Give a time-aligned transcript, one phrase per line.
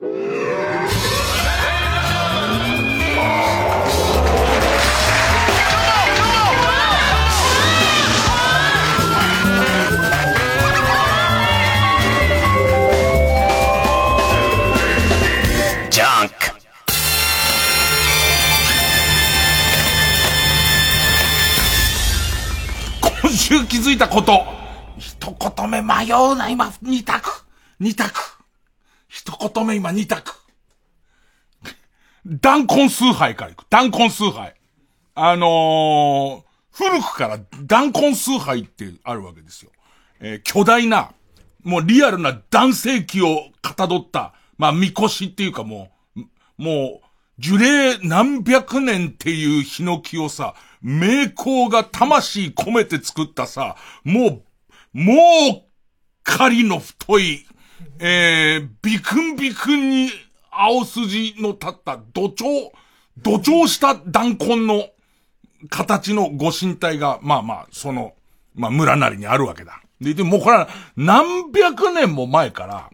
[0.02, 0.10] 今
[23.30, 24.46] 週気づいたこと。
[24.96, 27.44] 一言目迷うな、今、二択。
[27.78, 28.29] 二択。
[29.10, 30.32] 一言目今二択。
[32.24, 33.64] 弾痕崇拝からいく。
[33.68, 34.54] 弾痕崇拝。
[35.14, 39.72] あのー、古くから弾痕崇拝ってあるわけですよ。
[40.20, 41.12] えー、巨大な、
[41.64, 46.20] もうリアルな男性器をかたどった、まあ、みこしっていうかもう、
[46.56, 47.06] もう、
[47.38, 54.42] 樹齢何百年っていうヒノキをさ、名工が魂込めて作ったさ、もう、
[54.92, 55.62] もう、
[56.22, 57.46] 狩りの太い、
[57.98, 60.10] えー、ビクンビクンに
[60.50, 62.70] 青筋の立った土壌、
[63.18, 64.88] 土壌した弾痕の
[65.68, 68.14] 形のご神体が、まあまあ、その、
[68.54, 69.82] まあ村なりにあるわけだ。
[70.00, 72.90] で、でもうこれは何百年も前から、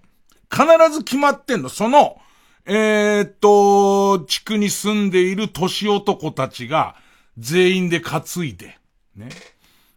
[0.51, 1.69] 必ず決まってんの。
[1.69, 2.21] その、
[2.65, 6.97] えー、っと、地区に住んでいる年男たちが、
[7.39, 8.79] 全員で担いで、
[9.15, 9.29] ね。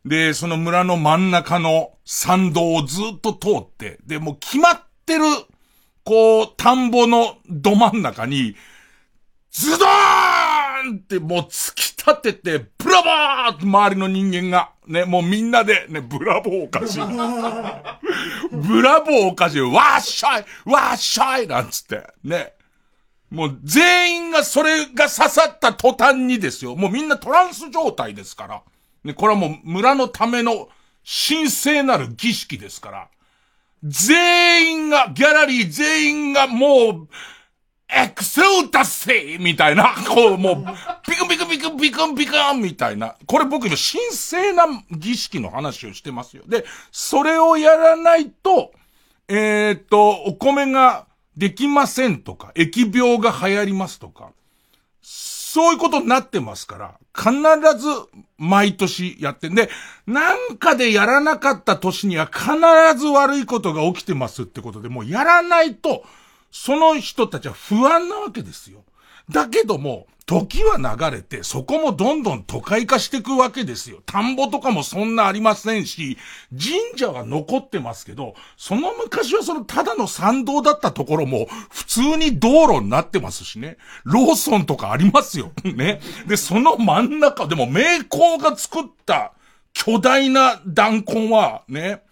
[0.05, 5.23] で、その村の真ん中の山道をずっと通って、で、もう決まってる、
[6.03, 8.55] こう、田んぼのど真ん中に、
[9.51, 16.99] ズドーンってもう突き立てて、ブラボーって周りの人間が、ね、もうみんなで、ね、ブラボーおかしい。
[18.55, 19.61] ブラボーおかしい。
[19.61, 22.53] わっしゃいわっしゃいなんつって、ね。
[23.31, 26.75] もう全員がそれが刺さった途端にですよ。
[26.75, 28.61] もうみんなトランス状態ですから。
[29.03, 30.69] ね、これはもう村のための
[31.03, 33.07] 神聖なる儀式ですから。
[33.83, 37.07] 全員が、ギャラリー全員がもう、
[37.91, 40.55] エクセル達成みたいな、こう、もう、
[41.09, 43.15] ピクピクピクピクンピクンみたいな。
[43.25, 46.43] これ僕今神聖な儀式の話をしてますよ。
[46.47, 48.71] で、それをやらないと、
[49.27, 54.33] えっ、と、お米ができませんとか、疫病が流行りますとか、
[55.51, 57.31] そういうことになってますから、必
[57.79, 57.89] ず
[58.37, 59.67] 毎年やってんで、
[60.05, 62.53] なんかでやらなかった年には必
[62.99, 66.03] ず悪いことが起きてますってことで、もうやらないと、
[66.51, 68.83] その人たちは不安なわけですよ。
[69.31, 74.03] だけども、時は流れて、そこもどんどん都会化していくわけですよ。
[74.05, 76.19] 田んぼとかもそんなありませんし、
[76.51, 83.77] 神社は残ってますけど、その昔はそのただの参道だったところも、普通に道路になってますしね。
[84.03, 85.51] ローソンとかありますよ。
[85.65, 85.99] ね。
[86.27, 89.33] で、その真ん中、でも名工が作った
[89.73, 92.03] 巨大な弾痕は、ね、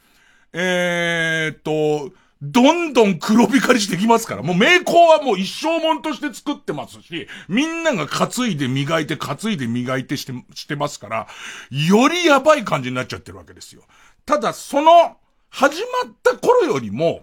[0.54, 2.12] えー、っと、
[2.42, 4.44] どんどん黒光りしてきますから。
[4.44, 11.28] もう名工はもう一生もんとして作ってますし、みんなが担いで磨いて担いで磨いてして、してますから、
[11.72, 13.84] よりやばい感じになっちゃってるわけですよ。
[14.26, 15.18] ただ、その、
[15.50, 17.22] 始まった頃よりも、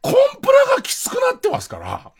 [0.00, 2.12] コンプラがきつくなってますから、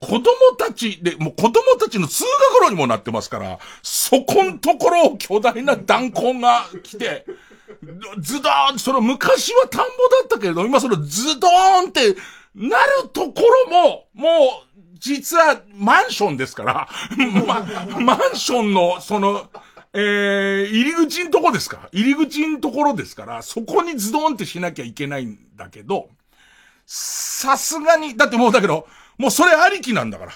[0.00, 0.24] 子供
[0.58, 2.24] たちで、もう子供たちの通
[2.60, 7.24] 学路にもなってますから、そこんところを巨大な弾痕が来て、
[8.20, 12.16] ズドーンその昔は田んぼだったけれど、今そのズドーンって
[12.54, 16.88] なるところも、もう、実はマンションですから、
[17.46, 17.66] ま、
[18.00, 19.48] マンションの、その、
[19.92, 26.08] えー、入り口んとこですか入り口んところですから、そこにズドーンってしなきゃいけないんだけど、
[26.86, 28.86] さすがに、だってもうだけど、
[29.18, 30.32] もうそれありきなんだから。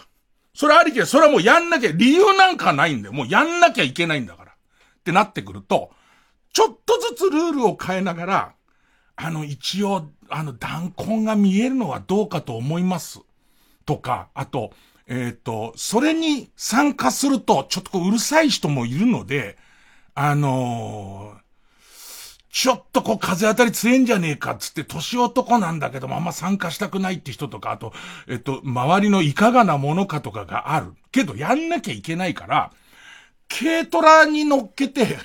[0.54, 3.14] それありきで、それはもうやんなきゃ、理由なんかないんだよ。
[3.14, 4.52] もうやんなきゃいけないんだから。
[4.52, 4.54] っ
[5.04, 5.90] てなってくると、
[6.58, 8.54] ちょっとずつルールを変えながら、
[9.14, 13.20] あの、一応、あの、弾痕が見えるのはどうかと思います。
[13.86, 14.72] とか、あと、
[15.06, 19.56] えっ、ー、と、それに参加すると、ちょっとこう、うるさい人もいるので、
[20.16, 21.40] あのー、
[22.50, 27.92] ちょっとこう風当たり強いんじゃねえかつって、年男なんだけどもあんま参加したくないって人とか、あと、
[28.26, 30.94] えっと、周りのいかがなものかとかがある。
[31.12, 32.72] けどやんなきゃいけないから、
[33.48, 35.18] 軽トラに乗っけて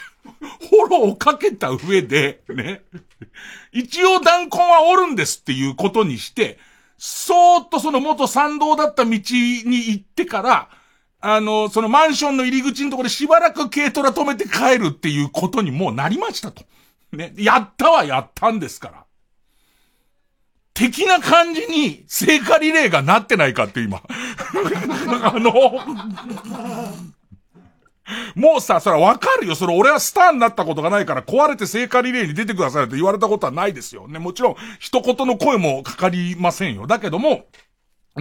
[0.69, 2.83] フォローをかけた上で、ね、
[3.71, 6.57] 一応弾痕はおるんですっていうことにして、
[6.97, 10.69] そーっとその元参道だった道に行ってから、
[11.19, 16.63] あの、そのマンションの入り口のところでしばらく軽トラ止めて帰るっていうことにもうなりましたと。
[17.11, 19.03] ね、やったはやったんですから。
[20.73, 24.01] 的な感じに聖火リレーがなってないかって今。
[25.23, 25.79] あの、
[28.35, 29.55] もうさ、それわかるよ。
[29.55, 34.07] それ俺はスターになったことがないから壊れて聖火リレーに出てくださいって言われたことはないですよ。
[34.07, 36.87] ね、もちろん一言の声もかかりませんよ。
[36.87, 37.45] だけども、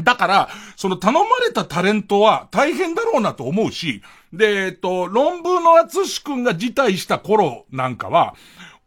[0.03, 4.03] だから、その頼まれたタレントは大変だろうなと思うし、
[4.33, 8.35] で、えっと、論文の厚志くんが辞退した頃なんかは、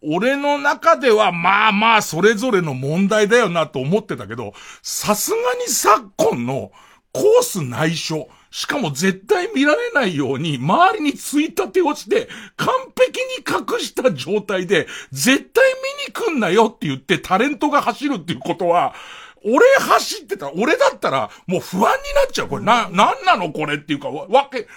[0.01, 6.71] 俺の中ではまあまあそれぞれの問題だよなと思ってたけど、さすがに昨今の
[7.11, 15.73] コース内緒、しかも絶対見られないように周りについたてをして完璧に隠した状態で絶対
[16.07, 18.95] 見に来んなよって言ってタレントが走るっていうことは、
[19.43, 21.95] 俺走ってた、俺だったらもう不安にな
[22.29, 22.47] っちゃう。
[22.47, 24.69] これな、なんなのこれっていうか、わけ、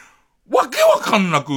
[0.51, 1.53] わけわかんなく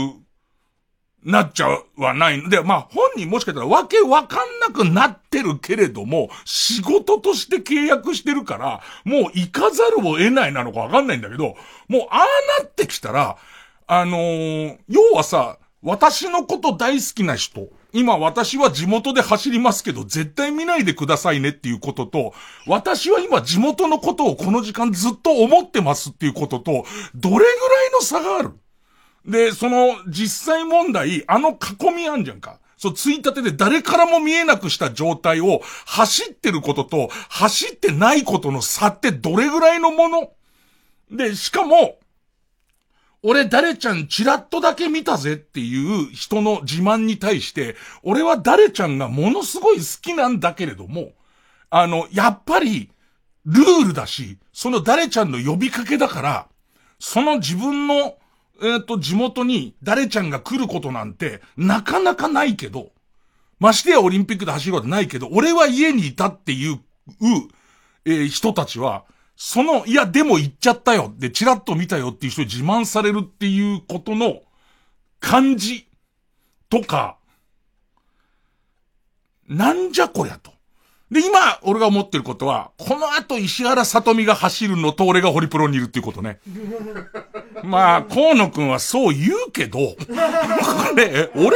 [1.23, 11.55] なっちゃうはないんで、まあ本人もしかしたらわけわかんなくなってるけれども、仕事として契約してるから、もう行かざるを得ないなのかわかんないんだけど、
[11.87, 13.37] もうああなってきたら、
[13.87, 22.33] あのー、要はさ、私のこと大好きな人、今私は地元で走りますけど、絶対見ないでくださいねっていうことと、
[22.67, 26.85] 私は今地元のことをこの時間ずっと思ってますっていうことと、
[27.15, 27.49] どれぐらい
[27.91, 28.51] の差がある？
[29.25, 32.59] で、その実際問題、あの囲みあんじゃんか。
[32.77, 40.31] そう、ついたてで誰からも見えなくした状態を走ってることと走ってないことの差ってどれぐらいのもの？
[41.11, 41.99] で、しかも、
[43.21, 51.11] 俺誰ちゃんチラッとだけ見たぜっていう人の自慢に対して、俺は誰ちゃんがものすごい好きなんだけれども、
[51.69, 52.89] あの、やっぱり、
[53.45, 56.47] ルールだし、その誰ちゃんの呼びかけだから、
[56.97, 58.15] その自分の
[58.61, 62.91] えっ、ー、と、地元に誰ちゃんが来ることなんて、なかなかないけど、
[63.59, 66.79] ましてやオリンピックで走ることないけど、俺は家にいたっていう、
[68.05, 69.05] えー、人たちは、
[69.35, 71.13] その、いや、でも行っちゃったよ。
[71.17, 74.41] で、チラッと見たよっていう人に自慢されるっていうことの
[75.19, 75.87] 感じ
[76.69, 77.17] とか、
[79.47, 80.50] なんじゃこりゃと。
[81.11, 86.39] で、今、俺が思ってることは、この後石原さとみが走るのと俺がホリプロにいるっていうことね。
[87.63, 89.95] まあ、河野くんはそう言うけど、ね、
[91.35, 91.53] 俺は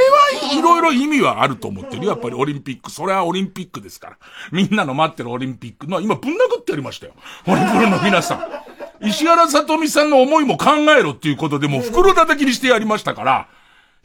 [0.54, 2.92] いろいろ意味はあると思ってるやっぱりオリンピック。
[2.92, 4.18] それはオリンピックですから。
[4.52, 7.14] みんなの待ってるオリンピックの、今ぶん殴ってやりましたよ。
[7.46, 9.08] ホリプロの皆さん。
[9.08, 13.48] 石原さとみさんの思いも考えろっていうことでもう袋叩きにしてやりましたから、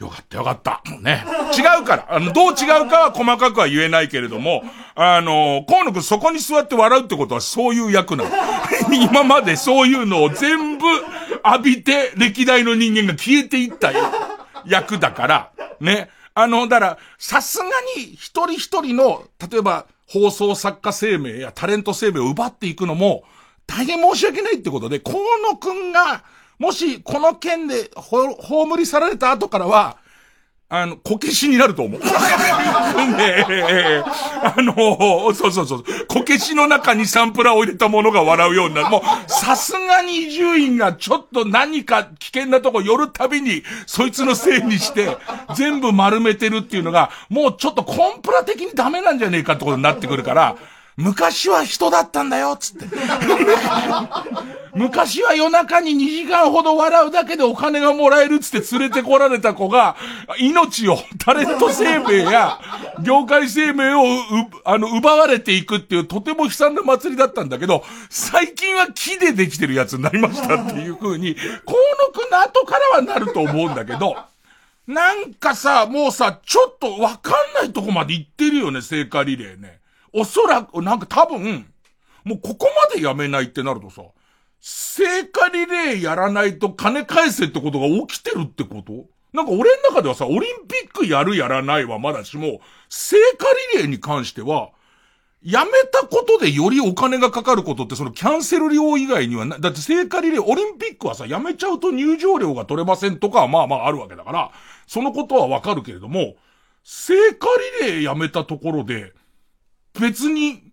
[0.00, 0.82] よかったよかった。
[1.02, 1.24] ね。
[1.56, 2.06] 違うから。
[2.08, 4.64] あの、どう違うかは細かくは言えないけれども、
[4.94, 8.30] あの、河野くんそこに座って笑うってことはそういう役なの。
[8.90, 10.86] 今までそういうのを全部
[11.44, 13.92] 浴びて歴代の人間が消えていった
[14.64, 15.50] 役だから、
[15.80, 16.08] ね。
[16.32, 17.64] あの、だから、さすが
[17.96, 23.24] に一人一人の、例えば放送作家生命やタレント生命を奪っていくのも、
[23.66, 25.18] 大変申し訳ないってことで、河
[25.50, 26.24] 野くんが、
[26.60, 29.96] もし、この件で、ほ、葬り去られた後からは、
[30.68, 32.00] あの、こけしになると思う。
[32.04, 32.06] ね
[33.48, 35.84] え、あの、そうそうそう。
[36.06, 38.90] こけしの中にサンプラーを入れたものが笑うようになる。
[38.90, 45.16] もう、さすがに伊集院がちょっと何か危険なとこ寄るたびに、そいつのせいにして、
[45.56, 50.56] 全部丸めてるっていうのが、もうちょっとコンプラ的にダメなんじゃねえかってことになってくるから、
[51.00, 52.84] 昔は人だったんだよ、つって。
[54.76, 59.96] 昔は夜中に2時間ほど笑うだけでお金がもらえるつって連れてこられた子が、
[60.38, 62.60] 命を、タレント生命や、
[63.02, 64.02] 業界生命を、
[64.64, 74.16] あの、奪われていくっていうとても悲惨な祭りだったんだけど、最近は木でできてるやつになりましたっていう風に、河野くんの後からはなると思うんだけど、
[74.86, 79.79] なんかさ、もうさ、ちょっとわかんないとこまで行ってるよね、聖火リレーね。
[80.12, 81.72] おそらく、なんか多分、
[82.24, 84.02] もうここまでやめないってなるとさ、
[84.60, 89.06] 聖火リレーやらないと金返せってことが起きてるってこと？
[89.32, 94.70] なんか俺の中ではさ、オリンピックやるやらないはまだしも、聖火リレーに関しては、
[95.42, 104.50] やめたことでよりお金がかかることってそのキャンセル料以外にはな、だって聖火リレー、オリンピックはさ、やめちゃうと入場料が取れませんとかはまあまああるわけだから、
[104.86, 106.34] そのことはわかるけれども、
[106.84, 107.46] 聖火
[107.80, 109.14] リレーやめたところで、
[109.98, 110.72] 別に、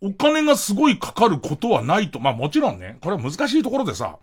[0.00, 2.18] お金がすごいかかることはないと。
[2.18, 4.18] まあもちろんね、これは難しいところでさ、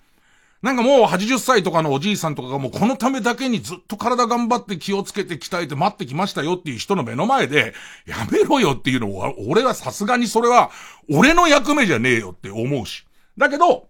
[0.61, 7.73] なんかもう80歳とかのおじいさんとかがもうこのためだけにずっと体頑張って気をつけて鍛えて待ってきましたよっていう人の目の前で、
[8.05, 10.69] やめろよっていうのは、俺はさすがにそれは、
[11.09, 13.05] 俺の役目じゃねえよって思うし。
[13.37, 13.87] だけど、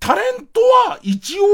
[0.00, 1.44] タレントは一応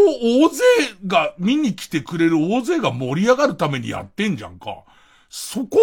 [0.44, 0.64] 大勢
[1.06, 4.82] が見に来てくれる大勢が盛り上がるためにやってんじゃんか。
[5.30, 5.78] そこ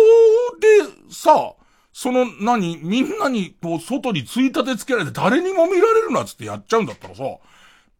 [0.59, 0.67] で
[1.09, 1.53] さ、
[1.93, 7.23] その何、みんなにこう外についたてつけられて誰にも見られるなっつってやっちゃうんだったらさ、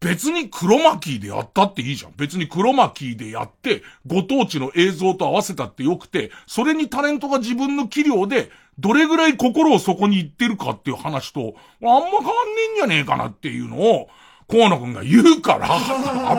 [0.00, 2.12] 別に黒巻きでやったっていいじゃん。
[2.16, 12.26] 別に黒巻きでやって、ご当地の映像と合わせたってよくて、それにタレントが自分の器量で、どれぐらい心をそこに行ってるかっていう話と、あんま変わんね
[12.70, 14.08] えんじゃねえかなっていうのを、
[14.48, 15.68] 河野くんが言うから、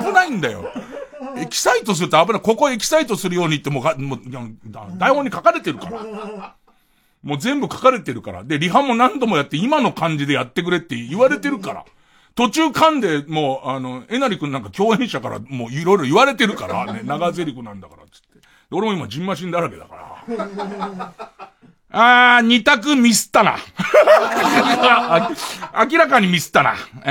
[0.01, 0.71] 危ないんだよ。
[1.37, 2.41] エキサイトすると危ない。
[2.41, 4.19] ここエキサイトするようにってもう、もう
[4.97, 6.55] 台本に書かれてるから。
[7.21, 8.43] もう全部書かれてるから。
[8.43, 11.85] で、リハも何度もやって今の感じでやってくれって言われてるから。
[12.35, 18.39] 途中噛んで、もう、あの、えなりくんなんか共演者からもういろいろ言われてるからね、長ゼリフなんだからつって。
[18.71, 19.95] 俺も今ジンマシンだらけだか
[20.27, 21.53] ら。
[21.91, 23.57] あー、二択ミスったな。
[25.89, 26.75] 明らかにミスったな。
[27.03, 27.09] え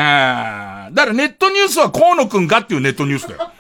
[0.93, 3.51] ー、だからネットニュースは河野くんがっていうネットニュースだよ。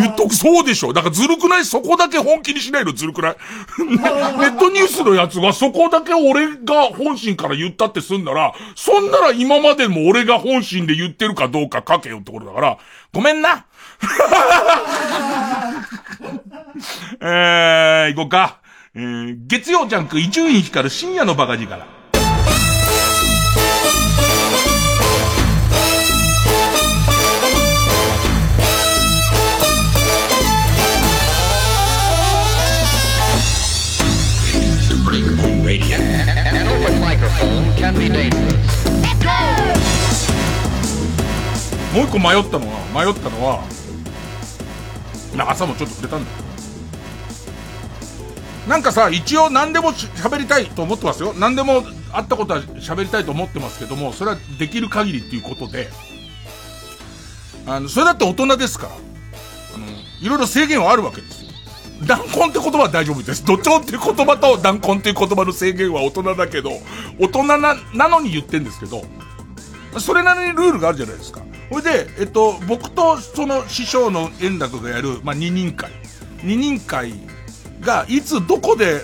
[0.00, 0.94] 言っとく、そうでしょ。
[0.94, 1.64] だからずるくない？
[1.66, 3.36] そこだけ本気にしないのずるくない？
[3.84, 12.78] ネットニュースのやつはそこだけ俺が本心から言ったってすんなら、そんなら今までも俺が本心で言ってるかどうか書けよってことだから、
[13.12, 13.66] ごめんな。
[17.20, 18.60] えー、行こうか。
[18.98, 21.84] えー、月曜ジャンク伊集院光る深夜のバカ力。
[41.92, 43.62] もう一個迷ったのは、迷ったのは、
[45.50, 46.45] 朝もちょっと触れたんだけど、
[48.68, 51.32] なんかさ、一応何でも喋りたいと思ってますよ。
[51.34, 55.88] 何でもあったことは喋りたいと思ってますけども、それはできる限りっていうことで、
[57.66, 58.92] あの、それだって大人ですから、
[59.74, 59.86] あの、
[60.20, 61.50] いろいろ制限はあるわけですよ。
[62.06, 63.44] 断根って言葉は大丈夫です。
[63.44, 66.72] 土調っていう言葉と断根っていう言葉の制限は大人だけど、
[67.18, 69.04] 大人な、なのに言ってんですけど、
[69.98, 71.40] それなりにルールがあるじゃないですか。
[71.70, 75.90] ほいで、えっと、僕とその師匠の円楽がやる、まあ、二人会。
[76.42, 77.14] 二人会
[77.86, 79.00] がいつどこで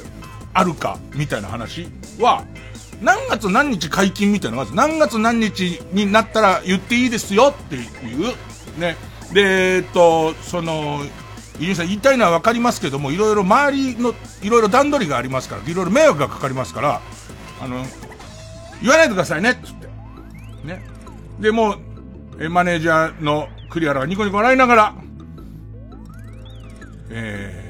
[0.52, 1.88] あるかみたいな話
[2.20, 2.44] は、
[3.00, 7.80] 何月何日解禁みたいなのが何月何日になったら言っていいですよってい
[8.14, 8.34] う、
[8.78, 8.96] ね。
[9.32, 11.00] で、えっと、その、
[11.58, 17.00] 伊集さん言いたいのは分かりますけども、いろいろ周りの、いろいろ段取りがありますから、いろいろ迷惑がかかりますから、
[17.60, 17.84] あの、
[18.82, 19.86] 言わないでくださいねっ、つって。
[20.66, 20.82] ね。
[21.40, 21.76] で、も
[22.38, 24.94] う、マネージャーのクリアラがニコニコ笑いながら、
[27.10, 27.61] えー、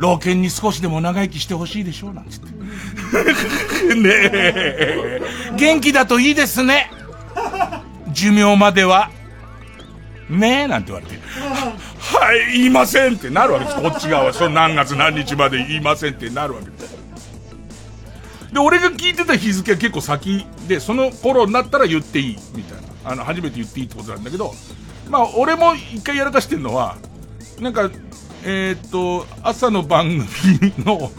[0.00, 3.94] 老犬に少しでも長生きしてほしいでしょうなんつって。
[3.94, 5.20] ねえ。
[5.56, 6.90] 元気だといいですね。
[8.10, 9.10] 寿命までは。
[10.30, 11.20] ねえ、なんて言われて。
[11.98, 13.76] はい、言いませんってなるわけです。
[13.82, 14.32] こっち側は。
[14.32, 16.96] その何月何日まで言いませんってなるわけです。
[18.54, 23.10] で、俺が聞いてた日付は結構先で、その頃になったら言っていい、みたいな。
[23.12, 24.54] あの、初めて言っていいってことなんだけど、
[25.10, 26.96] まあ、俺も一回やらかしてんのは、
[27.60, 27.90] なんか、
[28.44, 31.10] えー、っと、朝の番組の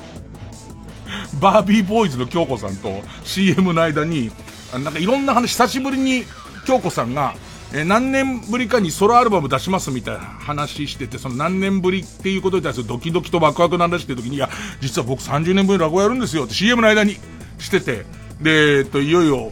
[1.40, 4.32] バービーボーイズの京子さんと CM の間に、
[4.74, 6.24] なんかいろんな話、久しぶりに
[6.66, 7.36] 京子さんが、
[7.74, 14.50] えー、何年ぶりかにソロアルバム出しますみたいな話してて、その何年ぶりっていうことに対するドキドキとワクワクなんだしてる時に、いや、
[14.82, 17.18] 実は僕30年ぶりに落語やるんですよって CM の間に
[17.60, 18.06] してて、
[18.42, 19.51] で、えっと、いよいよ、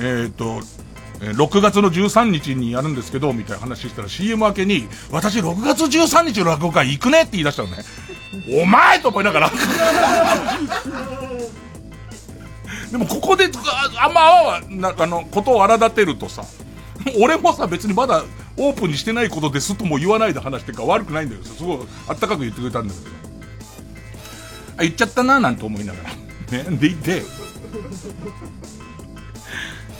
[0.00, 0.60] えー、っと、
[1.20, 7.78] え6月の13日にやるんですけど、みたいな話したら CM 明けに、私6月13日の落語会行くねって言い出したのね。
[8.62, 9.50] お前と思いながら。
[12.90, 13.50] でもここで、
[13.98, 14.20] あんま
[14.56, 16.44] あなあの、ことを荒立てるとさ、
[17.20, 18.24] 俺もさ、別にまだ
[18.56, 21.42] オープンにしてないことですとも言わないで話してるから悪くないんだよ。
[21.44, 23.06] すごい、あったかく言ってくれたんだけど。
[24.78, 26.62] あ、言っちゃったな、なんて思いながら。
[26.64, 26.76] ね。
[26.78, 27.22] でいて、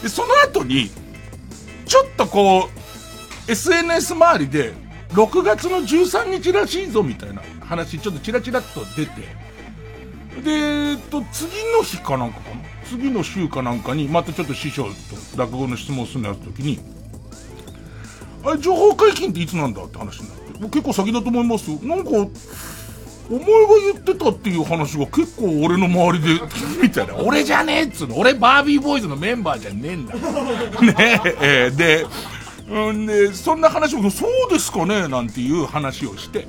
[0.02, 0.90] で、その後に、
[1.88, 2.68] ちょっとこ
[3.48, 4.74] う、SNS 周りで、
[5.10, 9.22] 6月の13日らしいぞみたいな話、ちょっとチラチラっと出て、
[10.42, 12.56] で、えっと、次の日かなんかかな？
[12.84, 14.90] 次の週かなんかに、またちょっと師匠と
[15.36, 16.78] 落語の質問するのやった時に、
[18.44, 21.70] あれ、情報解禁っていつなんだって話になって、結構先だと思います。
[21.84, 22.10] なんか、
[23.30, 23.46] お前が
[23.92, 26.40] 言ってたっていう話が結構俺の周りで、
[26.82, 27.14] みたいな。
[27.16, 28.18] 俺じゃねえっつうの。
[28.18, 30.14] 俺バービーボーイズのメンバーじゃねえんだ。
[30.80, 32.06] ねえ、で、
[32.70, 36.48] うんで、そんな話を、そうですかねなんていう話をして。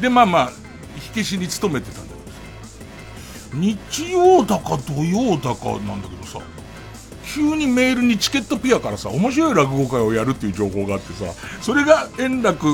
[0.00, 0.52] で、まあまあ、
[0.98, 6.40] 火消しに勤めてたんだけど日曜だか土曜だかなんだけどさ、
[7.34, 12.68] 急にメールにチケットピアからさ、面白い落語会をやるっていう情報があってさ、それが円楽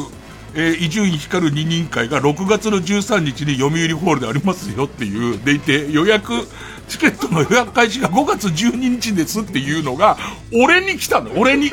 [0.57, 6.33] えー、伊集院光二人会が6月の13日に読売ホールでありますよっていう、でいて、予約、
[6.89, 10.17] チケットの予約開始が5月12日ですっていうのが、
[10.53, 11.73] 俺に来たの、俺に。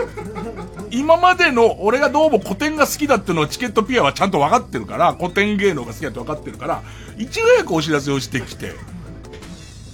[0.89, 6.81] 今までの俺がどうも古典が好きだっていうのはチケットピアはちゃんと分かってるから、古典芸能が好きだって分かってるから、
[7.17, 8.73] いち早くお知らせをしてきて、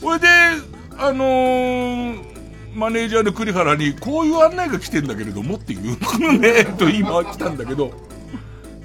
[0.02, 0.28] これで、
[0.98, 2.38] あのー、
[2.74, 7.92] マネージャーの栗原に、こういう案内が来てんだけれどもっていうのね、と今来たんだけど、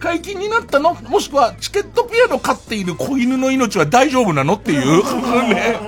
[0.02, 0.94] 解禁になったの？
[0.94, 5.02] もしくは、チケットピアの飼っている子犬の命は大丈夫なのっていう、
[5.54, 5.78] ね。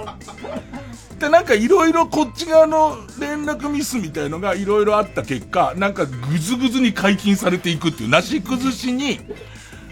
[1.18, 9.18] で、なんかいろいろこっち側の連絡ミスみたいのがいろいろあった結果、なんかぐずぐずに解禁されていくっていう、なし崩しに、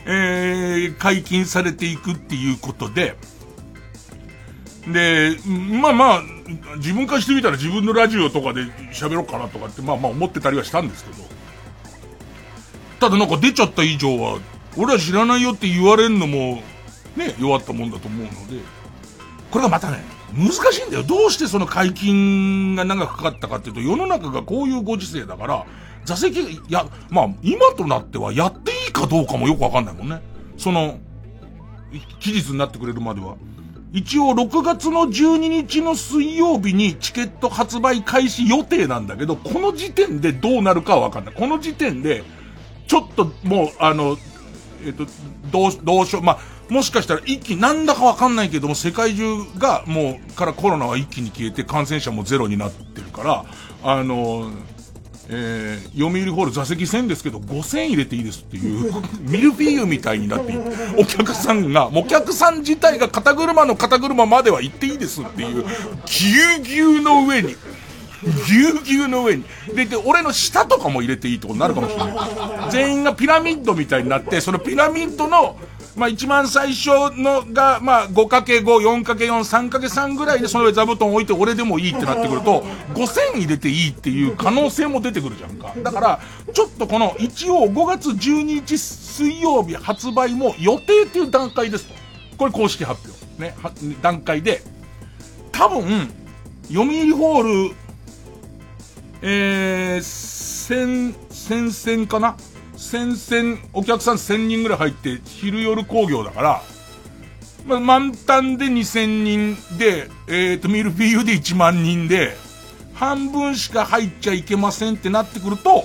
[0.07, 3.17] えー、解禁されていくっていうことで、
[4.87, 5.37] で、
[5.81, 6.23] まあまあ、
[6.77, 8.63] 自分からしてみたら自分のラジオとかで
[8.93, 11.42] 喋ろうかなとかって、まあまあ思ってたりはしたんですけど、
[13.03, 14.39] ただなんか出ちゃった以上は、
[14.77, 16.63] 俺は知らないよって言われるのも、
[17.17, 18.63] ね、弱ったもんだと思うので、
[19.51, 21.03] これがまたね、難しいんだよ。
[21.03, 25.67] どうしてその解禁が長くかかったかっていうと、世の中がこういうご時世だから、
[26.05, 30.23] 座席、や、まあ、今となってはやっていいかどうかもよくわかんないもんね。
[30.57, 31.01] その、
[32.21, 33.35] 期日になってくれるまでは。
[33.93, 41.35] 一応6月の12日の水曜日にチケット発売開始予定なんだけど、この時点でどうなるかはわかんない。
[41.35, 42.23] この時点で、
[42.87, 44.17] ちょっともう、あの、
[44.85, 45.07] えっ、と、
[45.51, 46.39] どう、どうしよう、まあ、
[46.73, 49.25] もしかしたら一気になんだかわかんないけども、世界中
[49.59, 53.45] がもう、からコロナは一気に消えて感染者もゼロになってるから、
[53.83, 54.51] あの、
[55.29, 60.53] えー、読売ホール座席1000ですけど、5000入れていいですっていう、 ミルフィーユみたいになって
[60.99, 65.65] お客さんが、お客さん自体が肩車の肩車までは行っていいですっていう、
[66.07, 67.57] ぎゅうぎゅうの上に、
[68.23, 69.45] ぎゅうぎゅうの上に。
[69.75, 72.11] で、で、俺の下とかも入れていいってことになるかもしれな
[72.69, 72.71] い。
[72.71, 75.57] 全員がピラミッドみたいになって、そのピラミッドの、
[75.97, 82.65] まあ一番最初のが、まあ 5×5、4×4、3×3 ぐらいでその上座布団置いて俺でもいいってなってくると、
[82.95, 85.75] 5000入れていいっていう可能性も出てくるじゃんか。
[85.83, 86.21] だから、
[86.53, 91.95] ちょっとこの一応5月12日水曜日発売も予定っていう段階ですと。
[92.39, 93.43] これ公式発表。
[93.43, 93.55] ね、
[94.01, 94.63] 段階で、
[95.51, 96.11] 多分、
[96.69, 97.75] 読売ホール、
[99.25, 102.37] えー、先、先々かな？
[102.77, 106.63] 先々、お客さん1000人ぐらい入って、昼夜工業だから、
[107.65, 112.37] ま、満タンで2000人で、えっ、ー、と、ミルフィーユで1万人で、
[112.95, 115.85] 半分しか入っちゃいけませんってなってくると、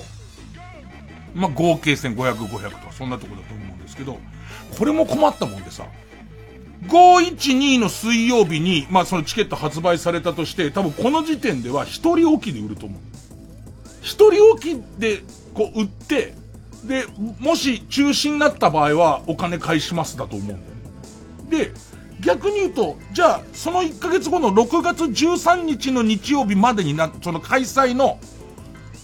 [1.34, 4.18] まあ、合計1500、500とか、そんなとこだと思うんですけど、
[4.76, 5.86] これも困ったもんでさ、
[6.88, 13.00] 512の水曜日に、まあ、そのチケット発売されたとして、多分この時点では一人置きで売ると思う。
[14.02, 15.22] 一人置きで、
[15.54, 16.34] こう、売って、
[16.84, 17.04] で、
[17.38, 20.64] もし中止になった場合はお金返しますだと思うんだよね。
[21.50, 21.72] で、
[22.20, 28.18] 逆に言うと、じゃあ、その1ヶ月後の6月13日の日曜日までにな、その開催の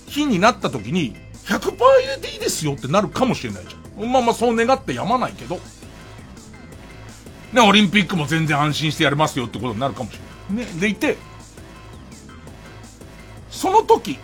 [0.06, 4.10] 日になった時に、100%入れていいですよってなるかもしれないじゃん。
[4.10, 5.60] まあまあそう願ってやまないけど。
[7.52, 10.18] ね、オリンピックも全然安心してやれますよってことになるかもし
[10.50, 10.66] れない。
[10.66, 11.16] ね、でいて、
[13.48, 14.18] その時、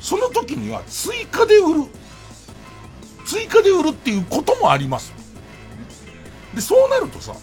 [0.00, 1.84] その時には追加で売る。
[3.26, 5.12] 追加で売るっていうこともあります。
[6.54, 7.34] で、そうなるとさ、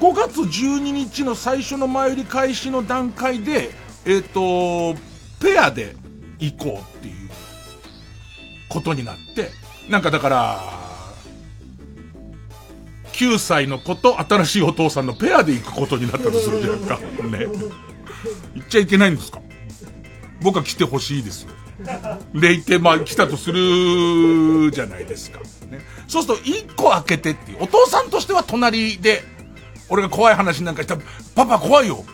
[0.00, 3.70] 5月12日の最初の前売り開始の段階で、
[4.04, 4.98] えっ、ー、と、
[5.40, 5.94] ペアで
[6.38, 7.30] 行こうっていう
[8.68, 9.50] ことになって、
[9.88, 10.60] なんかだから、
[13.12, 16.98] 9歳の子と新しいお父さんのペアで行くことになったとするじゃないですか。
[16.98, 17.46] ね。
[18.54, 19.40] 行っちゃいけないんですか？
[20.42, 21.50] 僕は来てほしいですよ。
[22.34, 25.40] でいて、まあ来たとするじゃないですか。
[25.40, 25.80] ね。
[26.08, 27.64] そうすると1個開けてっていう。
[27.64, 29.24] お父さんとしては隣で、
[29.88, 31.00] 俺が怖い話なんかしたら、
[31.34, 32.04] パパ怖いよ。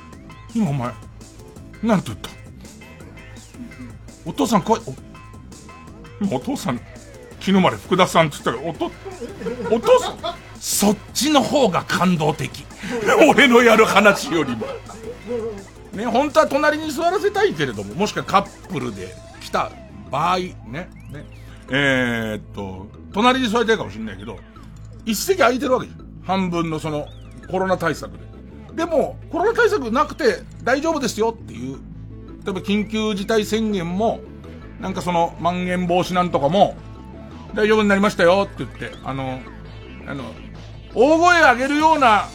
[0.55, 0.93] 今お前、
[1.83, 2.31] なんて言った？
[4.25, 4.83] お父さん怖い。
[6.31, 6.79] おお父さん、
[7.41, 8.91] 昨日まで福田さんって言ったら、おと、
[9.71, 10.19] お父さん、
[10.59, 12.65] そっちの方が感動的。
[13.31, 14.67] 俺のやる話よりも。
[15.93, 19.71] ね、本当は隣に座らせたいけれども、もしくはカップルで来た
[20.11, 20.91] 場合、ね、ね、
[21.71, 24.39] えー、っと、隣に座りたいかもしれないけど、
[25.05, 26.09] 一席空いてるわけじゃん。
[26.25, 27.07] 半分のその、
[27.51, 28.19] コロナ対策で。
[28.75, 31.79] でも、コロナ対策なくて大丈夫ですよっていう、
[32.45, 34.21] 例えば緊急事態宣言も、
[34.81, 36.77] なんかその、まん延防止なんとかも、
[37.55, 39.41] 大丈夫になりましたよって言って、あの、
[40.07, 40.25] あの、
[40.95, 42.29] 大声上げるような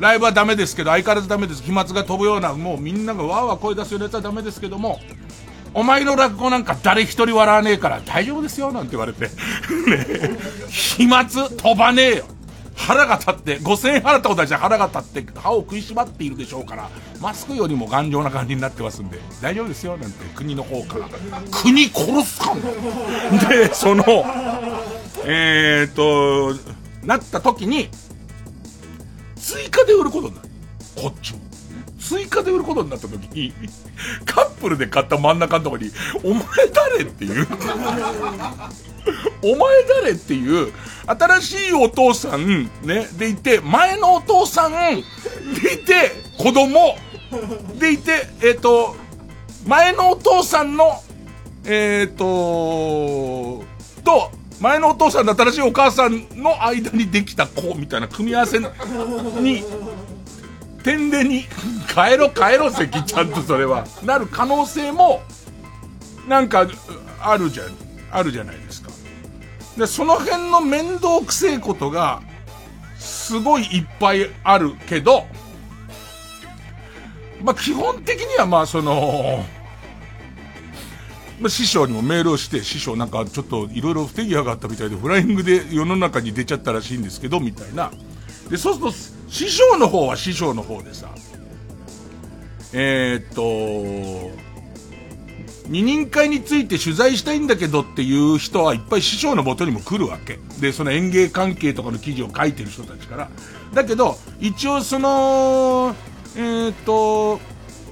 [0.00, 1.62] ライブはダメですけど、相変わらずダメです。
[1.62, 4.98] 飛沫が飛ぶような、もうみんながわーわー声出すようなやつはダメですけども、
[5.74, 9.26] お前の落語なんか誰一人笑わねえから大丈夫ですよ、なんて言われて。
[9.26, 9.30] ね
[10.68, 12.24] 飛沫飛ばねえよ。
[12.74, 16.88] 腹が立って、5000円払ったことは腹が立って歯を食いしばっているでしょうから、
[17.20, 21.08] マスクよりも頑丈な感じになってますんで、大丈夫ですよ、なんて国の方から。
[21.50, 22.60] 国殺すかも
[23.50, 24.04] で、その、
[25.26, 26.58] えー、っと、
[27.04, 27.90] なった時に、
[29.40, 30.48] 追加で売ることになる。
[30.96, 31.40] こっちも。
[32.00, 33.52] 追加で売ることになった時に、
[34.24, 35.90] カップルで買った真ん中のとこに、
[36.24, 37.46] お前誰っていう。
[39.42, 40.72] お前誰っていう、
[41.06, 46.96] 新しいお父さん、ね、でいて、前のお父さん、でいて、子供、
[47.78, 48.96] でいて、えっ、ー、と、
[49.66, 51.02] 前のお父さんの、
[51.64, 53.64] えっ、ー、と、
[54.02, 59.64] と、前のお父さんと新しいお母さんの間にできた子みたいな組み合わせに、
[60.82, 61.44] 点でに、
[61.88, 65.22] 帰ろ帰ろ席ちゃんとそれは、なる可能性も、
[66.28, 66.68] なんか、
[67.22, 67.66] あるじゃん、
[68.10, 68.90] あるじゃないですか。
[69.78, 72.22] で、その辺の面倒くせえことが、
[72.98, 75.24] すごいいっぱいあるけど、
[77.42, 79.42] まあ、基本的にはまあその、
[81.40, 87.90] まあ、師匠にもメールをして、師匠なんかちょっといろいろ不手際があったみたいで、フライングで世の中に出ちゃったらしいんですけど、みたいな。
[88.50, 88.92] で、そうすると、
[89.28, 91.08] 師匠の方は師匠の方でさ、
[92.72, 94.50] えー、っと、
[95.68, 100.38] 二人会について取材したいんだけどっていう人はいっぱい師匠のもとにも来るわけ。
[100.60, 103.30] で、その園芸関係とかの記事を書いてる人たちから。
[103.72, 105.94] だけど、一応その、
[106.36, 107.40] えー、っと、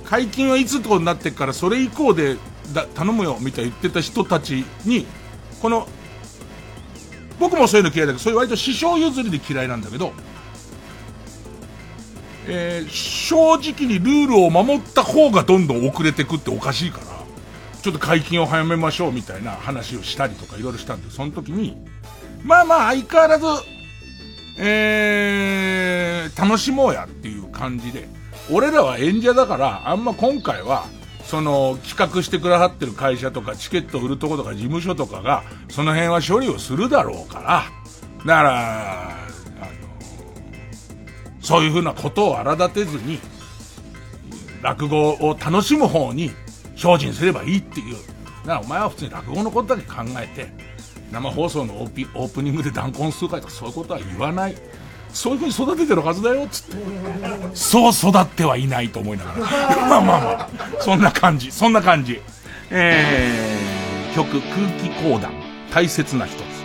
[0.04, 2.36] 解禁はいつとになってからそれ以降で
[2.72, 5.06] だ頼むよみたいな言ってた人たちに、
[5.60, 5.88] この、
[7.38, 10.12] 僕もそういうの嫌いだけど、そういう割と師匠譲りで嫌いなんだけど、
[12.46, 17.04] えー、正直にルールを守った方がどんどん遅れてくっておかしいから、
[17.82, 21.76] ちょっと解禁を早めましょうみたいな話をしたりとかいろいろしたんで、その時に、
[22.42, 23.46] まあまあ相変わらず、
[24.58, 28.08] えー、楽しもうやっていう感じで、
[28.50, 30.86] 俺らは演者だから、あんま今回は、
[31.28, 37.64] その企画してくださってる会社とかチケット売るとことか事務所とかが、その辺は処理をするだろうから、
[38.24, 39.18] だから、あの、
[41.42, 43.20] そういうふうなことを荒立てずに、
[44.62, 46.30] 落語を楽しむ方に
[46.74, 47.96] 精進すればいいっていう。
[47.96, 48.04] だか
[48.46, 50.50] らお前は普通に落語のことだけ考えて、
[51.12, 54.54] 生放送のオープニングで弾痕数回とかそういうことは言わない。
[55.18, 56.76] そういうふうに育ててるはずだよ、つって。
[57.52, 59.38] そう育ってはいないと思いながら。
[59.88, 62.20] まあまあまあ、そんな感じ、そんな感じ。
[62.70, 65.32] えー、曲、空気講談、
[65.74, 66.57] 大切な人。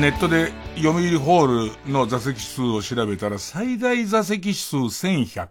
[0.00, 5.48] ネットで読売ホールの座席数を調べたら最大座席数1100。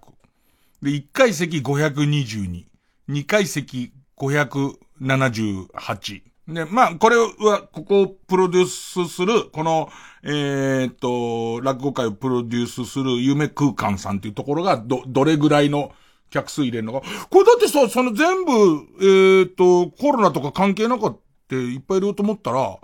[0.81, 2.65] で、1階席522。
[3.09, 6.21] 2階席578。
[6.47, 9.91] で、まあ、これは、ここをプロデュースする、この、
[10.23, 15.91] えー、っと、落語会をプロデュースする夢空間さんっていうところが、ど、どれぐらいの
[16.31, 17.01] 客数入れるのか。
[17.29, 18.51] これだってさ、その全部、
[18.99, 22.79] えー、っと、コロナとか関係なかったいっぱい入れようと思ったら、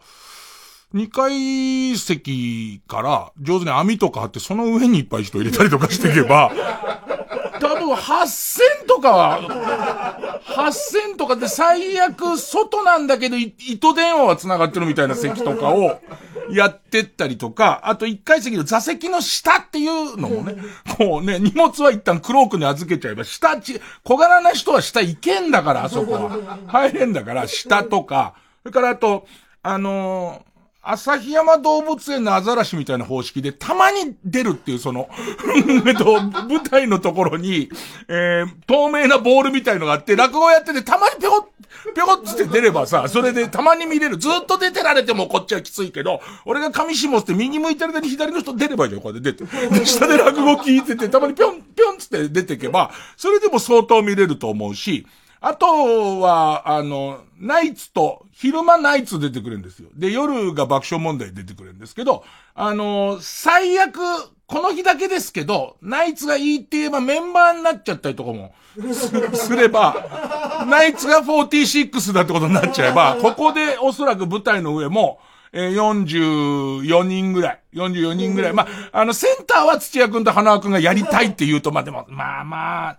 [0.96, 6.54] 二階席から上手に網とか張ってその上にいっぱい人入れたりとかしていけば、
[7.60, 16.00] 多分8000とかは、8000とかで最悪外なんだけど糸電話は繋がってるみたいな席とかを
[16.50, 20.56] やってったりとか、あと一階席の座席の下っていうのもね、
[20.98, 26.58] こうね、荷物は一旦クロークに預けちゃえば、下ち、小柄な人は下行けんだから、あそこは。
[26.68, 29.28] 入れんだから、下とか、それからあと、
[29.62, 30.55] あのー
[30.88, 35.10] 旭山動物園のアザラシみたいな方式で、たまに出るっていう、その、
[35.88, 37.70] えっと、舞台のところに、
[38.08, 41.50] えー、透明なボールみたいのがあって、落語やってて、たまにぴょこ、
[41.96, 44.18] ぴょこっつって出ればさ、それでたまに見れる。
[44.18, 49.80] ずっと出てられてもこっちはきついけど、俺が上下って右向いてる間に左の人出ればいいじゃん、こうやって出て。
[49.80, 55.08] で、下で落語聞いてて、たまにぴょん、ぴょんつって出てけば、それでも相当見れると思うし、
[55.42, 59.90] あとは、あの、ナイツと、昼間ナイツ出てくるんですよ。
[59.96, 64.00] で、夜が爆笑問題出てくるんですけど、あの、最悪、
[64.48, 68.54] この日だけですけど、ナイツがいいって言えばメンバーになっちゃったりとかも
[68.94, 69.10] す
[69.48, 75.20] すれば、ナイツが46だってことになっちゃえば、ここでおそらく舞台の上も、
[75.52, 77.60] えー、44人ぐらい。
[77.74, 78.54] 44人ぐらい。
[78.54, 82.98] まあ、あの、センターは土屋くんと花輪くんがやりたいって言うと、まあでも、まあまあ、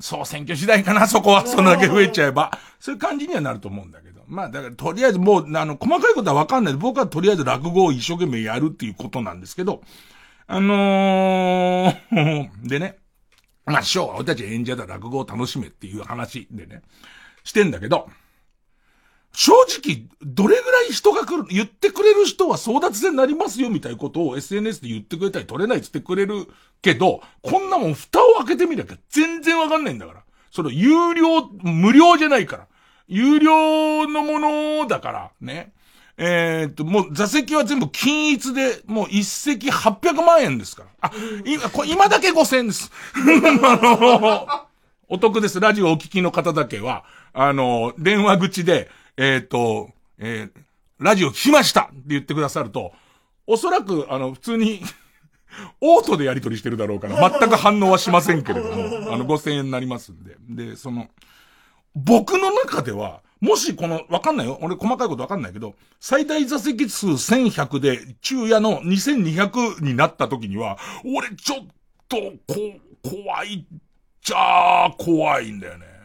[0.00, 1.46] 総選挙次第かな、そこは。
[1.46, 2.50] そんだけ増えちゃえば。
[2.80, 4.22] そういう感じにはなると思うんだけど。
[4.26, 9.82] まあ、だから、とりあえずもう、あの、細かいことはわかんない僕はとりあえず落語を一生懸命やるっていうことなんですけど、
[10.46, 12.98] あのー、でね、
[13.66, 16.82] まあ、師匠は俺たち演者だ落語を楽しめっていう話でね、
[17.44, 18.08] してんだけど、
[19.38, 26.48] 正直、どれぐらい人が来る、言ってくれる人は争奪戦になりますよみたいなことを SNS で言ってくれたり取れないって言ってくれる
[26.82, 30.22] けど、こんなもん蓋を開けてみなきゃ全然わかんないんだから。
[30.50, 32.66] その有料、無料じゃないから。
[33.06, 34.40] 有料のも
[34.80, 35.72] のだから、ね。
[36.16, 40.88] えー、っと、もう座席は全部均一で、もう一席800万円ですから。
[41.00, 41.12] あ、
[41.44, 42.90] 今、今だけ5000円です。
[43.14, 44.48] あの、
[45.08, 45.60] お得です。
[45.60, 50.50] ラジオお聞きの方だけは、あの、電話口で、えっ、ー、と、えー、
[51.00, 52.92] ラジオ聞きましたって言ってくださると、
[53.48, 54.80] おそらく、あの、普通に
[55.82, 60.36] オートでやり取りしてるだろうから、 全く反応はしませんけれども、あの、5000円になりますんで。
[60.48, 61.08] で、その、
[61.96, 64.56] 僕の中では、もしこの、わかんないよ。
[64.62, 71.66] 俺細かいことわかんないけど、最大座席数1100で、昼夜の2200になった時には、俺ちょっ
[72.08, 72.54] と、こ、
[73.02, 73.78] 怖いっ
[74.22, 75.98] ちゃ怖いんだよね。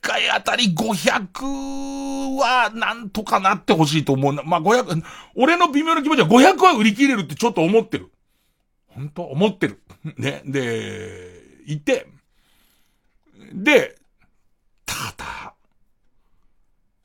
[0.00, 4.42] 回あたり500はなんとかなってほしいと思うな。
[4.42, 5.02] まあ、500、
[5.34, 8.10] 俺の微妙な気持ちは500は売り切れるってちょっと思ってる。
[8.88, 9.80] 本当思ってる。
[10.16, 10.42] ね。
[10.44, 12.06] で、いて、
[13.52, 13.96] で、
[14.86, 15.54] ただ、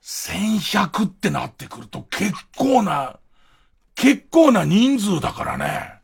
[0.01, 3.19] 1100ってなってくると結構な、
[3.95, 5.95] 結構な人数だからね。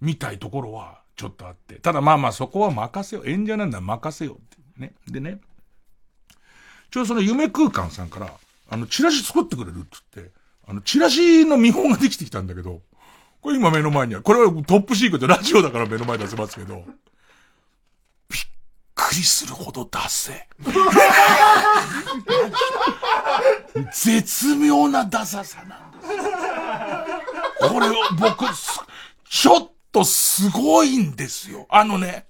[0.00, 1.76] みたいところはちょっとあって。
[1.76, 3.28] ただまあまあそこは任せよう。
[3.28, 4.80] 演者なんだ任せようって。
[4.80, 4.94] ね。
[5.08, 5.40] でね。
[6.94, 8.30] ちょうどその夢空間さんから、
[8.70, 10.32] あの、チラシ作ってくれるって言って、
[10.64, 12.82] あの、チラシの見本ができてきたんだけど、
[13.40, 16.84] これ今目の前には、これはトップシークト、ラジオだから目の前出せますけど、
[18.30, 18.42] びっ
[18.94, 20.48] くりするほど出せ。
[23.92, 27.72] 絶妙なダサさなんです。
[27.72, 28.44] これを僕、
[29.28, 31.66] ちょっとすごいんですよ。
[31.70, 32.26] あのね、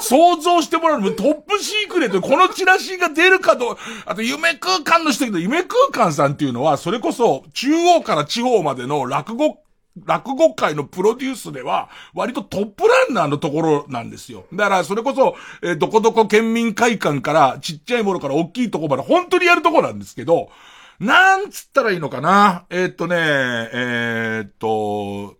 [0.00, 9.58] 想像してもらうのトップシークレット、このチラシが出るかと、あと夢空間の人けど、夢空間さんっていうのは、それこそ中央から地方までの落語、
[10.04, 14.46] 落語界のプロデュースでは、割とトップランナーのところなんですよ。
[14.52, 20.50] だから、それこそ、えー、どこどこ県民会館から、ちっちゃいものから大きいところまで、本当にやるとこなんですけど、
[20.98, 22.64] なんつったらいいのかな？
[22.70, 25.36] えー、っとね、えー、っと、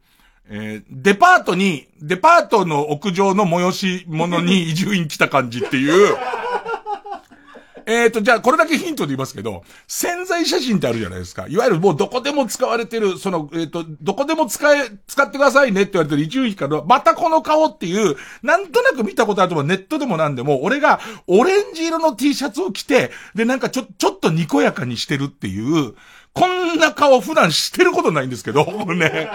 [0.55, 6.15] えー、デパートに、デパートの屋上の催し物に移住院来た感じっていう、
[7.87, 11.47] えっと、じゃあこれだけヒントで言いますけど、潜在写真ってあるじゃないですか。
[11.49, 25.95] いわゆるもうどこでも使われてる、その、えっ、ー、と、どこでも使え、使ってくださいねって言われてる移住費から、またこの顔っていう、なんとなく見たことあると思うネットでもなんでも、俺がオレンジ色の T シャツを着て、で、なんかちょ、ちょっとにこやかにしてるっていう、
[26.35, 29.31] こんな顔普段してることないんですけど、ね。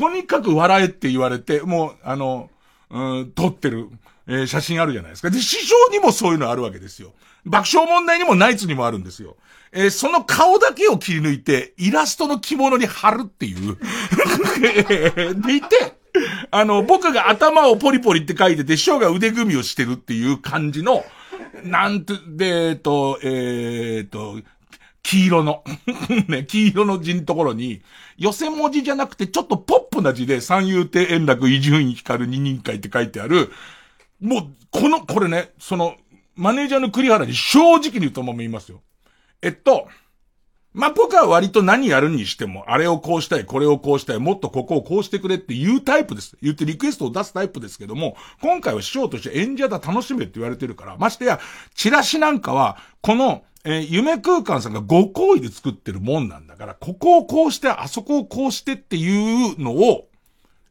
[0.00, 2.48] とにかく笑えって言われて、もう、あの、
[2.88, 3.90] うん、撮ってる。
[4.26, 5.28] えー、写真あるじゃないですか。
[5.28, 7.12] で、師匠にもそういうのあるわけですよ。
[7.44, 9.36] 爆笑問題にもナイツにもあるんですよ。
[9.72, 13.76] えー、その顔だけを切り抜いて、イラストの着物に貼るっていう。
[15.42, 15.92] でいて、
[16.50, 21.04] あの、僕が頭をポリポリって書いてて、師匠が腕組みをしてるっていう感じの、
[21.62, 24.40] なんて、で、えっと、えー、っと、
[25.02, 25.64] 黄色の
[26.28, 27.82] ね、黄色の字のところに、
[28.18, 33.50] 寄せ文字じゃなくて、ちょっとポップな字で、三遊亭円楽、伊集院光二人会って書いてある、
[34.20, 35.96] もう、この、これね、その、
[36.36, 38.82] マネージャーの栗原に正直に言うとも言いますよ。
[39.42, 39.88] えっと、
[40.72, 46.36] まあ、僕は割と何やるにしても、あれをこうしたい、これをこうしたい、もっとここをこうしてくれっていうタイプです。
[46.40, 51.40] 言ってリクエストを出すタイプですけども、今回は師匠として演者だ楽しめって言われてるから、ましてや、
[51.74, 60.08] チラシなんかは、この、えー、夢空間さんがご好意で作ってるもんなんだから、ここをこうして、あそこをこうしてっていうのを、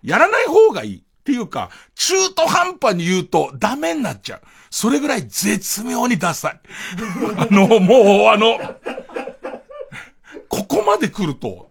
[0.02, 1.04] やらない方がいい。
[1.20, 4.42] っていうか、中途半端に言うとダメになっちゃう。
[4.72, 6.60] それぐらい絶妙にダサい。
[7.38, 8.58] あの、もう、あの、
[10.48, 11.70] ここまで来ると、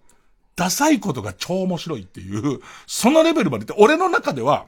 [0.54, 4.66] ダサいことが超面白いっていう、そのレベルまでって、俺の中では、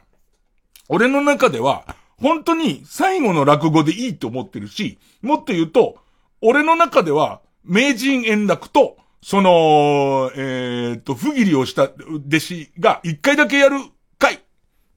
[0.88, 5.98] 俺の中では、本当に最後の落語でいいと思ってるし、もっと言うと、
[6.42, 13.76] 俺の中では、名人円楽と、その、えー、っと、不義理をした弟子が一回だけやる
[14.18, 14.38] 回っ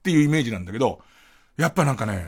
[0.02, 1.02] ていうイメージなんだけど、
[1.58, 2.26] やっぱなんかね、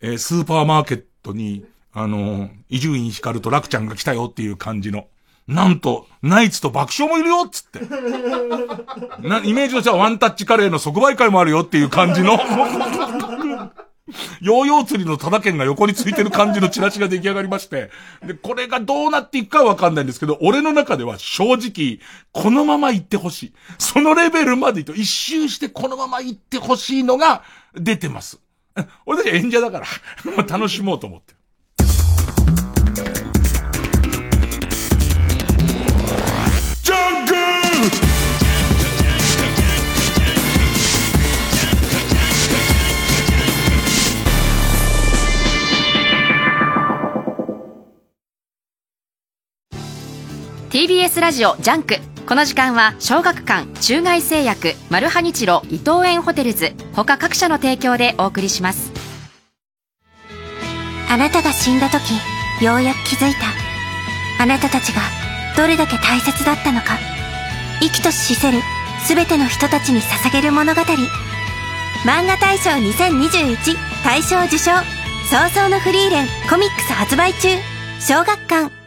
[0.00, 5.08] えー、スーパーマーケットに、あの伊集院光と楽ちゃんが来たよっていう感じの、
[5.48, 7.80] なんと、ナイツと爆笑もいるよっつって。
[9.26, 12.38] な、イメージとしてはワンタッチカレーの即売会もあるよっていう感じの
[14.40, 17.90] ヨーヨー釣りのタダ券が横についてる感じのチラシが出来上がりまして、
[18.24, 22.00] で、これがどうなっていくかわかんないんですけど、俺の中では正直、
[22.32, 23.52] このまま行ってほしい。
[23.78, 27.42] そのレベルまでと、一周してこのまま行ってほしいのが
[27.74, 28.40] 出てます。
[29.06, 31.39] 俺たち演者だから、 楽しもうと思って。
[50.70, 51.96] TBS ラジオ JUNK。
[52.28, 58.92] この時間は小学館、中外製薬マルハニチロ伊藤園ホテルズ他各社の提供でお送りします。
[61.08, 62.12] あなたが死んだ時
[62.64, 63.40] ようやく気づいた。
[64.40, 65.02] あなたたちが
[65.56, 66.98] どれだけ大切だったのか。
[67.80, 68.60] 生きとし死せる
[69.08, 70.82] 全ての人たちに捧げる物語。
[72.04, 73.56] 漫画大賞2021
[74.04, 74.70] 大賞受賞。
[75.28, 77.48] 葬送のフリーレンコミックス発売中。
[77.98, 78.79] 小学館。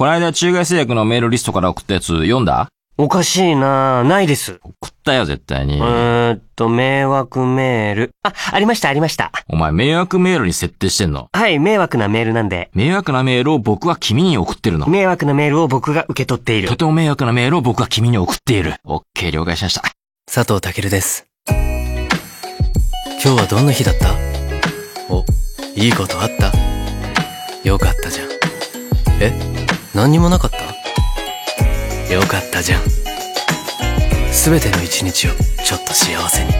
[0.00, 2.68] この間中外製薬のメールリストから送ったやつ読んだ？
[2.98, 4.60] おかしいなないです。
[4.62, 5.78] 送ったよ、絶対に。
[5.78, 8.10] えーっと、迷惑メール。
[8.22, 9.32] あ、ありました、ありました。
[9.48, 11.26] お前、迷惑メールに設定してんの？
[11.32, 12.70] はい、迷惑なメールなんで。
[12.74, 14.86] 迷惑なメールを僕は君に送ってるの？
[14.86, 16.68] 迷惑なメールを僕が受け取っている。
[16.68, 18.76] とても迷惑なメールを僕は君に送っている。
[18.84, 19.82] オッケー、了解しました。
[20.32, 21.26] 佐藤健です。
[21.48, 21.56] 今
[23.18, 24.14] 日はどんな日だった？
[25.12, 25.24] お、
[25.74, 26.52] いいことあった？
[27.68, 28.28] よかったじゃん。
[29.20, 29.57] え？
[29.94, 30.58] 何にもなかった
[32.12, 32.82] よかったじゃん。
[34.32, 35.30] すべての一日を
[35.64, 36.52] ちょっと幸せに。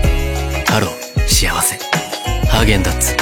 [0.67, 1.77] ハロー、幸せ。
[2.49, 3.17] ハーゲンダッツ。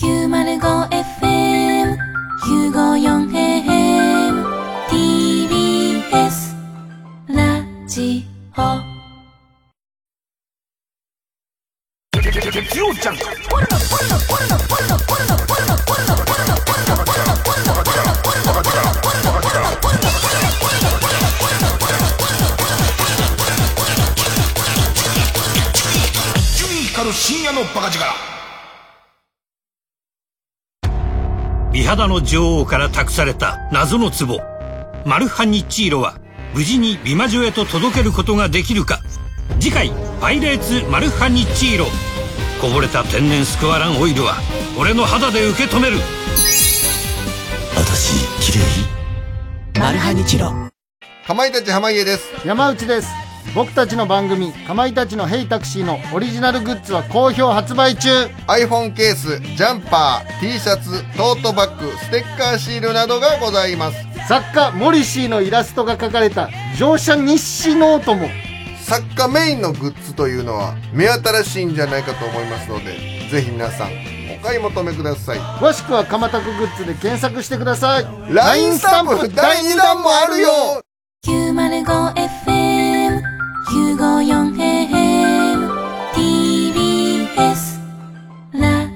[0.00, 1.96] 905FM、
[2.72, 4.44] 954AM、
[4.88, 6.54] TBS、
[7.28, 8.98] ラジオ。
[13.00, 13.18] ちゃる
[27.28, 28.06] 深夜のバカ力。
[31.70, 34.40] 美肌の女王から託された謎の壺。
[35.04, 36.18] マルハニチーロは
[36.54, 39.02] 無事に美魔女へと届けることができるか。
[39.60, 41.84] 次回「パイレーツマルハニチーロ」
[42.62, 44.36] こぼれた天然スクワランオイルは
[44.78, 45.98] 俺の肌で受け止める。
[47.76, 48.64] 私綺麗。
[49.78, 50.50] マルハニチロ。
[51.26, 52.24] かまいたち濱家です。
[52.46, 58.08] 山内です僕たちの番組「かまいたちのヘイタクシー」のオリジナルグッズは好評発売中。
[58.46, 63.96] iPhone ケースジャンパー T シャツトートバッグステッカーシールなどがございます。
[64.28, 68.28] 作家モリシーのイラストが描かれた乗車日誌ノートも。
[68.84, 73.88] 作家メインのグッズというのは目新しいんじゃないかと思いますのでぜひ皆さん
[74.40, 75.38] お買い求めください。
[75.38, 78.06] 詳しくはかまたくグッズで検索してください。
[78.30, 80.82] LINE スタンプ第2弾もあるよ。
[81.26, 82.77] 905FM
[83.78, 84.56] 954
[86.12, 87.78] TBS
[88.52, 88.88] ラ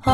[0.00, 0.10] 報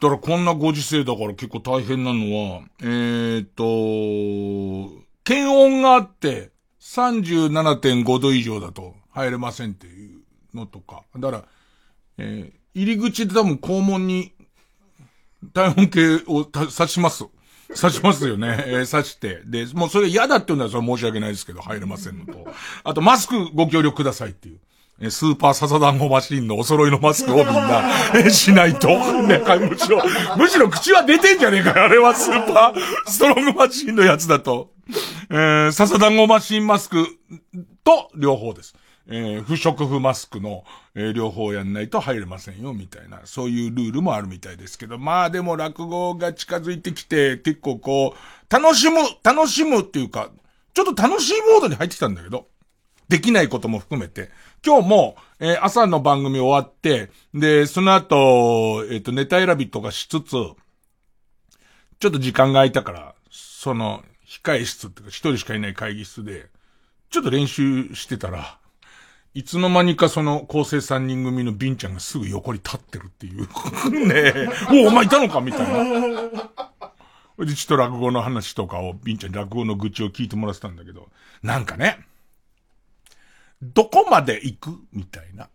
[0.00, 10.20] だからこんなご時世だから結構大変なのは、えー、っと、検温があって37.5度以上だと入れませんっていう
[10.54, 11.04] のとか。
[11.16, 11.44] だから、
[12.18, 14.32] えー、入り口で多分肛門に
[15.52, 17.24] 体温計を刺します。
[17.68, 18.64] 刺しますよね。
[18.68, 19.40] えー、刺して。
[19.46, 22.46] で、もうそれ嫌だって言うのはそれ申し訳ないですけど、入れませんのと。
[22.84, 24.60] あと、マスクご協力くださいっていう。
[25.10, 27.82] スーパーササダンゴマシンのお揃いのマスクをみんな、
[28.14, 28.88] え、しないと。
[29.22, 30.02] ね、むしろ、
[30.36, 31.84] むしろ口は出てんじゃねえかよ。
[31.84, 34.70] あれはスーパーストロングマシンのやつだと。
[35.30, 37.06] えー、ササダンゴマシンマスク
[37.82, 38.74] と両方です。
[39.08, 40.64] えー、不織布マスクの、
[40.94, 50.30] えー、両方やんないと入れませんよ、みたいな、そういうルールもあるみたいですけど、まあでも落語が近づいてきて、結構こう、楽しむ、楽しむっていうか、
[50.72, 52.46] ちょっと楽しいモードに入ってきたんだけど、
[53.08, 54.30] できないことも含めて、
[54.64, 60.54] 今日も、えー、朝の番組終わって、で、その後、えっ、ー、と、ネタ選びとかしつつ、ちょ
[62.08, 66.46] っと時間が空いたから、その、控え室っていうか、一人しかいない会議室で、
[67.10, 68.58] ちょっと練習してたら、
[69.34, 73.42] いつの間にかその構成三人組のビンちゃんがすぐ横に立ってるっていう。
[74.08, 74.48] ねえ、
[74.84, 75.84] おお前いたのかみたいな。
[77.44, 81.10] で、ちょっと落語の話とかを、ビンちゃん落語の愚痴を聞いてもらってたんだけど、
[81.42, 81.98] なんかね、
[83.72, 85.48] どこまで行くみたいな。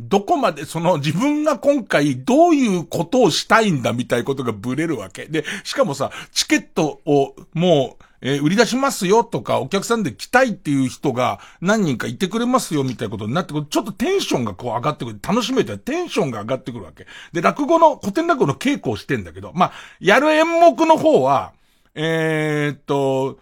[0.00, 5.26] どこまでその自分が今回どういうことをしたいんだみたいなことがブレるわけ。
[5.26, 13.66] で、しかもさ、チケットをもう、えー、売り出しますよとか、お客さんで来たいっていう人が何人かいてくれますよみたいなことになってくる。
[13.68, 15.18] ちょっとテンションがこう上がってくる。
[15.20, 17.06] 楽しめてテンションが上がってくるわけ。
[17.32, 21.52] で、落語の、古典落語の稽古をしてんだけど、まあ、やる演目の方は、
[21.94, 23.40] えー、っと、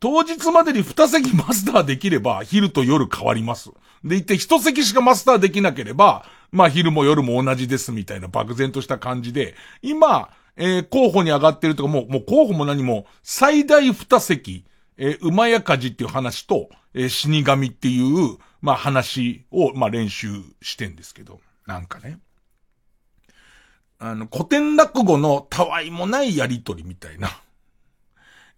[0.00, 3.70] 当日までに二席マスターできれば、昼と夜変わります。
[4.04, 14.64] で、いて一席しかマスターできなければ、まあ昼も夜も同じですみたいな漠然とした感じで、今、えー、候補に上がってるとか、もう、もう候補も何も、最大二席、
[14.96, 20.28] えー、馬やかじっていう話と、えー、死神っていう、まあ話を、まあ練習
[20.62, 22.18] してんですけど、なんかね。
[23.98, 27.30] あの、古典落語のたわいもないやりとりみたいな。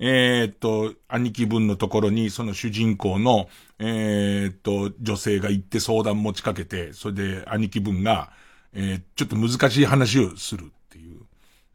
[0.00, 8.30] えー、っと、兄貴分のところに、その主人公の、えー、っと、女性が行って相談持ちかけて、それで兄貴分が、
[8.72, 11.20] えー、ちょっと難しい話をするっていう。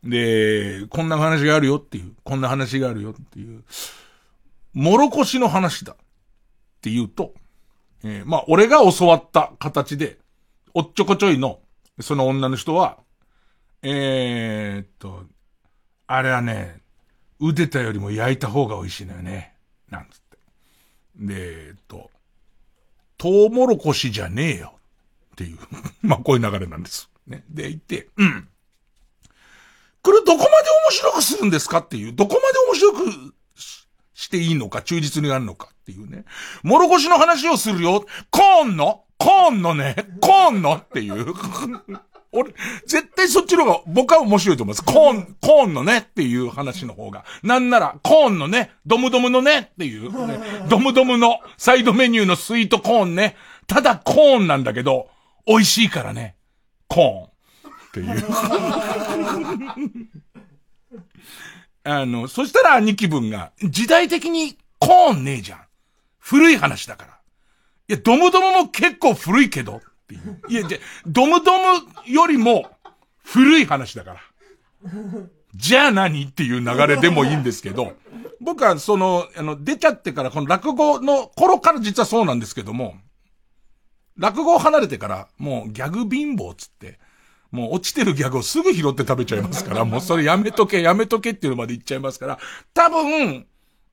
[0.03, 3.63] で、こんな話があるよっていう、こんな話があるよっていう、
[4.73, 5.95] もろこしの話だっ
[6.81, 7.33] て言うと、
[8.03, 10.17] えー、まあ、俺が教わった形で、
[10.73, 11.59] おっちょこちょいの、
[11.99, 12.99] その女の人は、
[13.81, 15.25] えー、っと、
[16.07, 16.82] あれはね、
[17.39, 19.55] 茹でたよりも焼いた方が美味しいのよね。
[19.89, 20.37] なんつって。
[21.17, 22.09] で、えっと、
[23.17, 24.73] トウモロコシじゃねえよ。
[25.33, 25.57] っていう
[26.01, 27.09] ま、こういう流れなんです。
[27.27, 27.43] ね。
[27.49, 28.47] で、言って、うん。
[30.01, 33.35] これどこまで面白くするんですかっていう、どこまで面白く
[34.13, 36.25] していいのか、忠実にやるのかっていうね。
[36.61, 38.05] もろこしの話をするよ。
[38.29, 41.33] コーンのコーンのね、コーンのっていう
[42.33, 42.53] 俺、
[42.87, 44.83] 絶対そっちの方が僕は面白いと思います。
[44.83, 47.23] コーン、コーンのねっていう話の方が。
[47.43, 53.35] なんなら、コーンのね、ドムドムのねっていう、ね、ドムドムのサイドメニューのスイートコーンね。
[53.67, 55.09] ただコーンなんだけど、
[55.45, 56.35] 美味しいからね。
[56.87, 57.23] コーン。
[57.25, 57.29] っ
[57.93, 58.25] ていう。
[61.85, 65.59] あの、そしたら兄貴分が、時代的にコーンねえじゃん。
[66.17, 67.13] 古い話だから。
[67.89, 69.81] いや、ドムドムも結構古いけど。
[70.03, 70.41] っていう。
[70.49, 71.63] いや、じゃ、ドムドム
[72.05, 72.69] よりも
[73.23, 74.19] 古い話だから。
[75.55, 77.93] じゃあ何っていう流れでもいいんですけど、
[78.41, 82.95] 僕はその、あの、出ちゃってから、この落語の頃から実はそうなんですけども、
[84.17, 86.99] 落語を離れてから、もうギャグ貧乏つって、
[87.51, 92.39] もう落ちてるギャグをすぐ拾って食べちゃいますから、 もうそれやめとけ、やめとけっていうのまで言っちゃいますから、
[92.73, 93.45] 多分、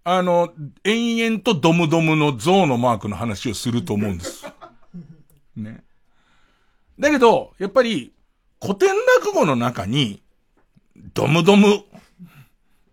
[0.02, 0.50] あの、
[0.82, 4.46] 延々とドムドムの象のマークの話をすると思うんです。
[5.56, 5.84] ね。
[7.00, 8.12] だけど、やっぱり、
[8.62, 8.90] 古典
[9.22, 10.22] 落語の中に、
[11.14, 11.82] ドムドム、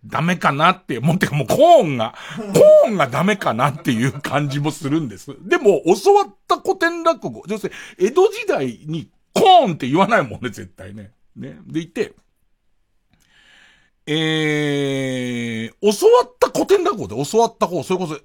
[0.06, 5.36] ダメかなって、もってかもうコーンが、コーンがダメかなっていう感じもするんです。
[5.42, 11.12] でも、教わった古典落語、要するに、江戸時代にコーンって言わないもんね、絶対ね。
[11.36, 11.60] ね。
[11.68, 12.14] でいて、
[14.06, 18.18] えー、教わった古典落語で教わった方、それこそ、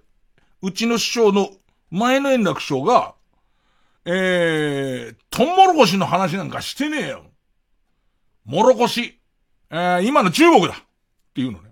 [0.63, 1.51] うちの師匠の
[1.91, 3.15] 前の円楽師匠が、
[4.05, 7.25] えー、トウモロコシの話なんかしてねえよ。
[8.45, 9.19] もろこし。
[9.71, 10.75] えー、今の中国だ。
[10.75, 10.77] っ
[11.35, 11.71] ていうのね。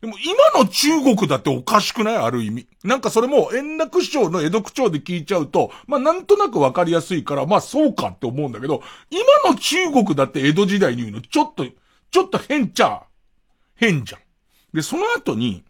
[0.00, 2.16] でも今の中国だっておかしくない？
[2.16, 2.68] ある意味。
[2.84, 11.64] なんかそれも円楽師匠の江戸口調で聞いちゃうと、まあなんとなくわかりやすいから、まあそうかって思うんだけど、今の中国だって江戸時代に言うの、ちょっと、
[12.10, 13.04] ちょっと変ちゃ、
[13.76, 14.20] 変じゃん。
[14.74, 15.64] で、その後に、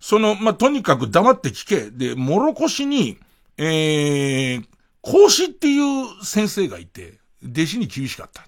[0.00, 1.90] その、まあ、とにかく黙って聞け。
[1.90, 3.18] で、もろこしに、
[3.58, 4.64] えー、
[5.06, 8.44] 孔子っていう先生がいて、弟子に厳しかった。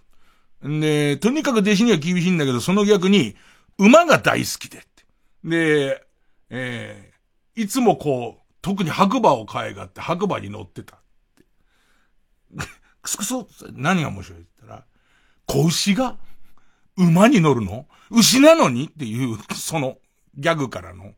[0.69, 3.37] で、とにかく弟子には厳しいんだけど、その逆に、
[3.79, 4.83] 馬が大好きで。
[5.45, 6.05] で、
[6.51, 10.99] えー、いつもこう、特に白馬を可愛がって白馬に乗ってた。
[13.03, 13.35] くすくす、
[13.71, 14.85] 何が面白いって言ったら、
[15.47, 16.17] 子牛が
[16.97, 17.87] 馬に乗るの？
[18.11, 18.87] 牛なのに？
[18.87, 19.99] っていう、その
[20.37, 21.13] ギャグからの、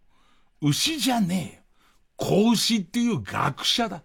[0.60, 1.62] 牛じゃねえよ。
[2.18, 4.02] 子牛っていう学者だ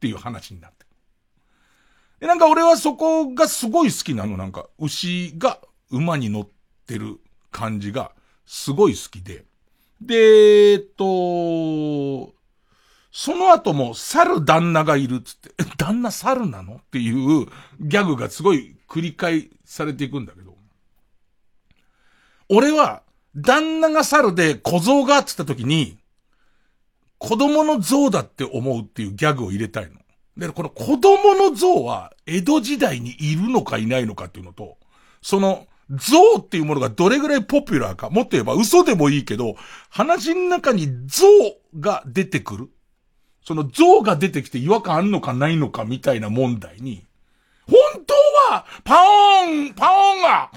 [0.00, 0.86] っていう話になって。
[2.20, 4.38] で、なんか俺はそこがすごい好きなの。
[4.38, 6.48] なんか、牛が馬に乗っ
[6.86, 7.20] てる
[7.50, 8.12] 感じが
[8.46, 9.44] すごい好きで。
[10.00, 10.14] で、
[10.72, 12.32] えっと、
[13.12, 16.76] その後も猿旦那がいるっつって、旦那猿なの？
[16.76, 17.46] っていう
[17.78, 20.56] ギャグがすごい繰り返されていくんだけど。
[22.48, 23.02] 俺は、
[23.36, 25.99] 旦那が猿で小僧がって言った時に、
[27.20, 29.92] 子供の像だって思うっていうギャグを入れたいの。
[30.36, 34.78] で、この子供の像は江戸時代にいるのかいないのかっていうのと、
[35.20, 39.54] その像っていうものがどれぐらいポピュラーか、もっと言えば嘘でもいいけど、
[39.90, 41.26] 話の中に像
[41.78, 42.70] が出てくる。
[43.44, 47.04] その像が出てきて違和感あんのかないのかみたいな問題に、
[47.66, 48.14] 本当
[48.52, 50.50] は、パオーン、パオーンが、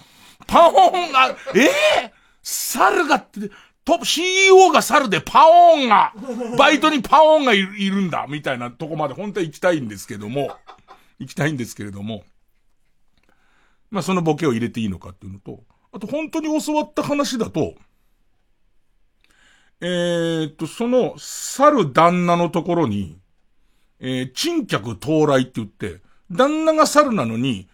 [0.48, 2.12] パオーンが、ええー、
[2.42, 3.50] 猿がって、
[3.86, 6.14] トップ CEO が猿でパオーンが、
[6.58, 10.56] バイトにパオーンがいるんだ、みたいなとこまで本当は行きたいんですけども、
[11.20, 12.24] 行きたいんですけれども、
[13.92, 17.76] まあそのボケを入れていいのかっていうのと、あと本当に教わった話だと、
[19.82, 23.18] えー、っと、その、猿旦那のところに、
[24.00, 27.68] えー、珍客到来って言って、旦那が猿なのに、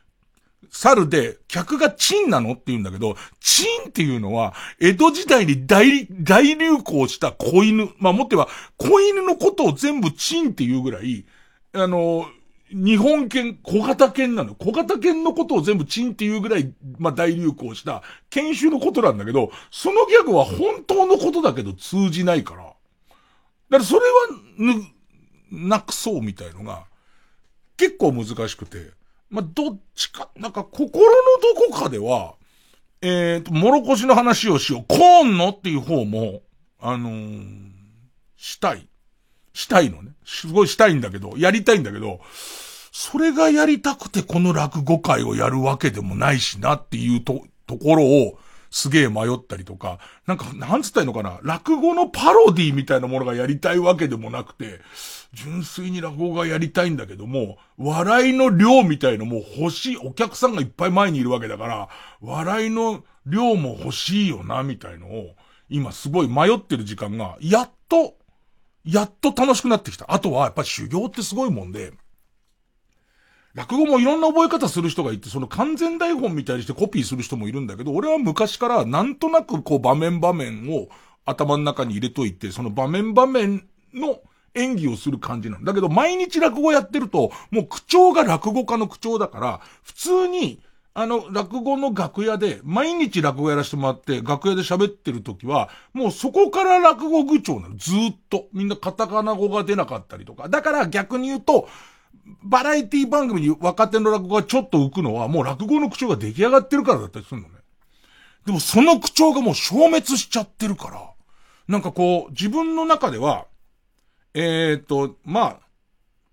[0.71, 7.89] 猿で、客がチンなのって言うんだけど、チンっていうのは、江戸時代に大、大流行した子犬。
[7.97, 8.47] まあ、もっては、
[8.77, 11.25] 子犬のことを全部チンっていうぐらい、
[11.73, 12.27] あの、
[12.71, 14.53] 日本犬、小型犬なの。
[14.53, 22.63] 小型犬のことを全部チンっていうぐらい、まあ、大流行した研修のことなんだけど、そのギャグは本当のことだけど通じないから。
[22.63, 22.75] だか
[23.71, 24.05] らそれは、
[24.57, 26.85] ぬ、なくそうみたいのが、
[27.75, 28.98] 結構難しくて。
[29.29, 32.35] まあ、どっちか、なんか心のどこかでは、
[33.01, 34.85] えっ、ー、と、もろこしの話をしよう。
[34.87, 36.41] コーンのっていう方も、
[36.79, 37.71] あのー、
[38.35, 38.87] したい。
[39.53, 40.11] したいのね。
[40.25, 42.19] すごいしたいんだけど、やりたいんだけど、
[42.91, 48.39] それがやりたくてこの落語会をやるわけでもないしなっていうと、ところを、
[48.71, 54.79] すげえ迷ったりとか、なんか、なんつったらいいのかな、落語のパロディみたいなものがやりたいわけでもなくて、
[55.33, 61.89] 純粋に落語がやりたいんだけども、笑いの量みたいのも欲しい、お客さんがいっぱい前にいるわけだから、
[62.21, 65.35] 笑いの量も欲しいよな、みたいのを、
[65.69, 68.15] 今すごい迷ってる時間が、やっと、
[68.83, 70.11] やっと楽しくなってきた。
[70.11, 71.93] あとは、やっぱ修行ってすごいもんで、
[73.53, 80.87] 落語もいろんな覚え方する人がいて、その完全台本みたいにしてコピーする人もいるんだけど、俺は昔からなんとなくこう場面場面を
[81.25, 84.19] 頭の中に入れといて、その場面場面の
[84.55, 90.61] 演技をする感じなんだけど、毎日落語やってると、もう口調が落語家の口調だから、普通に、
[90.93, 97.77] あの、落語の楽屋で、毎日落語やらせてもらって、楽屋で喋ってる時は、もうそこから落語口調なの。
[97.77, 98.47] ずっと。
[98.53, 100.49] みんなカタカナ語が出なかったりとか。
[100.49, 101.69] だから逆に言うと、
[102.43, 107.55] バラエティ番組に若手の落語がちょっと浮くのは、もう落語の口調が出来上がってるからだったりするのね。
[108.45, 111.09] でもその口調がもう消滅しちゃってるから、
[111.67, 113.45] なんかこう、自分の中では、
[114.33, 115.59] えっ、と、ま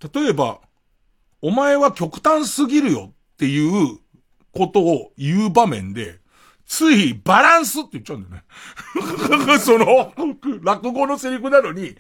[0.01, 0.61] あ、例えば、
[1.41, 3.99] お前は極端すぎるよっていう
[4.53, 6.19] ことを言う場面で、
[6.67, 8.43] ついバランスって言っちゃうんだよ
[9.49, 9.59] ね。
[9.61, 10.13] その、
[10.63, 11.97] 落語のセリフなのに、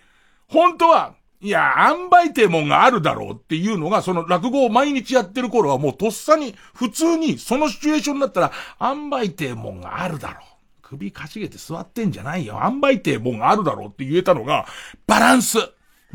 [0.48, 10.44] 本当は、いや、塩梅ってもんがあるだろうっていうのが、その落語を毎日やってる頃はもうとっさに、普通にそのシチュエーションだったら、塩梅ってもんがあるだろう。
[10.82, 12.58] 首かしげて座ってんじゃないよ。
[12.62, 14.66] 塩梅ってもんがあるだろうって言えたのが、
[15.06, 15.58] バランス。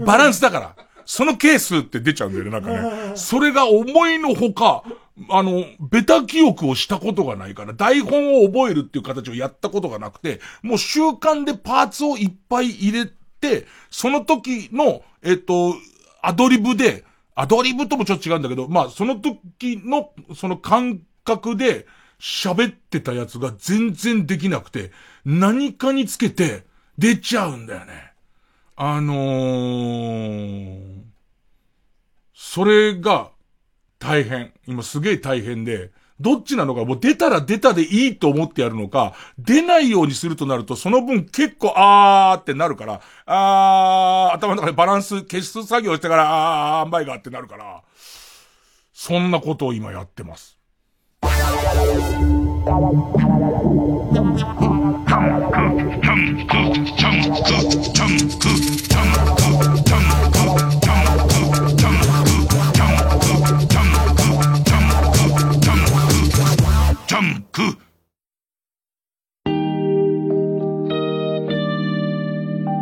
[0.06, 0.76] バランスだから。
[1.06, 3.12] そのケースって出ちゃうんだよね、なんかね。
[3.16, 4.84] それが思いのほか、
[5.30, 15.76] あの、ベタ記憶をしたことがないから、台本を覚えるっていう形をやったことがなくて、もう習慣でパーツをいっぱい入れて、その時の、えっと、
[16.22, 17.04] アドリブで、
[17.36, 21.88] アドリブともちょっと違うんだけど、まあその時の、その感覚で
[22.20, 24.92] 喋ってたやつが全然できなくて、
[25.26, 26.64] 何かにつけて
[26.98, 28.11] 出ちゃうんだよね。
[28.76, 31.02] あのー、
[32.34, 33.32] それが
[34.00, 34.54] 大変。
[34.68, 47.82] 今すげえ大変で、どっちなのか、もう出たら出たでいいと思ってやるのか、出ないようにするとなると、その分結構あーってなるから、あー、頭の中でバランス、消す作業してから、あー、塩梅がってなるから、
[48.94, 50.58] そんなことを今やってます。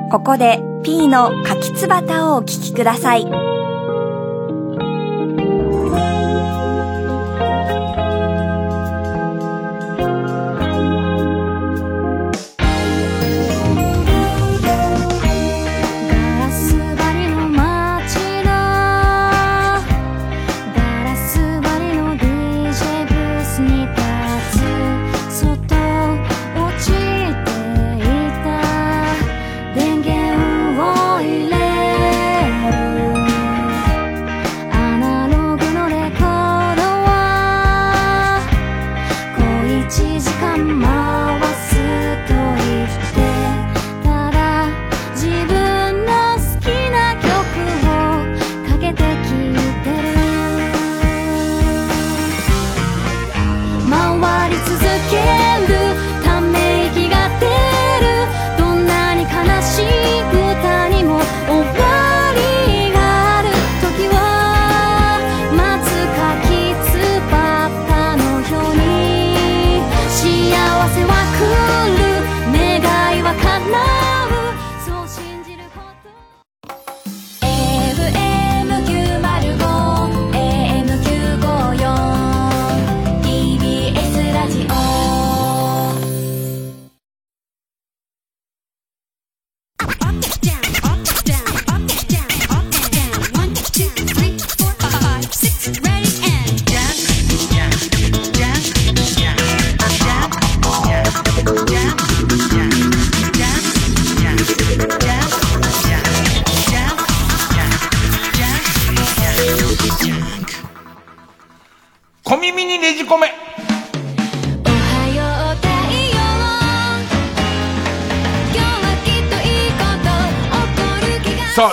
[0.09, 3.58] ここで P の柿つばたをお聴きください。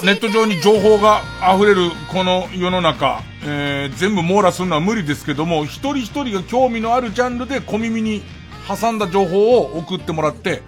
[0.07, 8.23] ネット上に情報が溢れるこの世の中、えー、全部網羅するのは無理ですけども、一人一人が興味のあるジャンルで小耳に
[8.69, 10.63] 挟んだ情報を送ってもらって、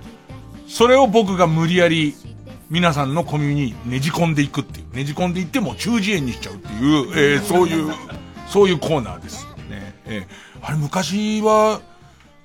[0.66, 2.16] それを僕が無理やり
[2.68, 4.92] 皆さんの小耳にねじ込んでいくっていう。
[4.92, 7.92] ねじ込んでいっても中耳炎にしちゃうっていう、えー、そういう、
[8.48, 9.46] そういうコーナーです。
[9.70, 9.94] ね。
[10.06, 11.80] えー、あれ昔は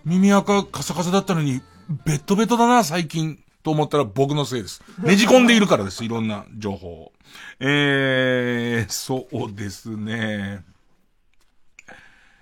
[0.06, 1.60] 耳垢カサカサだったのに、
[2.06, 3.40] ベッドベッドだな、最近。
[3.64, 4.84] と思ったら僕のせいです。
[5.02, 6.04] ねじ込んでいるからです。
[6.04, 7.14] いろんな情報を。
[7.60, 10.64] えー、そうですね。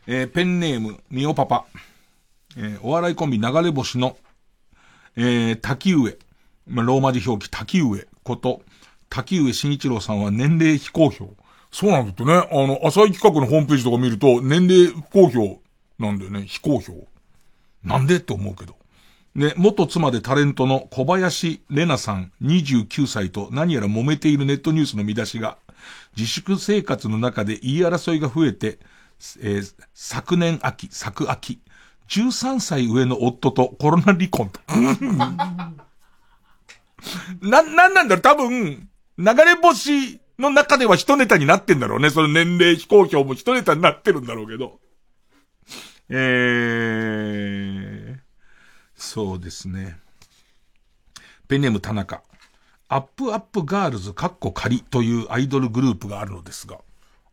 [0.08, 1.66] えー、ペンネーム、みおパパ。
[2.58, 4.18] えー、お笑いコンビ流れ星の、
[5.16, 6.18] えー、滝上。
[6.68, 8.62] まあ、ローマ字表記滝上こと、
[9.10, 11.26] 滝上慎一郎さんは年齢非公表。
[11.72, 12.34] そうなんだってね。
[12.34, 15.60] あの、浅井企画のホームページとか見ると、年齢不公表
[16.00, 16.46] なんだよね。
[16.48, 17.08] 非公表。
[17.84, 18.76] なんでって思うけど。
[19.34, 25.58] ね、元妻でタレントの小林玲奈さん29歳と何やら揉めているネットニュースの見出しが、
[26.18, 28.80] 自粛生活の中で言い争いが増えて、
[29.40, 31.62] えー、昨年秋、昨秋、
[32.10, 34.60] 13歳上の夫とコロナ離婚と。
[37.42, 38.22] な、なんなんだろう？
[38.22, 42.10] 多分、流れ星の中では一ネタになってんだろうね。
[42.10, 44.80] その年齢非公表も一ネタになってるんだろうけど。
[46.10, 47.91] えー、
[49.02, 49.98] そうですね。
[51.48, 52.22] ペンネーム田中。
[52.88, 56.78] アップアップガールズカッコ仮というアイドルグループがあるのですが。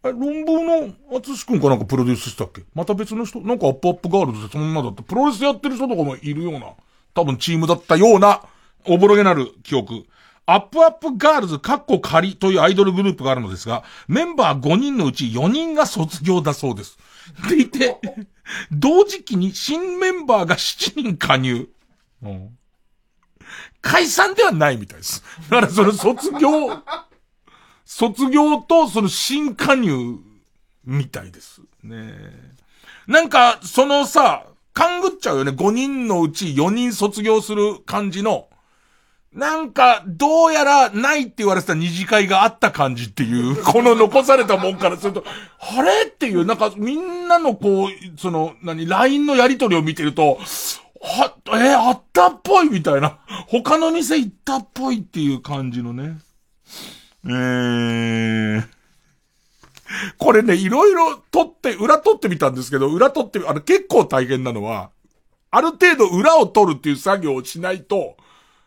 [0.03, 2.63] え、論文の厚志くんかなんかプロデュースしたっけ？
[2.75, 3.41] また別の人？
[3.41, 5.03] なんかアップアップガールズってそんなだった。
[5.03, 6.73] プロレスやってる人とかもいるような、
[7.13, 8.43] 多分チームだったような、
[8.87, 10.07] おぼろげなる記憶。
[10.51, 16.97] アップアップガールズカッコ仮というアイドルグループがあるのですが、メンバー5人のうち4人が卒業だそうです。
[17.51, 18.01] でいて、
[18.73, 21.69] 同時期に新メンバーが7人加入。
[22.23, 22.59] うん、
[23.83, 25.23] 解散ではないみたいです。
[25.51, 26.83] だからその卒業、
[27.85, 30.19] 卒業とその新加入
[30.83, 31.61] みたいです。
[31.83, 32.09] ね
[33.07, 35.51] なんか、そのさ、勘ぐっちゃうよね。
[35.51, 38.49] 5人のうち4人卒業する感じの、
[39.33, 45.25] なんか、どうやらないって言われてた二次会があった感じっていう、 この残されたもんからすると、
[45.61, 50.41] あれっていう、なんかみんなのこう、その、何、LINE のやりとりを見てると、
[51.01, 53.19] は、えー、あったっぽいみたいな。
[53.49, 56.19] 他の店行ったっぽいっていう感じのね。
[57.25, 58.65] えー。
[60.19, 64.91] これね、いろいろ撮って、裏撮ってみたんですけど、裏撮って、あの、結構大変なのは、
[65.51, 68.17] ある程度裏を撮るっていう作業をしないと、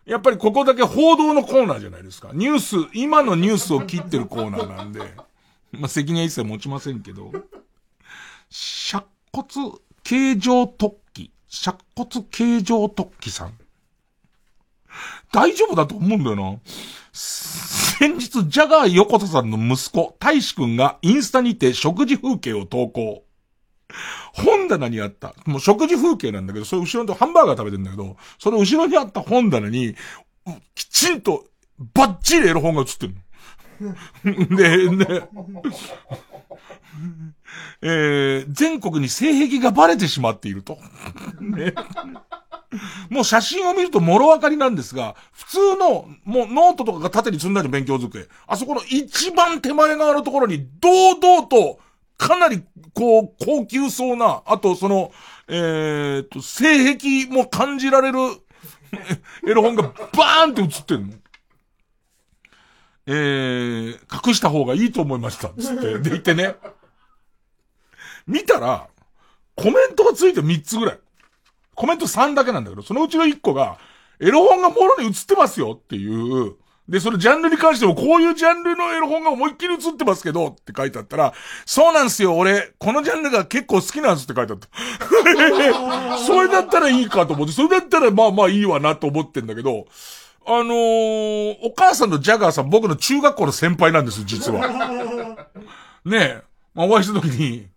[0.06, 2.32] やっぱりここだけ報道のコーナーじゃないですか。
[2.34, 5.02] ニュース、今のニュースを切ってるコーナーなんで、
[5.72, 7.32] まあ、責任は一切持ちませんけど、
[8.50, 9.48] 尺骨
[10.04, 13.54] 形状突起、尺骨形状突起さん。
[15.32, 16.60] 大丈夫だと思うんだよな。
[17.14, 23.24] 先日、ジャガー横田さんの息子、大志くんがインスタにて食事風景を投稿。
[24.34, 29.96] 本棚にあった、もう食事風景なんだけど、それ後ろにハンバーガー食べてんだけど、その後ろにあった本棚に、
[30.76, 31.46] きちんと、
[31.94, 33.22] バッチリエロ本が映ってるの。
[34.56, 35.28] で、ね、
[37.82, 40.78] えー、全国に性癖がバレてしまっていると。
[41.40, 41.74] ね
[43.10, 48.28] もう写真を見るともろわかりなんですが、普通の、もうノートとかが縦に積んだり勉強机。
[48.48, 51.80] あそこの一番手前側のところに、堂々と、
[52.22, 52.64] かなり、
[52.94, 55.12] こう、高級そうな、あとその、
[55.48, 58.20] えー、と、性癖も感じられる、
[59.48, 61.14] エロ本がバーンって写ってんの。
[63.08, 65.50] えー、隠した方がいいと思いました。
[65.50, 65.98] つって。
[65.98, 66.58] で、言ってね。
[68.28, 68.88] 見たら、
[69.56, 71.00] コメントがついて3つぐらい。
[71.74, 73.80] コメント3だけなんだけど、そのうちの1個が、
[74.20, 76.56] エロ本がもろに映ってますよっていう、
[76.90, 81.34] で、そのジャンルに関しても、こういうジャンルのエロ本が思いっきり映ってますけど、って書いてあったら、
[81.66, 84.68] そうなんすよ、俺、このジャンルが結構好きなんですって書いてあった。
[86.26, 89.86] それだったらいいかと思って、それだったらまあまあいいわなと思ってんだけど、
[90.46, 94.68] あのー、お母さんのジャガーさん、僕の中学校の先輩なんです、実は。
[96.04, 96.42] ねえ、
[96.74, 97.68] まあ、お会いした時に、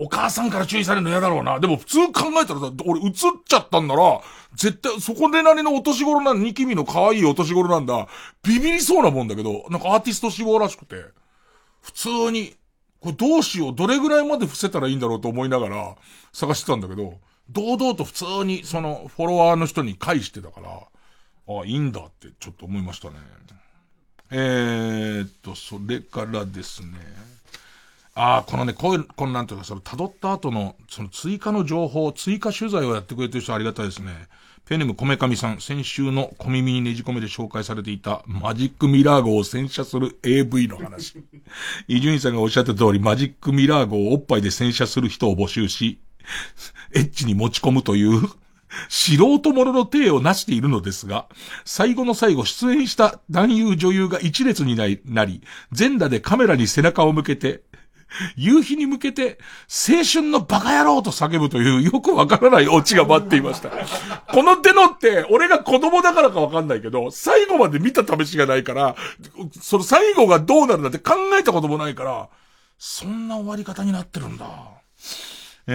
[0.00, 1.58] お母さんから注意されるの嫌だろうな。
[1.58, 3.12] でも普通考えたらさ俺映っ
[3.46, 4.20] ちゃったんなら、
[4.54, 8.06] 絶対、そこでなりのお年頃な、ニキミの可愛いお年頃なんだ。
[8.42, 10.96] ビビりそうなもんだけど、なんかアーティスト志望らしくて、
[11.82, 12.54] 普通に、
[13.00, 15.96] これどうしよう、どれぐらいまで伏せたらいいんだろうと思いながら
[16.32, 17.18] 探してたんだけど、
[17.50, 23.14] 堂々と普通にそのフォロワーの人に返してたから、ああ、いいんだってちょっと思いましたね。
[24.30, 26.92] えーっと、それからですね。
[28.20, 34.10] ああ、このね、こういう、このなんていうか、その辿った後の、その追加の情報、追加取材をやってくれてる人ありがたいですね。
[34.66, 41.22] ペネムこめかみさん、先週の小耳にねじ込めで紹介されていたマジックミラー号を洗車する AV の話。
[41.86, 46.00] 伊集院さんがおっしゃった通り、マジックミラー号をおっぱいで洗車する人を募集し、
[46.92, 48.20] エッチに持ち込むという
[48.88, 51.26] 素人者の体をなしているのですが、
[51.64, 55.42] 最後の最後出演した男優女優が一列になり、
[55.72, 57.62] 全裸でカメラに背中を向けて、
[58.36, 59.38] 夕日に向けて、
[59.68, 63.70] 青春のバカ野郎と叫ぶというよくわからないオチが待っていました。
[64.32, 68.96] この手のって、俺が子供だからかわかんないけど、最後まで見た試しがないから、
[69.60, 72.28] その最後がどうなるんだって考えたこともないから、
[72.78, 74.46] そんな終わり方になってるんだ。
[75.66, 75.72] え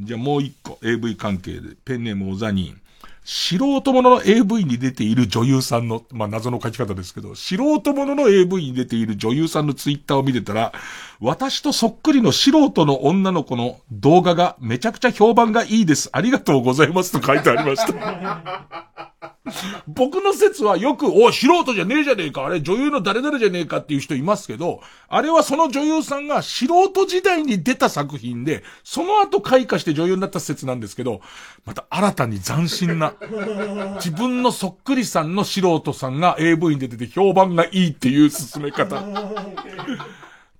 [0.00, 2.81] ー、じゃあもう一個、AV 関係で、ペンネームオザニン。
[3.24, 10.72] 素人者の AV に出ている女優さんの、まあ、謎の書き方ですけど、素人者の AV に出ている女優さんのツイッターを見てたら、
[11.20, 16.10] 私とそっくりの素人の女の子の動画がめちゃくちゃ評判がいいです。
[16.12, 19.31] ありがとうございますと書いてありました。
[19.88, 31.20] 僕の説はよく、お素人じゃねえじゃねえか、あれ女優の誰々じゃねえかっていう人いますけど、あれはその女優さんが素人時代に出た作品で、その後開花して女優になった説なんですけど、
[31.64, 33.14] また新たに斬新な、
[33.96, 39.02] 自分のそっくりさんの素人さんが AV に出てて評判がいいっていう進め方。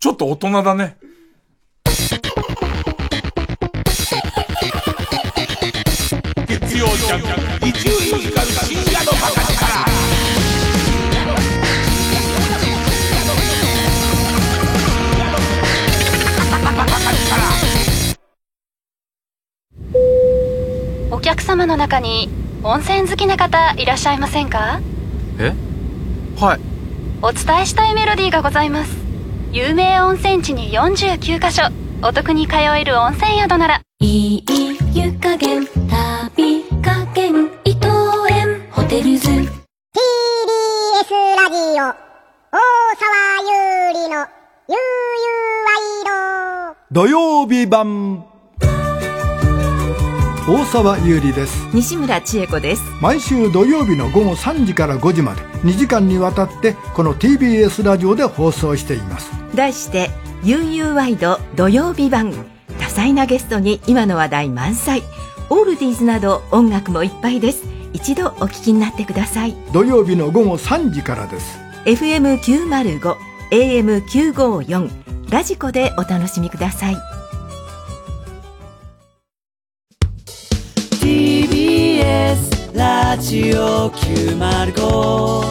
[0.00, 0.96] ちょっと大人だね。
[6.48, 8.21] 月曜ジャンク
[21.10, 22.28] お客様の中に
[22.62, 24.80] 温泉好きな方いらっしゃいませんか？
[25.38, 25.52] え？
[26.40, 26.60] はい。
[27.22, 28.96] お伝えしたいメロディーがございます。
[29.52, 31.62] 有名温泉地に49カ所。
[32.02, 33.80] お得に通える温泉宿なら。
[34.00, 34.44] いい
[34.94, 37.86] 湯加減旅加減伊藤
[38.30, 38.66] 園。
[38.70, 39.28] ホテルズ。
[39.28, 39.46] TBS
[41.36, 41.84] ラジオ。
[41.84, 41.94] 沢
[43.40, 44.26] 有利の
[44.68, 44.78] ゆうゆう
[45.64, 48.26] ワイ土曜日版
[50.48, 51.68] 大沢優里です。
[51.72, 52.82] 西村千恵子です。
[53.00, 59.30] 毎週土曜日の午後3時から5時まで2時間にわたってこの TBS ラジオで放送しています。
[59.54, 60.10] 題して
[60.42, 62.32] 「ゆうゆうワイド土曜日版」
[62.80, 65.04] 多彩なゲストに今の話題満載。
[65.48, 67.62] オールディーズなど音楽もいっぱいです。
[67.92, 69.54] 一度お聞きになってください。
[69.72, 71.58] 土曜日の午後3時からです。
[71.84, 73.14] FM905
[73.52, 77.11] AM954 ラジコでお楽しみください
[82.74, 85.42] ラジオ905954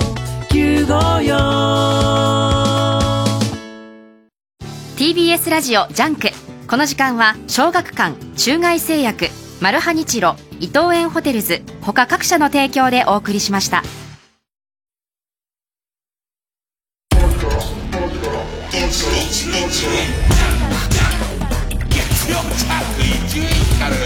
[4.98, 6.30] TBS ラジオ JUNK。
[6.68, 9.28] この時間は小学館中外製薬
[9.62, 13.84] マルハニチロ伊藤園ホテルズ他各社の提供でお送りしました。
[18.72, 19.06] 月
[22.32, 24.02] 曜ジャンク伊集院光る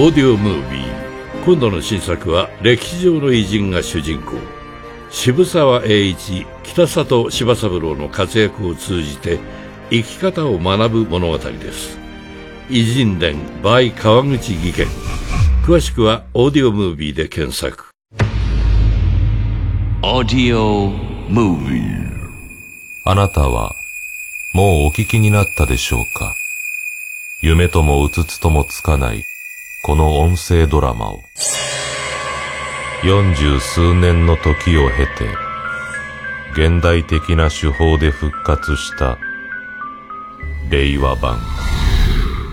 [0.00, 1.44] オーディオムービー。
[1.44, 4.34] 今度の新作は歴史上の偉人が主人公。
[5.10, 9.40] 渋沢栄一北里柴三郎の活躍を通じて
[9.90, 11.98] 生き方を学ぶ物語です。
[12.70, 14.86] 偉人伝 by 川口義賢
[15.66, 17.86] 詳しくはオーディオムービーで検索。
[20.04, 20.90] オーディオ
[21.28, 22.08] ムービー。
[23.04, 23.72] あなたは
[24.54, 26.36] もうお聞きになったでしょうか？
[27.42, 29.24] 夢ともうつつともつかない
[29.88, 31.22] この音声ドラマを。
[33.02, 35.26] 四十数年の時を経て
[36.52, 39.18] 現代的な手法で復活した
[40.68, 41.40] 令和版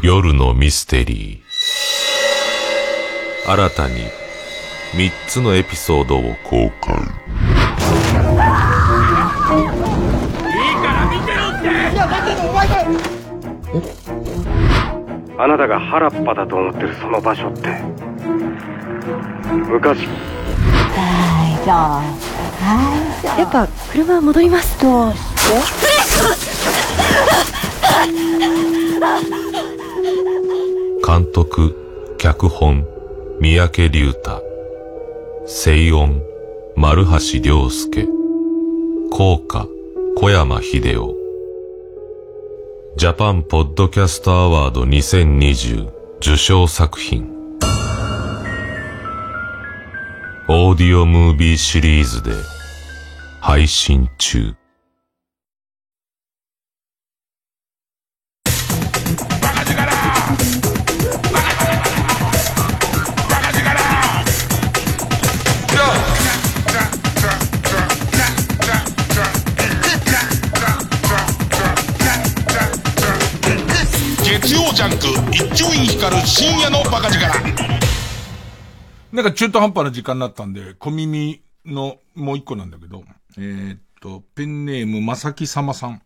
[0.01, 3.51] 夜のミステリー。
[3.51, 3.95] 新たに
[4.95, 6.95] 三つのエピソードを公開。
[15.37, 17.69] あなたが原っぱだと思ってるその場所って。
[19.69, 20.07] 昔。
[20.95, 23.39] 大丈夫。
[23.39, 24.77] やっぱ車戻ります。
[24.79, 25.11] と
[31.05, 32.87] 監督脚本
[33.41, 34.41] 三宅龍太。
[35.47, 36.21] 声音
[36.75, 38.07] 丸橋良介。
[39.11, 39.67] 効果
[40.17, 41.14] 小山秀夫
[42.97, 47.29] ジャパンポッドキャストアワード2020受賞作品。
[50.47, 52.31] オーディオムービーシリーズで
[53.41, 54.55] 配信中。
[76.25, 77.19] 深夜のバカ力
[79.11, 83.03] なんか中途半端な時間になったんで、小耳のもう一個なんだけど、
[83.37, 86.01] えー、っと、ペンネームまさきさまさん。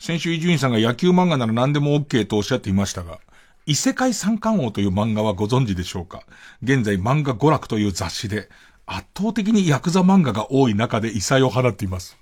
[0.00, 3.20] 先週伊集院さんが野球漫画なら何でも OK とおっしゃっていましたが、
[3.64, 6.24] 異世界三冠王という漫画はご存知でしょうか？
[6.62, 8.50] 現在漫画娯楽という雑誌で
[8.86, 12.18] 圧倒的にヤクザ漫画が多い中で異彩を放っています。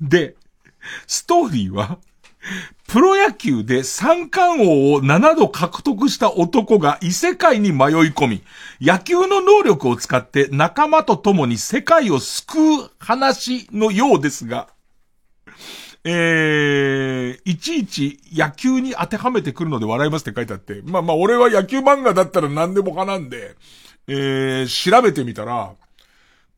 [0.00, 0.36] で、
[1.06, 1.98] ストーリーは、
[2.88, 7.78] プロ野球で三冠王を7度獲得した男が異世界に迷い
[8.10, 8.42] 込み、
[8.80, 14.68] 野球の能力を使って仲間と共に世界を救う話のようですが、
[16.04, 23.54] えー、いちいち野球に当てはめてくるので笑いますって書いてあって、まあまあ俺は野球漫画だったら何でも派なんで、
[24.08, 25.74] えー、調べてみたら、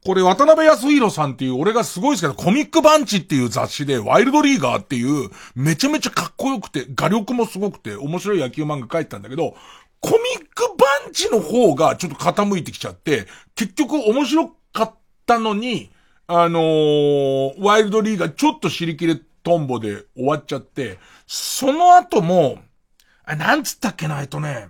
[0.05, 9.57] これ渡辺康弘さんっていう俺がすごいですけど、コミックバンチっていう雑誌で、ワイルドリーガーっていう、めちゃめちゃかっこよくて、画力もすごくて、面白い野球漫画書いてたんだけど、
[10.01, 14.95] コミックバンチの方がちょっと傾いてきちゃって、結局面白かっ
[15.25, 15.91] たのに、
[16.27, 22.59] あのー、ワイルドリーガーちょっと尻切れトンボで終わっちゃって、その後も、
[23.25, 24.69] あ、なんつったっけな、えっとね、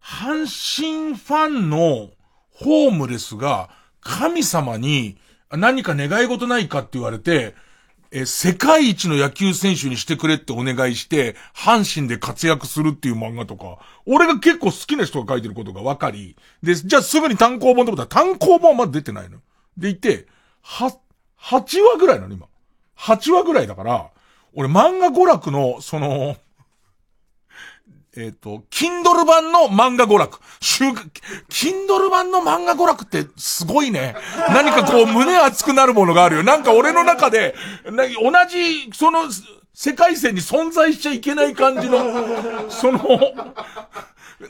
[0.00, 2.10] 阪神ファンの
[2.52, 3.70] ホームレスが、
[4.00, 5.16] 神様に
[5.50, 7.54] 何か願い事ないかって言われて、
[8.12, 19.38] え、世界一の野球選手にしてくれってお願いして、阪神で活躍するっていう漫画とか、俺が結構好きな人が書いてることが分かり、で、じゃあすぐに単行本と思ったら単行本はまだ出てないの。
[19.76, 20.26] でいて、
[20.62, 20.92] は、
[21.40, 22.46] 8話ぐらいなの今。
[22.98, 24.10] 8話ぐらいだから、
[24.54, 26.36] 俺漫画娯楽の、その、
[28.16, 30.40] えっ、と、Kindle 版の漫画娯楽。
[30.60, 34.16] 週、Kindle 版の漫画娯楽ってすごいね。
[34.48, 36.42] 何かこう胸熱くなるものがあるよ。
[36.42, 37.54] なんか俺の中で、
[37.84, 39.22] な同じ、その、
[39.72, 41.98] 世界線に存在しちゃいけない感じの、
[42.68, 43.00] その、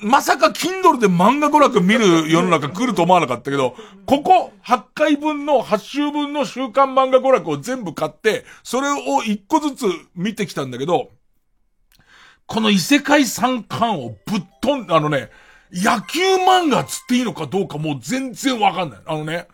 [0.01, 9.85] まさか Kindle で漫画娯楽見る世の中来ると思わなかったけど、ここ8回分の8週分の週刊漫画娯楽を全部買って、それを1個ずつ
[10.15, 11.11] 見てきたんだけど、
[12.51, 15.30] この異世界三冠をぶっ飛ん、あのね、
[15.72, 18.98] 野球漫画つっていいのかどうかもう全然わかんない。
[19.07, 19.46] あのね、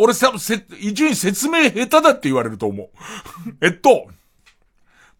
[0.00, 2.88] 俺さ、せ、一応に説明下手だって言われると思う。
[3.64, 4.08] えっと、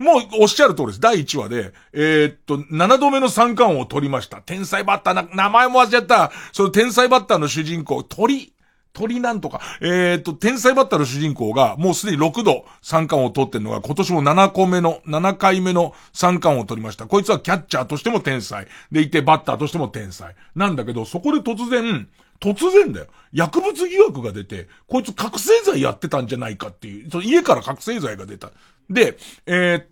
[0.00, 1.00] もうおっしゃる通りです。
[1.00, 4.38] 第1話で、えー、っと、7度目の三冠を取りました。
[4.38, 6.32] 天才バッターな、名前も忘れちゃった。
[6.50, 8.52] その天才バッターの主人公、鳥、
[8.96, 17.06] 鳥なんとか、えー、と、天才バッターの主人公が、もうすでに6度三冠を取ってるのが、今年も7個目の、7回目の三冠を取りました。
[17.06, 18.66] こいつはキャッチャーとしても天才。
[18.90, 20.34] でいて、バッターとしても天才。
[20.54, 22.08] なんだけど、そこで突然、
[22.40, 23.06] 突然だよ。
[23.34, 28.50] 薬物疑惑が出て、こいつ覚醒剤やってたんじゃないかっていう、その家から覚醒剤が出た。
[28.88, 29.82] で、えー、っ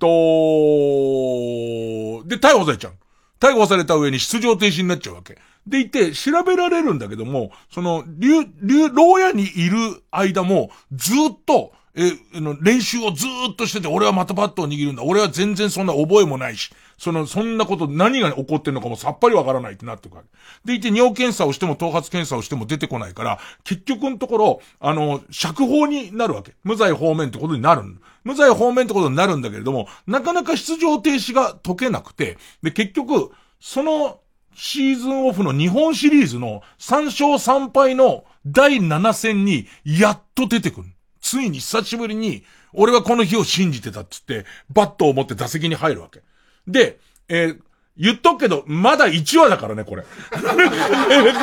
[2.22, 2.94] と、で、逮捕されちゃう。
[3.40, 5.38] 逮捕された上に出場停止になっちゃうわけ。
[5.66, 11.16] でいて、調べられるんだけども、その、流、流、牢屋にいる間も、ずっ
[11.46, 15.04] と、え、の、練習をずっとしてて、俺はまたバットを握るんだ。
[15.04, 20.24] 俺は全然そんな覚えもないし、その、そんなこと、何が起こってんのかもさっぱりわからないってなってくる。
[20.64, 26.54] でいて、尿検査をしても、頭髪検査をしても出てこないから、結局のところ、あの、釈放になるわけ。
[26.64, 27.82] 無罪方面ってことになる。
[28.24, 33.30] 無罪方面ってことになるんだけれども、なかなか出場停止が解けなくて、で、結局、
[33.60, 34.18] その、
[34.56, 40.93] シーズンオフの日本シリーズの3勝3敗の第7戦にやっと出てくる。
[41.24, 42.44] ついに久しぶりに、
[42.74, 46.20] 俺はこの日を信じてたっつって、バットを持って打席に入るわけ。
[46.68, 46.98] で、
[47.28, 47.58] えー、
[47.96, 50.04] 言っとくけど、まだ1話だからね、これ。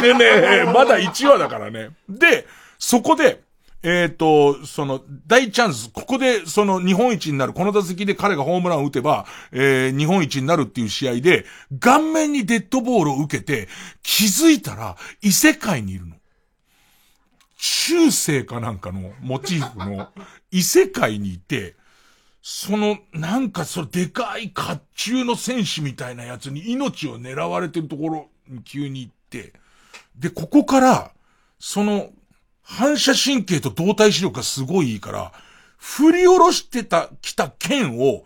[0.03, 1.89] ねねまだ1話だからね。
[2.07, 2.45] で、
[2.77, 3.41] そこで、
[3.81, 11.45] えっ、ー、と、その、大チャンス、ここで、その、日本一になる、この打席で彼がホームランを打てば、えー、日本一になるっていう試合で、
[11.79, 13.67] 顔面にデッドボールを受けて、
[14.03, 16.20] 気づいたら、異世界にいるの。
[17.63, 20.09] 中世かなんかのモチーフの
[20.49, 21.75] 異世界にいて、
[22.41, 29.53] その、なんかそのでかい甲冑の戦士みたいなやつに命を狙われてるところに急に行って、
[30.15, 31.11] で、ここから、
[31.59, 32.09] その、
[32.63, 35.31] 反射神経と動体視力がすごいいいから、
[35.77, 38.23] 振り下ろしてた、来た剣を、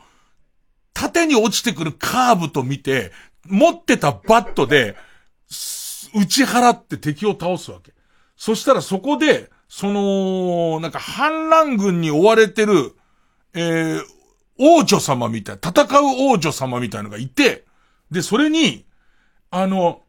[0.93, 3.11] 縦に落ちてくるカーブと見て、
[3.43, 4.95] 持ってたバットで、
[6.13, 7.94] 打ち払って敵を倒すわけ。
[8.35, 12.95] そしたらそこで、その、なんか反乱軍に追われてる、
[13.53, 14.03] えー、
[14.59, 17.65] 王女様みたい、戦う王女様みたいのがいて、
[18.11, 18.85] で、それに、
[19.49, 20.03] あの、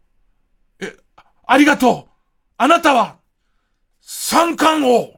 [0.81, 0.97] え、
[1.47, 2.11] ありがとう
[2.59, 3.17] あなたは、
[4.01, 5.17] 三冠王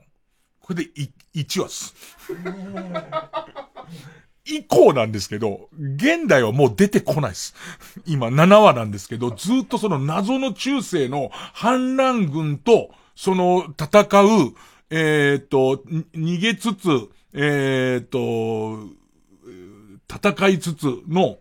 [0.69, 1.95] これでい、1話す。
[4.49, 7.55] 以降なんですけど、現代はもう出てこないです。
[8.07, 14.55] 今7話なんですけど、ずっとその謎の中世の反乱軍と、その戦う、
[14.91, 15.83] えっ、と、
[16.15, 16.89] 逃げつつ、
[17.35, 18.79] えっ、と、
[20.11, 21.39] 戦いつつの、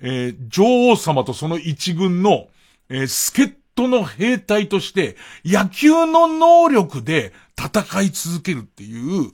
[0.00, 2.48] えー、女王様とその一軍の、
[2.88, 9.32] えー、助っ人の兵隊として、野球の能力で戦い続けるっていう、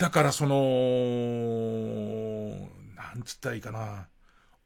[0.00, 0.56] だからその、
[2.96, 4.08] なんつったらいいかな。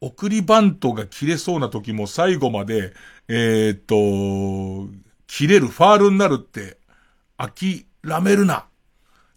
[0.00, 2.92] 送りバントが切れそうな時も最後まで、
[3.26, 4.94] えー、っと、
[5.26, 6.78] 切れる、ファールになるって、
[7.36, 7.84] 諦
[8.22, 8.66] めるな。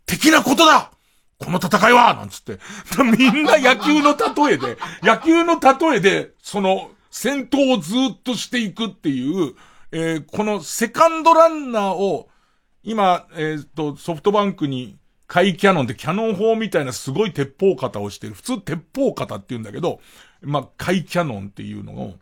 [0.05, 0.91] 的なことだ
[1.39, 2.59] この戦いはなんつって。
[3.17, 9.55] みんな野球の例えで、 野球の例えで、その、戦闘をずっとしていくっていう、
[9.91, 12.29] えー、このセカンドランナーを、
[12.83, 18.33] 今、えっ、と、ソフトバンクに、カイキャノンってキャノン砲みたいなすごい鉄砲型をしてる。
[18.33, 19.99] 普通鉄砲型って言うんだけど、
[20.41, 22.15] まあ、イキャノンっていうのを、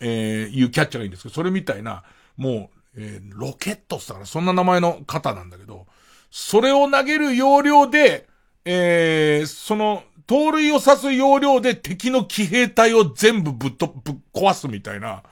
[0.00, 2.02] えー、いうキャッチャーがいいんですけど、それみたいな、
[2.36, 5.86] もう、えー、ロケットってったからそんな名前の型なんだけど、
[6.30, 8.26] それを投げる要領で、
[8.64, 15.22] えー、その、盗塁を刺す要領で敵の騎兵隊を全部ぶっと、ぶっ壊すみたいな、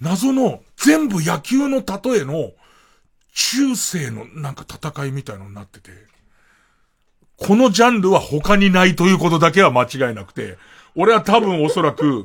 [0.00, 2.52] 謎の全部野球の例えの
[3.34, 5.90] 中世のなんか戦いみたいのになってて、
[7.36, 10.58] このジャンルは他にないということだけは間違いなくて、
[10.94, 12.24] 俺は多分おそらく、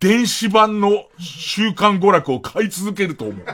[0.00, 3.46] 電子版の週刊娯楽を買い続けると思う。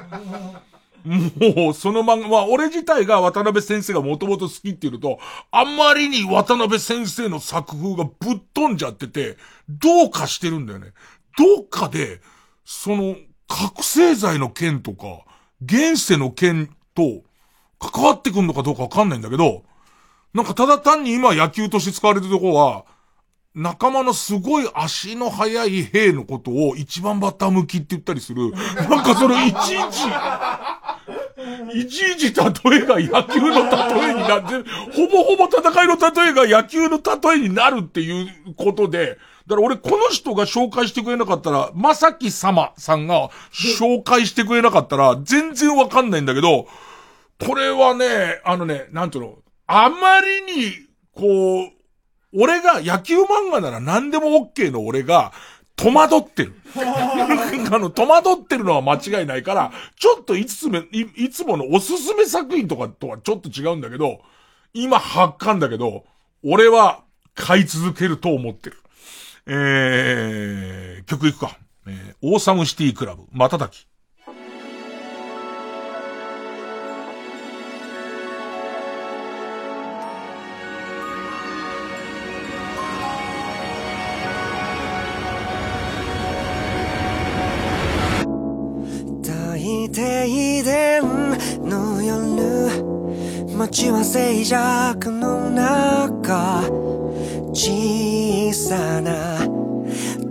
[1.04, 5.18] もう、その漫画、まあ、俺自体が渡辺先生がもともと好きっていうと、
[5.50, 9.36] あんまりに渡辺先生の作風がぶっ飛んじゃってて、
[9.68, 10.92] どうかしてるんだよね。
[11.36, 12.20] どっかで、
[12.64, 13.16] その、
[13.48, 15.24] 覚醒剤の件とか、
[15.62, 17.22] 現世の件と、
[17.78, 19.62] 関わってくんのかどうかわかんないんだけど、
[20.34, 22.84] なんかただ単に今野球として使われてるとこは、
[23.54, 28.52] 仲間のすごい足の速い兵のことを一番バッター向きって言ったりする。
[28.52, 30.06] なんかそのいちいち、
[31.74, 39.18] いちいち例えが野球の例えになって、ほぼほぼ戦いの例えが野球の例えになるっていうことで、
[39.50, 46.68] だから俺この人が紹介してくれなかったら、まさき様さんが紹介してくれなかったら、全然わかんないんだけど、
[47.44, 50.72] これはね、あのね、なんていうの、あまりに、
[51.12, 51.70] こう、
[52.32, 55.32] 俺が野球漫画なら何でも OK の俺が、
[55.74, 56.54] 戸惑ってる。
[56.78, 64.20] あの、戸惑ってるのは間違いないから、ちょっといつも、いいつものおすすめ作品とかとはちょっと違うんだけど、
[64.74, 66.04] 今発刊だけど、
[66.44, 67.00] 俺は
[67.34, 68.79] 買い続けると思ってる。
[69.52, 71.58] えー、曲いくか。
[71.86, 73.90] えー、オーサムシティクラブ、またたき。
[89.92, 91.02] 停電
[91.68, 92.70] の夜
[93.56, 96.62] 街は静寂の中
[97.52, 99.38] 小さな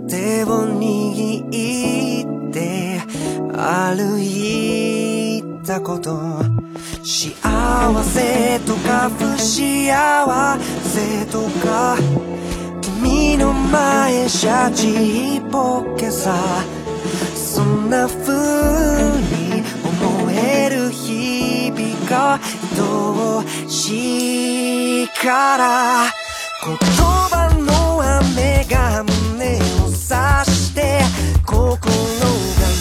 [0.08, 3.00] 手を握って
[3.52, 6.18] 歩いたこと
[7.02, 7.34] 幸
[8.04, 11.96] せとか不幸せとか
[12.80, 16.64] 君の前シャチポケさ
[17.34, 18.32] そんな風
[19.20, 22.40] に思える日々が
[22.76, 25.08] 愛しい。
[25.22, 26.29] から
[26.62, 29.94] 言葉の雨が胸を刺
[30.50, 31.00] して
[31.46, 31.88] 心が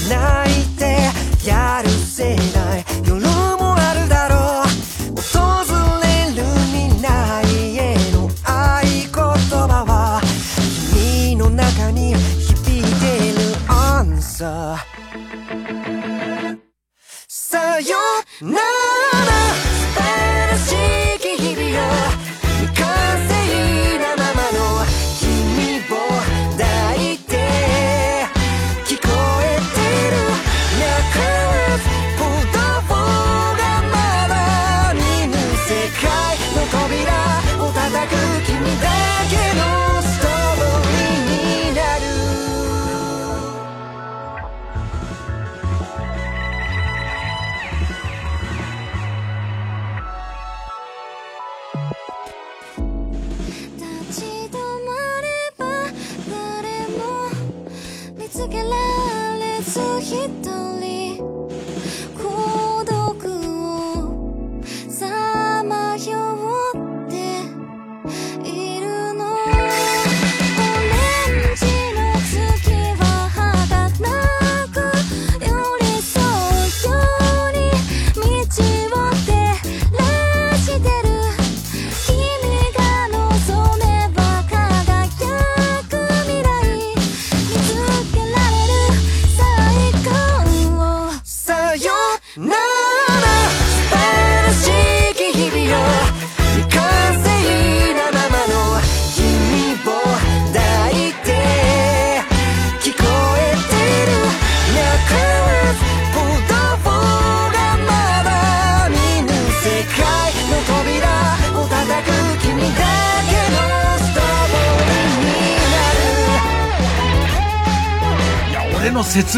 [0.10, 0.84] 泣いて
[1.48, 2.86] やるせない。
[3.08, 3.26] 夜
[3.58, 5.18] もあるだろう。
[5.22, 5.64] 訪
[6.02, 6.06] れ
[6.36, 7.08] る未来
[7.78, 10.22] への合言葉は
[10.92, 16.60] 君の中に響いてるアンサー。
[17.30, 17.96] さよ
[18.42, 19.09] なら。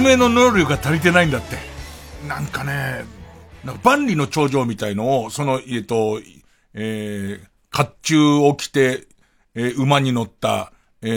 [0.01, 1.57] 説明の能力が足りてないんだって。
[2.27, 3.05] なんかね、
[3.63, 6.19] なんか万里の長城みたいのを、その、えっと、
[6.73, 9.07] えー、甲冑を着て、
[9.53, 10.73] えー馬に乗った、
[11.03, 11.07] え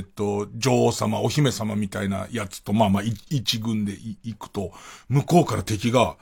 [0.00, 4.72] ーっと、女王様、お姫様みたいなやつと、まあまあ、い一軍でい行くと、
[5.10, 6.16] 向こうから敵が、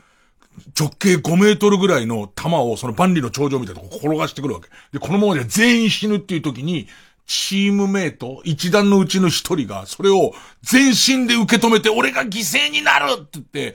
[0.77, 4.69] 直径5メートルぐらいの弾をその万里の長城みたいなとこ転がしてくるわけ。
[4.91, 6.89] で、このままで全員死ぬっていう時に、
[7.27, 10.33] チームメイト、一団のうちの一人が、それを
[10.63, 13.75] 全身で受け止めて、俺が犠牲になるって言って、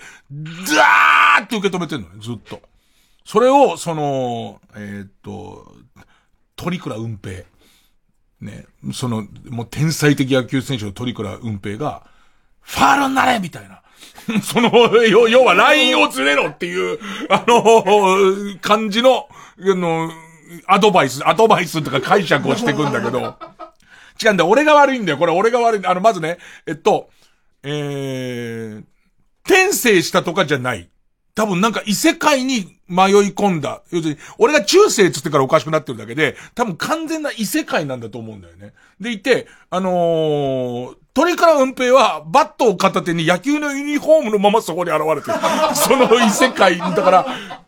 [0.66, 2.62] ザーって受け止めてんのね、ずっと。
[3.26, 5.76] それを、その、えーっと、
[6.56, 7.44] 鳥倉運平。
[8.40, 12.08] ね、その、もう天才的野球選手の鳥倉運平が、
[12.62, 13.82] ファールになれみたいな。
[14.42, 14.70] その、
[15.06, 17.00] 要はラインをずれろっていう、
[17.30, 19.28] あの、感じの、
[19.60, 20.10] あの、
[20.68, 23.38] アドバイス、アドバイスとか解釈をしていくんだけど、
[24.24, 24.46] 違うんだ。
[24.46, 25.18] 俺が悪いんだよ。
[25.18, 25.86] これ俺が悪い。
[25.86, 26.38] あの、まずね、
[26.68, 27.10] えっと、
[27.64, 28.84] えー、
[29.44, 30.91] 転生したとかじゃない。
[31.34, 33.82] 多分なんか異世界に迷い込んだ。
[33.92, 38.74] 要するに、俺が中世つってからおかしくなってるだけで、多分完全な異世界なんだと思うんだよね。
[39.00, 45.38] でいて、あのー、鳥から運平は、バットを片手に野球のユニフォームのままそこに現れてる。
[45.76, 47.26] その異世界、だから、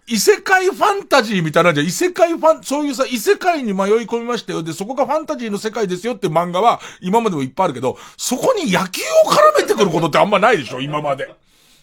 [0.08, 4.64] 異世界ファンタジーみたいなんじゃ、異世界ファン、そういうさ、異世界に迷い込みましたよ。
[4.64, 11.34] で、そこがファンタジーの世界ですよって漫画は、今までもいっぱいあるけど、そこに野球を絡めてくることってあんまないでしょ、今まで。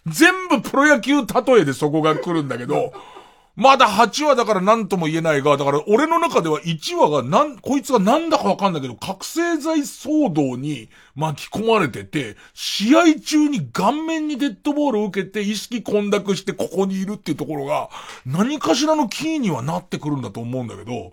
[0.06, 2.92] 全部プロ野球例えでそこが来るんだけど、
[3.56, 17.90] まだ8話だから何とも言えないが、だから俺の中では1話がなん、こいつがなんだかわかんないけど、覚醒剤騒動に巻き込まれてて、試合中に顔面にデッドボールを受けて意識混濁してここにいるっていうところが、
[18.24, 21.12] 何かしらのキーにはなってくるんだと思うんだけど、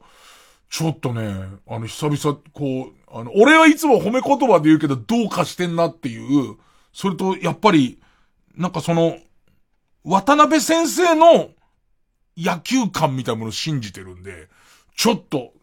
[0.69, 6.55] ちょっとね、あの、久々、こう、あの、俺はいつも褒め言葉で言うけど、どうかしてんなっていう、
[6.93, 7.99] それと、やっぱり、
[8.58, 9.18] なんかその、
[10.04, 11.50] 渡辺先生の
[12.36, 14.48] 野球観みたいなものを信じてるんで、
[14.96, 15.54] ちょっと、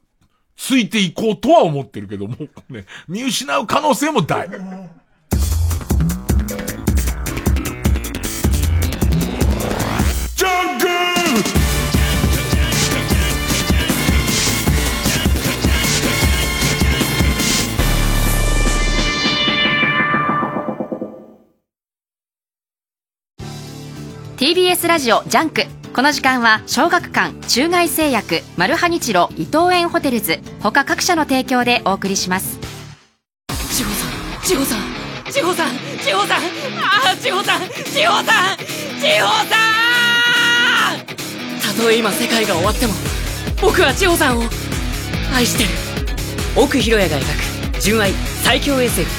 [0.56, 2.36] ついていこうとは思ってるけども、
[2.70, 4.48] ね、見失う可能性も大。
[4.48, 11.13] ジャンク
[24.44, 25.64] TBS ラジオ JUNK。
[25.94, 30.38] この時間は小学館中外製薬マルハニチロ伊藤園ホテルズ。
[30.60, 32.58] 他各社の提供でお送りします。
[33.48, 34.80] 千穂さん千穂さん
[35.32, 36.42] 千穂さん千穂さん。
[36.42, 38.58] ああ千穂さん千穂さん
[39.00, 39.56] 千穂さ
[40.92, 41.76] ん。
[41.76, 42.92] たとえ今世界が終わっても
[43.62, 44.42] 僕は千穂さんを
[45.34, 45.70] 愛してる。
[46.54, 47.22] 奥博也が描
[47.72, 48.12] く純愛
[48.42, 49.10] 最強 SF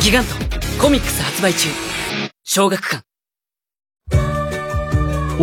[0.00, 0.30] ギガント
[0.80, 1.68] コミックス発売中。
[2.42, 3.11] 小学館。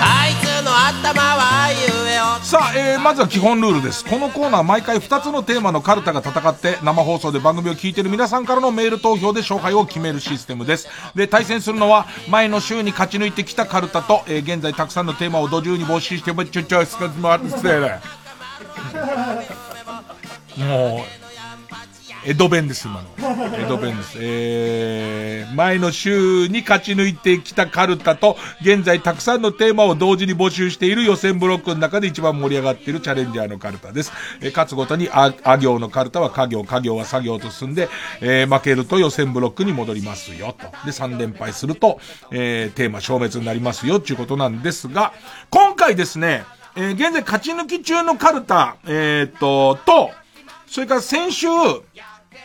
[0.00, 1.67] あいつの頭は
[2.48, 4.02] さあ、えー、まずは基本ルールです。
[4.06, 10.88] このコーナー毎回2つのテーマのカルタが戦って生放送で番組を聞いてる皆さんからのメール投票で勝敗を決めるシステムです。
[11.14, 17.46] で、対戦するのは前の週に勝ち抜いてきたカルタと、えー、現在たくさんのテーマを土中に募集してちょちょすかまって。
[20.56, 21.27] もう、
[22.24, 23.08] 江戸弁です、今の。
[23.56, 24.18] 江戸弁です。
[24.20, 34.12] えー、前の週に勝ち抜いてきたカルタと、現在たくさんのテーマを同時に募集している予選ブロックの中で一番盛り上がっているチャレンジャーのカルタです。
[34.40, 37.88] えー、勝つごとにあ、あ行のカルタは家業、家業は作業と進んで、
[38.20, 40.66] えー、負けると予選ブロックに戻りますよ、と。
[40.84, 42.00] で、3連敗すると、
[42.32, 45.12] えー、テーマ消滅になりますよ、っていうことなんですが、
[45.50, 50.10] 今回ですね、えー、現在勝ち抜き中のカルタ、えー、っと、と、
[50.70, 51.46] それから先週、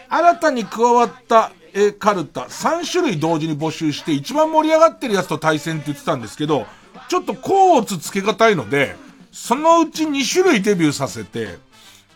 [0.10, 6.68] 新たに加わった、えーカルタ3種類同時に募集して一番盛り上がってるやつと対戦って言ってたんですけど、
[7.10, 8.96] ちょっとコーツつけがたいので、
[9.32, 11.58] そのうち2種類デビューさせて、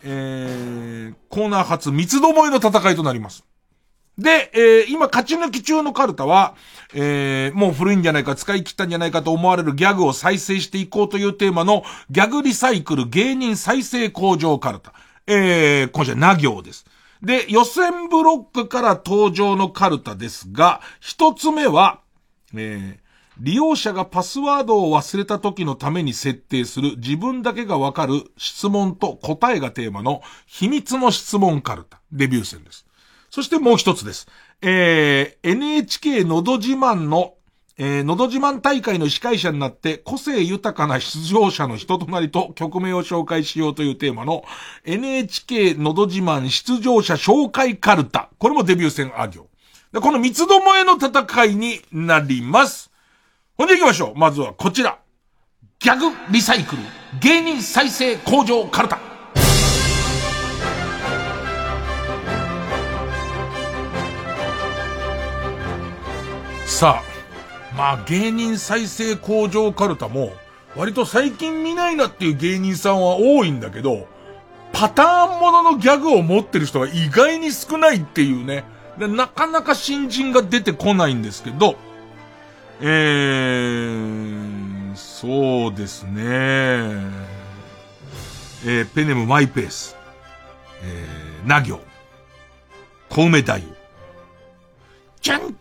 [0.03, 3.43] えー、コーナー初三つどもえの戦いとなります。
[4.17, 6.55] で、えー今勝ち抜き中のカルタは、
[6.93, 14.93] えーもう古いんじゃないか、使い切ったんじゃないかと思われるギャグを再生していこうというテーマの、ギャグリサイクル芸人再生向上カルタ。
[15.27, 16.85] えー、今週はな行です。
[17.21, 22.01] で、予選ブロックから登場のカルタですが、一つ目は、
[22.53, 23.07] えー
[23.39, 32.01] 利用者がパスワードを忘れた時のために設定する自分だけがわかる質問と答えがテーマの秘密の質問カルタ。
[32.11, 32.85] デビュー戦です。
[33.29, 34.27] そしてもう一つです。
[34.61, 37.35] えー、NHK のど自慢の、
[37.79, 44.43] えー、のど自慢大会の司会者になって個性豊かな出場者の人となりと曲名を紹介しようというテーマの
[44.83, 48.29] NHK のど自慢出場者紹介カルタ。
[48.39, 49.47] これもデビュー戦あ行。
[49.93, 52.89] でこの三つどもえの戦いになります。
[53.57, 54.15] ほんで行きましょう。
[54.15, 54.97] まずはこちら。
[55.79, 56.81] ギャグリサイクル。
[57.21, 58.99] 芸人再生工場カルタ。
[66.65, 67.06] さあ、
[67.77, 70.31] まあ芸人再生工場カルタも、
[70.75, 74.07] 割と最近見ないなっていう芸人さんは多いんだけど、
[74.73, 78.63] パターンもののギャグを持ってる人が意外に少ないっていうね。
[78.97, 81.75] でなかなか新人が出てこないんですけど、
[82.81, 86.13] えー、そうですね。
[88.65, 89.95] えー、ペネムマイペース。
[90.83, 91.79] えー、な行。
[93.09, 93.59] 小梅太夫。
[95.21, 95.55] じゃん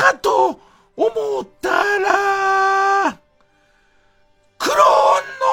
[0.00, 0.58] かと
[0.96, 1.06] 思
[1.42, 1.68] った
[1.98, 3.18] ら、
[4.56, 4.78] クロー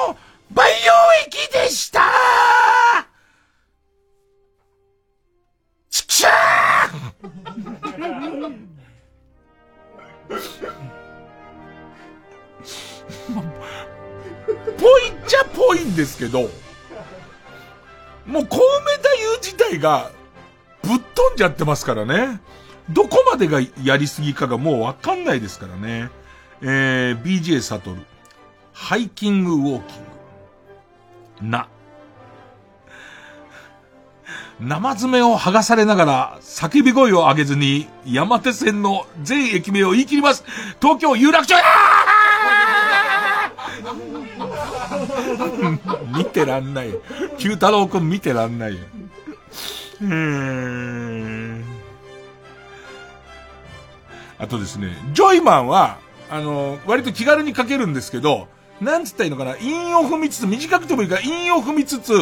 [0.06, 0.18] ンの
[0.50, 0.92] 培養
[1.26, 2.00] 液でした
[5.90, 6.88] ちくしゃー
[14.78, 16.40] ぽいっちゃぽいんですけど、
[18.24, 20.10] もうコウメ太夫自体が
[20.82, 22.40] ぶっ飛んじゃってますからね。
[22.90, 26.10] どこまでがやりすぎかがもうわかんないですからね。
[26.62, 28.00] えー、BJ サトル。
[28.72, 29.98] ハイキングウォーキン
[31.42, 31.50] グ。
[31.50, 31.68] な。
[34.60, 40.44] 生爪を剥がされながら叫び声を上げずに山手線の全駅名を言い切ります。
[40.80, 41.54] 東京有楽町
[46.16, 46.94] 見てらんない。
[47.38, 48.72] 九太郎くん見てらんない。
[48.72, 51.37] うーん。
[54.38, 55.98] あとですね、ジョイマンは、
[56.30, 58.48] あの、割と気軽に書けるんですけど、
[58.80, 62.12] なんつったらいいのかな、韻を踏みつつ、短くてもいいから韻を踏みつつ、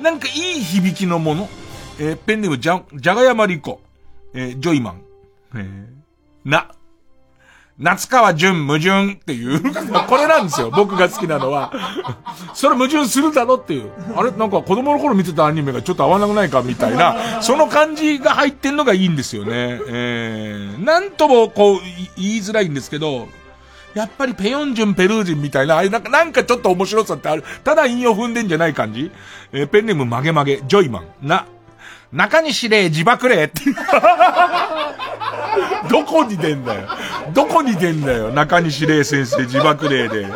[0.00, 1.48] なんかいい響きのもの。
[1.98, 3.80] えー、ペンネームじゃ、じゃがやまりこ。
[4.34, 5.02] えー、ジョイマン。
[5.54, 6.72] えー、な。
[7.78, 9.60] 夏川淳矛盾っていう
[10.06, 10.70] これなんですよ。
[10.70, 11.72] 僕が好きなのは。
[12.54, 13.90] それ矛盾するだろっていう。
[14.16, 14.30] あれ？
[14.32, 19.80] なんか子供の頃見てたアニメがちょっと合わなくないかみたいな、その感じが入ってんのがいいんですよね。
[19.88, 21.80] えー、なんともこう、
[22.16, 23.28] 言いづらいんですけど、
[23.94, 27.44] やっぱりペヨンジュンペルージンみたいな、あれなんか、なんかちょっと面白さってある。
[27.64, 29.10] ただ韻を踏んでんじゃない感じ
[29.52, 31.46] えー、ペンネーム曲げ曲げ、ジョイマン、な、
[32.12, 33.60] 中西礼自爆霊って。
[35.90, 36.88] どこに出んだよ。
[37.32, 38.30] どこに出んだよ。
[38.32, 40.26] 中西礼先生自爆霊で。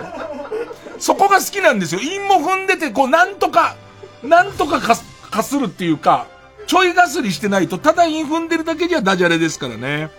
[0.98, 2.00] そこが好きなんですよ。
[2.00, 3.76] 韻も踏んでて、こう、なんとか、
[4.22, 6.26] なんとかかす、かするっていうか、
[6.66, 10.10] ちょいがすりしてないと、ただ韻踏んでるだけじゃダジャレですからね。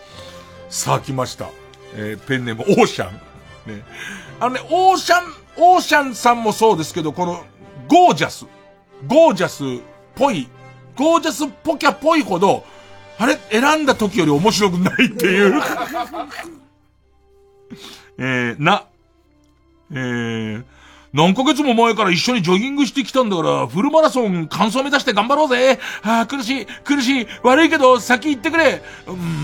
[0.70, 1.50] さあ来ました。
[1.96, 3.14] えー、ペンネームオーシャン。
[3.66, 3.84] ね。
[4.40, 5.24] あのね、オーシャン、
[5.58, 7.44] オーシャンさんもそうですけど、この、
[7.88, 8.46] ゴージャス。
[9.08, 9.84] ゴージャスっ
[10.16, 10.50] ぽい
[10.98, 12.66] ゴージャスっぽきゃっぽいほど、
[13.20, 15.62] あれ、選んだ時より面白くないっていう。
[18.20, 18.86] えー、な、
[19.92, 20.64] えー、
[21.14, 25.80] 何ヶ月も前から一緒にジョギングしてきたんだから、フルマラソン完走目指して頑張ろうぜ。
[26.04, 28.84] ああ、苦しい、苦しい、悪いけど先行ってくれ。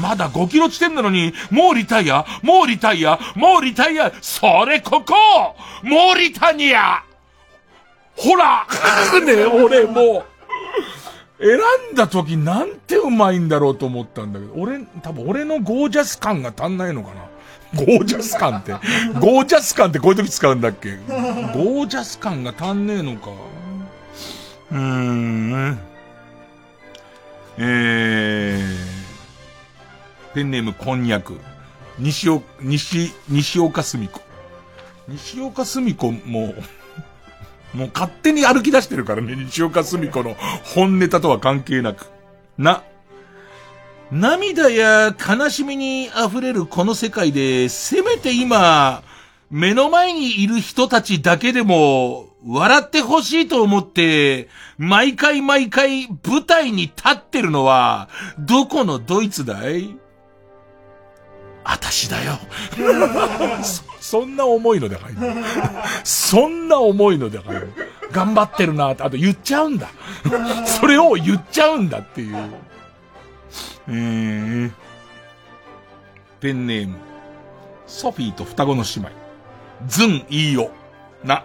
[0.02, 5.16] まだ5キロ地点なのに、もうリタイア、もうリタイア、もうリタイア、それここ。
[5.84, 7.04] モーリタニア。
[8.16, 8.68] ほら。
[9.26, 10.33] ね俺もう、
[11.44, 11.58] 選
[11.94, 17.24] んだ時なんてうまいんだろうと思ったんだけど、俺、多分俺のゴージャス感が足んないのかな。
[17.76, 18.72] ゴージャス感って、
[19.20, 20.96] ゴージャス感ってこういう時使うんだっけ？
[20.96, 23.32] ゴージャス感が足んねえのか。
[24.72, 25.80] うーん。
[27.58, 31.38] えー、ペンネームこんにゃく。
[32.00, 34.22] 西岡、西、西岡すみ子。
[35.08, 36.54] 西岡すみ子も、
[37.74, 42.08] もう勝手に歩き出してるからね、日岡澄子の本ネタとは関係なく。
[42.58, 42.84] な、
[44.12, 49.02] 涙や悲しみに溢れるこの世界で、せめて今、
[49.50, 59.96] 目の前にいる人たちだけでも、笑ってほしいと思って、毎回毎回舞台に立ってるのは、どこのドイツだい？
[61.64, 62.40] あたしだよ
[63.64, 63.94] そ。
[64.04, 65.18] そんな重いので入る。
[66.04, 67.74] そんな重いので入る。
[68.12, 69.90] 頑張ってるなって、あと言っちゃうんだ。
[70.66, 72.36] それを言っちゃうんだっていう。
[73.88, 74.72] えー、
[76.40, 76.98] ペンネーム。
[77.88, 79.10] ソフィーと双子の姉妹。
[79.88, 80.70] ズンいいよ。
[81.24, 81.44] な。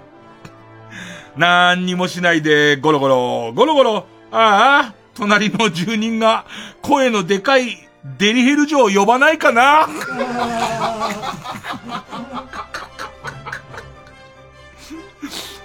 [1.37, 4.07] なんにもしないで、ゴロゴロ、ゴロゴロ。
[4.31, 6.45] ああ、隣の住人が
[6.83, 9.87] 声のでかいデリヘル嬢呼ばないかな？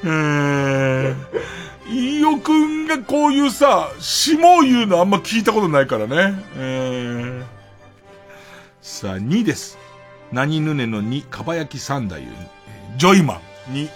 [0.04, 1.16] うーん。
[1.88, 6.44] 飯尾くんがこういうさ、下を言うのあんま聞いたことないからね。
[6.58, 7.46] えー、
[8.82, 9.78] さあ、2です。
[10.32, 12.20] 何ぬねの2、かば焼き三太夫。
[12.98, 13.36] ジョイマ
[13.70, 13.74] ン。
[13.74, 13.90] 2。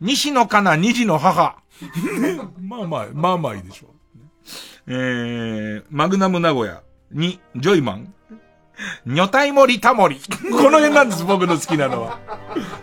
[0.00, 1.56] 西野かな、二児の母。
[2.60, 3.93] まあまあ、まあまあいいでしょう。
[4.86, 6.82] えー、マグナム名古屋。
[7.14, 8.14] 2、ジョイマン。
[9.06, 10.20] 女体盛りタモリ。
[10.50, 12.18] この辺なんです、僕の好きなのは。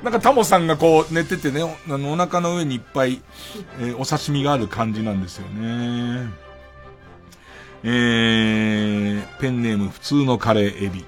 [0.03, 3.21] なんかタモさんがこう寝ててね、あのお腹の上にいっぱい、
[3.79, 6.29] えー、お刺身がある感じなんですよね。
[7.83, 11.05] えー、ペンネーム普通のカレーエビ。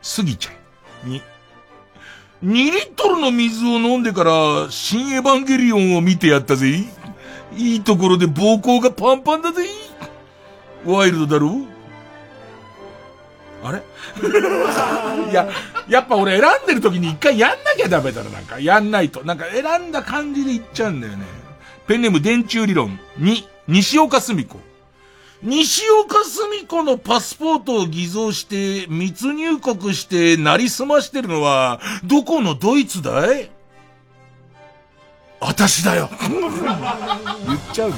[0.00, 1.22] スギちゃんに、
[2.44, 4.30] 2リットルの水を飲んでから、
[4.70, 6.84] 新エヴァンゲリオンを見てやったぜ。
[7.56, 9.66] いいところで膀胱がパンパンだぜ。
[10.92, 11.56] ワイルドだろ？
[13.62, 13.82] あれ？
[15.30, 15.48] いや、
[15.88, 18.60] やっぱ俺選んでる時に一回やんなきゃダメだろ、なんか。
[18.60, 19.24] やんないと。
[19.24, 21.24] なんか選んだ感じでいっちゃうんだよね。
[21.86, 22.98] ペンネーム電柱理論。
[23.20, 24.58] 2、西岡澄子。
[25.42, 33.50] 西岡澄子のパスポートを偽造して密入国してなりすましてるのは、どこのドイツだい？
[35.40, 36.08] 私だよ
[37.46, 37.96] 言っちゃうんだ。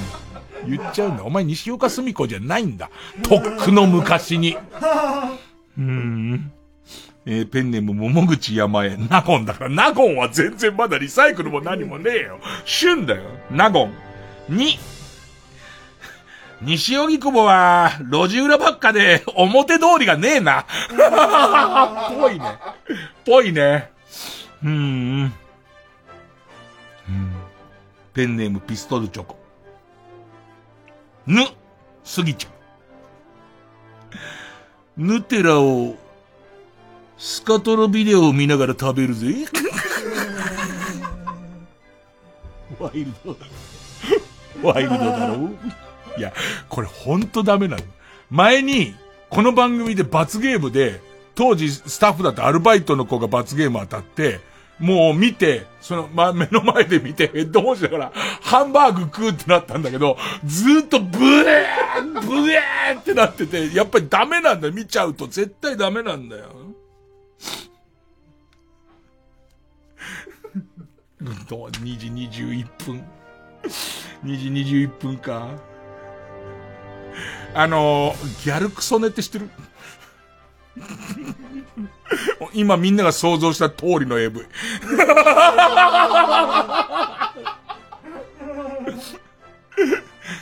[0.66, 1.24] 言っちゃうんだ。
[1.24, 2.90] お前西岡澄子じゃないんだ。
[3.22, 4.56] とっくの昔に。
[4.56, 6.52] うーん。
[7.28, 8.96] えー、ペンネーム桃口山へ。
[8.96, 12.38] ナゴンだから、ナゴンは全然まだリサイクルも何もねえよ。
[12.64, 13.22] 旬だよ。
[13.50, 13.94] ナゴン。
[14.50, 14.78] 2。
[16.62, 20.64] 西荻窪は、路地裏ばっかで、表通りがねえな。
[22.18, 22.44] ぽいね。
[23.24, 23.90] ぽいね。
[24.62, 25.22] うーん。
[25.22, 25.32] うん。
[28.14, 29.35] ペンネームピストルチョコ。
[31.26, 31.46] ぬ、
[32.04, 32.50] すぎちゃ
[35.00, 35.06] ん。
[35.08, 35.96] ヌテラを、
[37.18, 39.46] スカトロビデオを見ながら食べるぜ。
[42.78, 43.36] ワイルド。
[44.62, 45.50] ワイルドだろ
[46.16, 46.32] いや、
[46.68, 47.82] これほんとダメなの。
[48.30, 48.94] 前に、
[49.28, 51.00] この番組で罰ゲームで、
[51.34, 54.40] 当時スタッフだったアルバイトの子が罰ゲーム当たって、
[54.78, 64.74] もう見て、その、ま、目の前で見てヘッドホンしながら、ハンバーグ食うってなったんだけど、ずっとブエーブエーってなってて、やっぱりダメなんだよ。
[64.74, 66.44] 見ちゃうと絶対ダメなんだよ。
[71.20, 73.04] うんと2時21分。
[74.24, 75.48] 2時21分か。
[77.54, 79.50] あの、ギャルクソネって知ってる？
[82.52, 84.42] 今みんなが想像した通りの AV。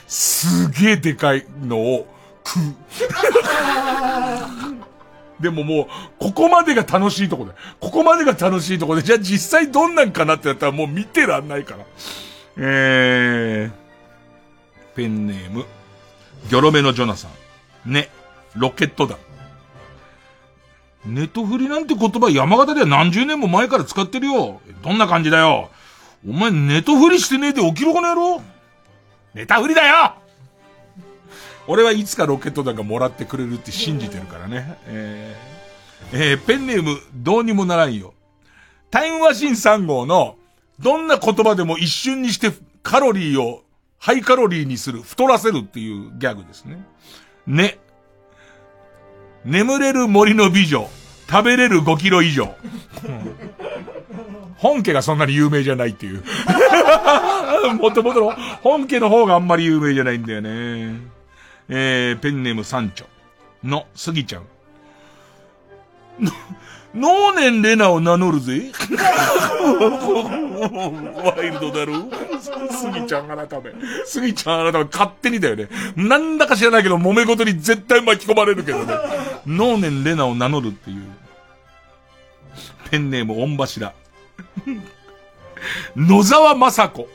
[0.06, 2.06] すげえでかいのを
[2.44, 2.62] 食う。
[5.42, 5.86] でももう、
[6.18, 7.50] ここまでが楽しいとこで。
[7.80, 9.02] ここまでが楽しいとこで。
[9.02, 11.84] じゃあ実際どんなんかなってなったらもう見てらんないから。
[12.56, 15.66] えー、ペンネーム、
[16.48, 17.28] ギョロメのジョナサ
[17.84, 17.92] ン。
[17.92, 18.10] ね、
[18.54, 19.18] ロケット弾。
[21.06, 24.60] ネトフリなんて言葉山形では何十年も前から使ってるよ。
[24.82, 25.70] どんな感じだよ。
[26.26, 28.42] お前ネトフリしてねえで起きろこの野郎。
[29.34, 30.14] ネタフリだよ
[31.66, 34.78] 俺はいつかロケット弾がもらってくれるって信じてるからね。
[34.86, 38.14] えー、えー、ペンネームどうにもならんよ。
[38.90, 40.36] タイムマシン3号の
[40.78, 42.52] どんな言葉でも一瞬にして
[42.82, 43.62] カロリーを
[43.98, 46.84] ハイカロリーにする、太らせるっていうギャグですね。
[47.46, 47.78] ね。
[49.44, 50.88] 眠れる森の美女。
[51.28, 52.54] 食べれる5キロ以上。
[54.56, 56.22] 本家がそんなに有名じゃないっていう。
[57.80, 61.00] もともとの本家の方があんまり有名じゃないんだよね。
[61.68, 63.06] えー、ペンネームサンチョ
[63.64, 64.42] のスギちゃん。
[66.94, 68.70] 能年レナを名乗るぜ。
[71.24, 72.04] ワイルドだろ
[72.70, 73.72] スギちゃん改め。
[74.04, 75.68] スギちゃん改め勝手にだよね。
[75.96, 78.94] なんだか知らないけど揉め事に絶対巻き込まれるけどね。
[79.46, 81.02] 能年レナを名乗るっていう。
[82.90, 83.92] ペンネーム御柱。
[85.96, 87.08] 野沢雅子。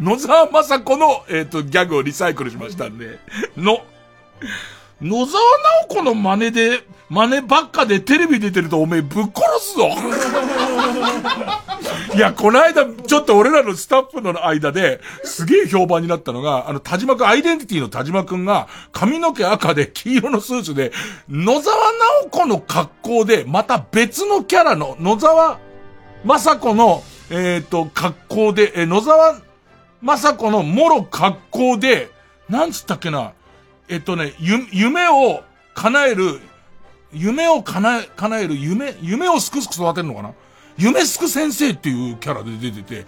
[0.00, 3.18] 野沢雅子の、えっ、ー、と、ギャグをリサイクルしましたんで。
[3.56, 3.82] の、
[5.00, 5.40] 野沢
[5.88, 9.88] 直子の真似で、真似ばっかでテレビ出てるとおめえぶっ殺すぞ。
[12.14, 20.90] いや、この間、ちょっと俺らのスタッフの間で、すげえ評判になったのが、あの、田島くん、アイデンティティの田島くんが、髪の毛赤で黄色のスーツで、
[21.28, 21.76] 野沢
[22.22, 25.60] 直子の格好で、また別のキャラの、野沢
[26.26, 29.40] 雅子の、えっ、ー、と、格好で、え、野沢
[30.04, 32.10] 雅子のもろ格好で、
[32.48, 33.32] なんつったっけな、
[33.88, 35.42] えっとね、ゆ、夢を
[35.74, 36.40] 叶える、
[37.12, 40.32] 夢を叶え、叶える、夢、夢をすくすく育てるのかな？
[40.76, 43.06] 夢すく先生っていうキャラで出てて、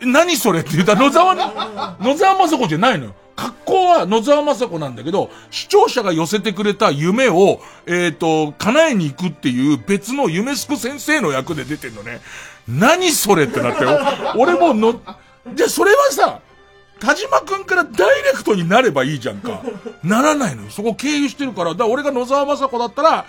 [0.00, 1.34] 何それって言ったら野沢、
[2.00, 3.14] 野沢雅子じゃないのよ。
[3.34, 12.20] 格好は野沢雅子なんだけど、視聴者が寄せてくれた夢を、えっ、と、叶えに行くっていう別の夢すく先生の役で出てんのね。
[12.68, 14.00] 何それってなったよ。
[14.36, 15.00] 俺もの、
[15.54, 16.40] じゃ、それはさ、
[17.02, 19.60] 田島くんからダイレクトになればいいじゃんか。
[20.04, 20.70] ならないのよ。
[20.70, 21.72] そこ経由してるから。
[21.72, 23.26] だから俺が野沢雅子だったら、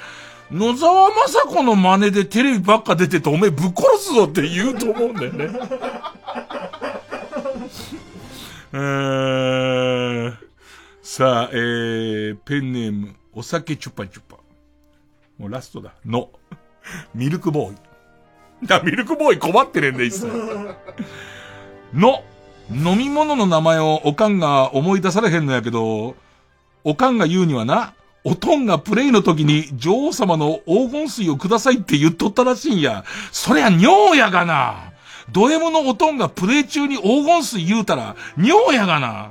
[0.51, 1.15] 野沢雅
[1.47, 5.49] 子の真似でテレビばっか出てておめえぶっ殺すぞって言うと思うんだよね。
[8.73, 10.35] えー、
[11.01, 14.37] さあ、えー、ペンネーム、お酒チュッパチュッパ。
[15.39, 15.93] もうラストだ。
[16.05, 16.29] の。
[17.15, 17.77] ミルクボーイ。
[18.67, 20.27] だ、ミルクボーイ困ってねえんだ、一切。
[21.91, 22.23] の。
[22.71, 26.15] 飲み物の名前をおかんが思い出されへんのやけど、
[26.83, 33.03] おかんが言うにはな、おとんがプレイの時に女王様の黄金水をくださいって言っとったらしいんや。
[33.31, 34.93] そりゃ尿やがな。
[35.31, 39.29] ド M のおとんがプレイ中に黄金水言うたら尿やがな。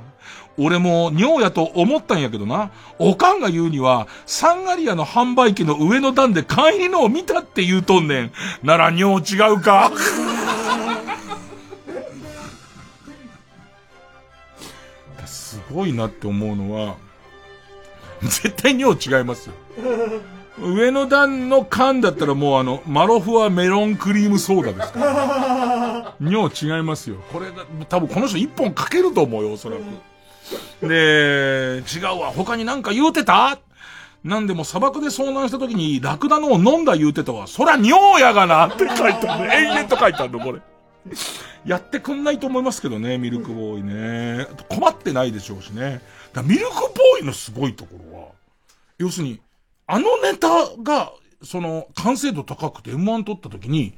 [0.55, 2.69] 俺も尿やと思ったんやけどな。
[2.99, 8.31] おかんが言うには、サンガリアの販売機の上の段で買い入りのを見たって言うとんねん。
[8.61, 9.91] なら尿違うか？
[15.73, 16.95] ごいなって思うのは、
[18.21, 19.55] 絶対尿違いますよ。
[20.61, 26.15] 上の段の缶だったらもうあの、マロフはメロンクリームソーダですから。
[26.21, 27.15] 尿違いますよ。
[27.33, 30.87] これが、多分この人一本かけると思うよ、おそらく。
[30.87, 33.57] で、違うわ、他になんか言うてた？
[34.23, 37.47] なんでも砂漠で遭難した時にラクダのを飲んだ言うてたわ。
[37.47, 39.51] そら尿やがなって書いてある。
[39.51, 40.61] 永遠と書いてあるの、これ。
[41.65, 44.47] やってくんないと思いますけどね、ミルクボーイね。
[44.69, 46.01] 困ってないでしょうしね。
[46.43, 48.27] ミルクボーイのすごいところは、
[48.97, 49.39] 要するに、
[49.85, 50.49] あのネタ
[50.81, 51.11] が、
[51.43, 53.93] その、完成度高くて M1 撮った時に、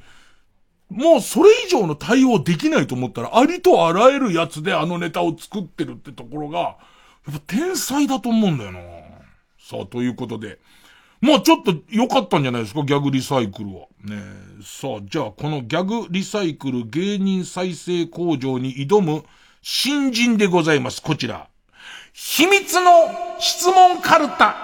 [0.90, 6.76] もうそれ以上の対応できないと思ったら、ありとあらゆるやつであのネタを作ってるってところが、や
[7.30, 8.80] っぱ天才だと思うんだよな。
[9.58, 10.58] さあ、ということで。
[11.20, 13.86] まあちょっと良かったんじゃないですか、ギャグリサイクルは。
[14.04, 14.22] ね
[14.62, 19.24] さあ、じゃあこのギャグリサイクル芸人再生工場に挑む
[19.62, 21.02] 新人でございます。
[21.02, 21.48] こちら。
[22.12, 22.90] 秘密の
[23.38, 24.56] 質問カルタ。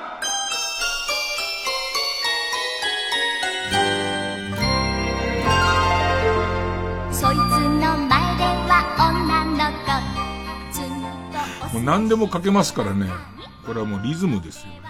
[7.11, 9.71] そいつの前では女の
[11.71, 13.11] 子もう何でも書けますからね。
[13.67, 14.81] これはもうリズムですよね。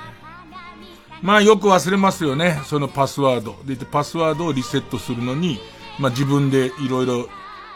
[1.23, 2.61] まあよく忘れますよね。
[2.67, 3.57] そのパスワード。
[3.65, 5.61] で、パスワードをリセットするのに、
[5.99, 7.29] まあ自分でいろいろ、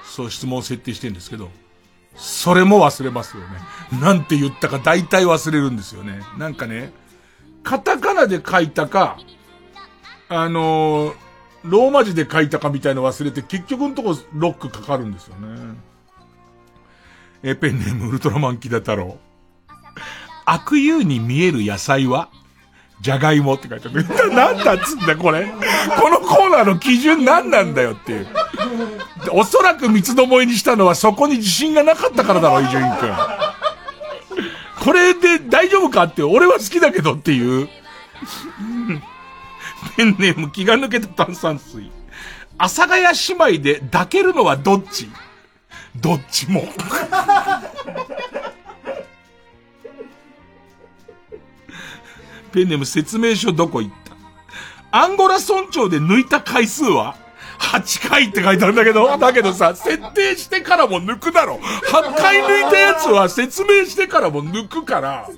[0.04, 1.50] そう質問を設定してるんですけど、
[2.16, 3.58] それも忘れますよね。
[4.00, 6.20] なんて言ったか大体忘れるんですよね。
[6.38, 6.92] なんかね、
[7.62, 9.18] カタカナで書いたか、
[10.28, 11.14] あのー、
[11.64, 15.76] ローマ字で書いたかみたいの忘れて、結局のとこロックかかるんですよね。
[17.42, 19.18] え、ペンネームウルトラマンキダ太郎。
[20.44, 22.30] 悪友に見える野菜は？
[23.00, 24.04] じゃがいもって書いてある。
[24.34, 25.46] なんだっつんだこれ。
[26.00, 28.26] このコーナーの基準何なんだよっていう。
[29.30, 33.12] おそらく三つどもえにしたのはそこに自信がなかったからだろ、伊集院君。
[34.80, 37.68] これで大丈夫かって、俺は好きだけどっていう。
[39.96, 41.90] ペンネーム気が抜けた炭酸水。
[42.58, 45.10] 阿佐ヶ谷姉妹で抱けるのはどっち？
[45.96, 46.66] どっちも。
[52.56, 53.94] ペンネーム説明書どこ行っ
[54.90, 54.98] た？
[54.98, 57.14] アンゴラ村長で抜いた回数は
[57.58, 61.56] ？8回って書いてあるんだけど、 だけどさ、設定してからも抜くだろ。
[61.90, 65.28] 8回抜いたやつは説明してからも抜くから。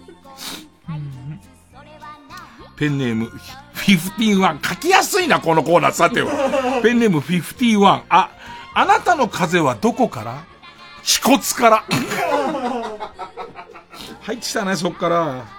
[2.77, 3.33] ペンネーム、
[3.75, 6.31] 51書きやすいな、このコーナー、さては。
[6.85, 8.03] ペンネーム51。
[8.09, 8.31] あ、
[8.75, 10.45] あなたの風はどこから？
[11.03, 11.85] 恥骨から。
[14.23, 15.58] 入ってきたね、そっから。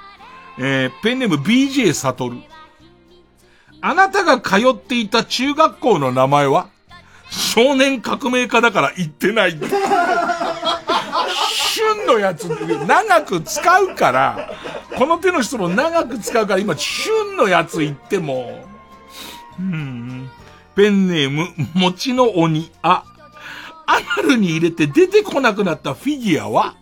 [0.59, 2.37] えー、ペンネーム BJ サトル。
[3.81, 6.67] あなたが通っていた中学校の名前は
[7.29, 9.57] 少年革命家だから言ってない。
[11.47, 14.51] 旬のやつ、長く使うから、
[14.97, 18.67] この手の質問長く使うから今、旬のやつ言っても、
[19.59, 20.29] うん、
[20.75, 22.69] ペンネーム、餅の鬼。
[22.81, 23.05] あ、
[23.85, 26.75] アナルに入れて出てこなくなったフィギュアは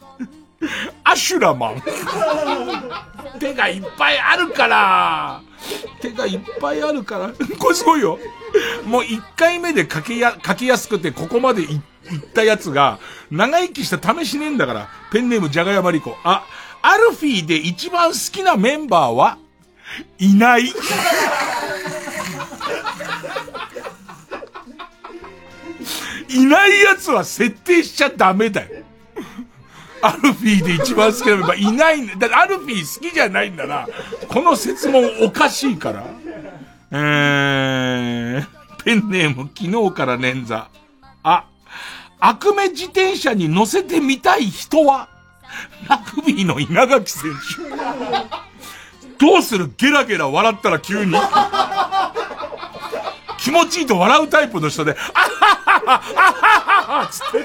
[1.03, 1.83] アシュラマン。
[3.39, 5.41] 手がいっぱいあるから。
[6.01, 7.29] 手がいっぱいあるから。
[7.59, 8.17] これすごいよ。
[8.85, 11.79] もう一回目で書けや、書きやすくてここまでいっ
[12.33, 14.89] たやつが、長生きした試しねえんだから。
[15.11, 16.17] ペンネームじゃがやまりこ。
[16.23, 16.45] あ、
[16.81, 19.37] アルフィーで一番好きなメンバーは？
[20.17, 20.73] いない。
[26.29, 28.76] いない奴は設定しちゃダメだよ。
[30.07, 32.13] アルフィーで一番好きなメンバーいないだ。
[32.13, 33.87] ってアルフィー好きじゃないんだな。
[34.27, 36.05] この説問おかしいから。
[36.91, 40.65] えー、ペンネーム昨日から捻挫。
[41.23, 41.45] あ、
[42.19, 45.09] 悪目自転車に乗せてみたい人は？
[45.89, 49.25] ラグビーの稲垣選手。
[49.25, 49.71] どうする？
[49.77, 51.13] ゲラゲラ笑ったら急に。
[53.39, 55.27] 気持ちいいと笑うタイプの人で、あは
[55.75, 57.37] はは、あははつって。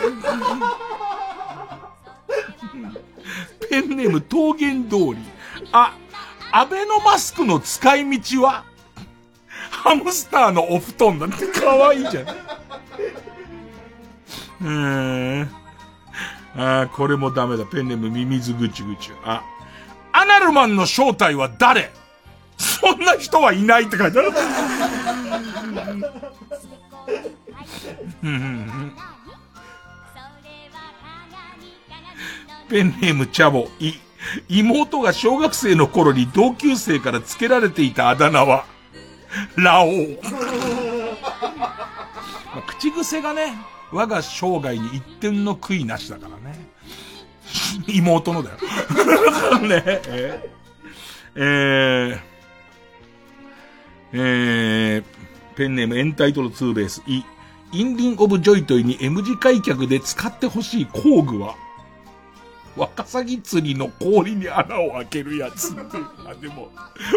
[3.73, 5.25] ペンネーム桃源通り。
[5.73, 5.97] あ、
[6.53, 8.65] アベノマスクの使い道は
[9.71, 12.27] ハムスターのお布団なんて可愛いじゃん。
[14.61, 15.51] うーん。
[16.55, 17.65] あこれもダメだ。
[17.65, 19.11] ペンネームミミズぐちゅぐち。
[19.25, 19.43] あ、
[20.13, 21.91] アナルマンの正体は誰？
[22.59, 24.33] そんな人はいないって書いてある。
[32.73, 33.93] ペンネームチャボ、い、
[34.49, 38.65] 妹が小学生の頃に同級生から付けられていたあだ名は、
[39.57, 40.19] ラオウ。
[42.55, 43.53] ま、口癖がね、
[43.93, 46.67] 我が生涯に一点の悔いなしだからね。
[47.89, 48.57] 妹のだよ。
[49.69, 50.51] ねえ、
[51.35, 52.21] えー
[54.15, 57.23] えー、ペンネームエンタイトルツーベース、イ、
[57.75, 61.55] インディンオブジョイトイに M 字開脚で使ってほしい工具は、
[62.77, 65.75] ワカサギ釣りの氷に穴を開けるやつ。
[66.27, 66.71] あ、でも、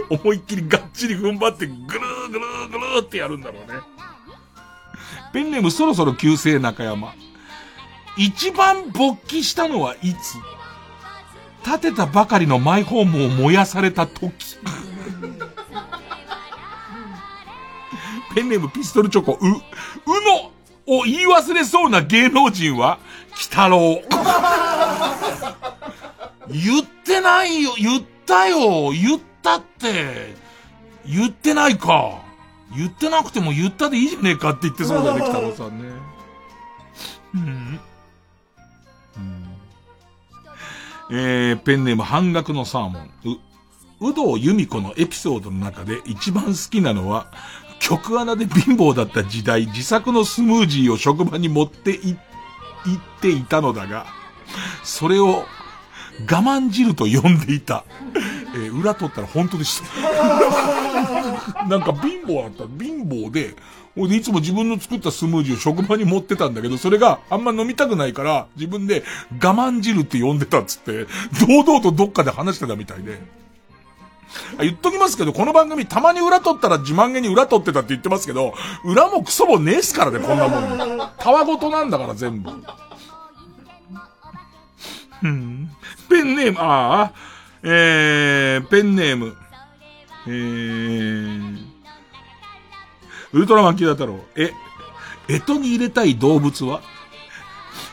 [0.10, 3.80] 思いっきりがっちり踏ん張ってぐるーぐるーぐるーってやるんだろうね。
[5.32, 7.14] ペンネームそろそろ旧姓中山。
[8.18, 10.38] 一番勃起したのはいつ？
[11.64, 14.32] 建てたばかりのマイホームを燃やされた時。
[18.36, 20.52] ペンネームピストルチョコ、う、うの
[20.88, 22.99] を言い忘れそうな芸能人は、
[23.36, 24.02] 北郎。
[26.49, 30.36] 言ってないよ、言ったよ、言ったって。
[31.06, 32.22] 言ってないか。
[32.76, 35.90] 言ってなくても言ったでいいじゃねえかって言ってそうだね、北郎さんね。
[37.36, 37.80] うん。
[41.12, 43.12] えー、ペンネーム半額のサーモン。
[43.26, 43.38] う、
[44.02, 47.32] 有働由美子のエピソードの中で一番好きなのは、
[47.86, 54.07] 曲穴で貧乏だった時代、自作のスムージーを職場に持ってい、行っていたのだが、
[54.84, 55.45] それを
[56.22, 57.86] 我慢汁と呼んでいた。
[58.56, 61.68] えー、裏取ったら本当でした。
[61.70, 62.84] なんか貧乏だった。
[62.84, 63.56] 貧乏で、
[63.95, 69.03] ほでいつも自分の作ったスムージーを職場に持ってたんだけど、それがあんま飲みたくないから、自分で
[69.34, 71.06] 我慢汁って呼んでたっつって、
[71.45, 73.45] 堂々とどっかで話してたみたいで。
[74.60, 78.53] 言っときますけど、この番組たまに裏取ったら自慢げに裏取ってたって言ってますけど、
[78.84, 81.10] 裏もクソもねえっすからね、こんなもん。
[81.18, 82.52] たわごとなんだから全部。
[85.24, 85.70] うん。
[86.10, 87.14] ペンネーム、ああ、
[87.64, 89.36] えー、ペンネーム、
[90.28, 91.66] えー、
[93.34, 94.52] ウルトラマンキーダ太郎、え、
[95.28, 96.82] えとに入れたい動物は？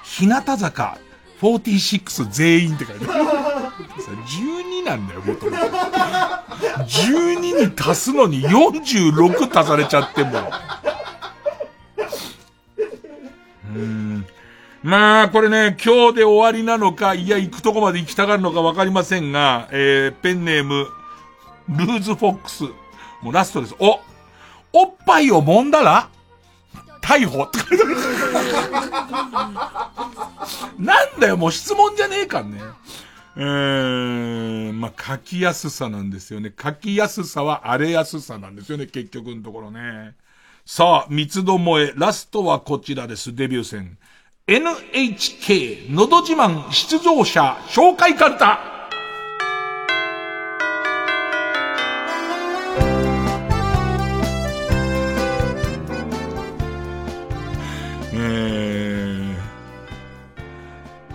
[0.04, 0.98] 日向坂
[1.40, 3.24] 46全員って書いてある。
[3.62, 5.56] 12なんだよ、もともと。
[6.84, 10.50] 12に足すのに46足されちゃっても。
[13.74, 14.26] うん。
[14.82, 20.88] まあ、これね、今日で終わりなのか、いや、行くとこまで行きたがるのかわかりませんが、えー、ペンネーム、
[21.68, 22.64] ルーズフォックス。
[23.22, 23.76] もうラストです。
[23.78, 24.00] お
[24.72, 26.08] おっぱいを揉んだら
[27.02, 27.48] 逮捕
[30.78, 32.60] なんだよ、もう質問じゃねえかんね。
[33.36, 36.52] えー、まあ、書きやすさなんですよね。
[36.60, 40.14] 書きやすさは荒れやすさなんですよね、結局のところね。
[40.66, 43.98] さあ、三つどもえ、ラストはこちらです、デビュー戦。
[44.46, 48.72] NHK、のど自慢出場者紹介カルタ。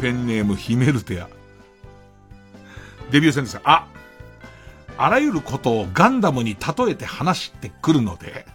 [0.02, 1.37] ペンネームヒメルテア。
[3.12, 3.88] デビュー戦ですあ、
[4.98, 8.46] あらゆることをガンダムに例えて話してくるので、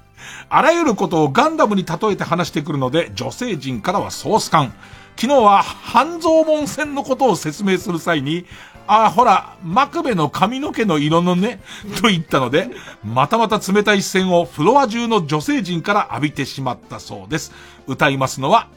[0.49, 4.73] あらゆることをガンダムに例えて話してくるので、女性陣からはソース感。
[5.17, 8.47] 昨日は半蔵門線のことを説明する際に、
[8.87, 11.61] ああ、ほら、マクベの髪の毛の色のね、
[12.03, 12.71] と言ったので、
[13.05, 17.53] またまた冷たい視線をフロア中の女性陣から浴びてしまったそうです。
[17.87, 18.69] 歌いますのは、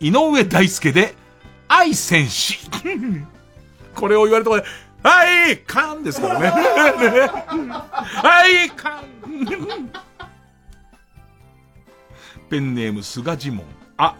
[0.00, 1.14] 井上大輔で、
[1.68, 2.58] 愛戦士。
[3.94, 4.68] これを言われたころで、
[5.04, 6.48] はい、カンですからね。
[7.68, 9.90] はい、カン。
[12.48, 13.66] ペンネーム菅ジモン。
[13.98, 14.16] あ、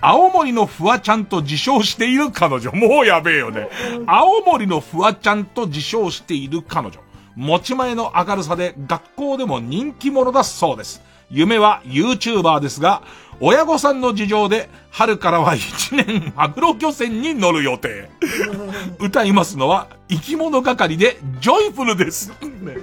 [0.00, 2.70] 青森のフワちゃんと自称している彼女。
[2.70, 3.68] もうやべえよね。
[4.06, 7.00] 青森のフワちゃんと自称している彼女。
[7.34, 11.02] 持ち前の明るさで学校でも人気者だそうです。
[11.28, 13.02] 夢は YouTuber ですが、
[13.44, 18.08] 親御さんの事情で春からは1年マグロ漁船に乗る予定。
[19.00, 22.30] 歌いますのは生き物係でジョイフルです。
[22.60, 22.76] ね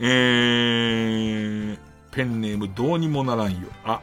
[0.00, 1.78] えー、
[2.10, 3.68] ペンネームどうにもならんよ。
[3.84, 4.00] あ、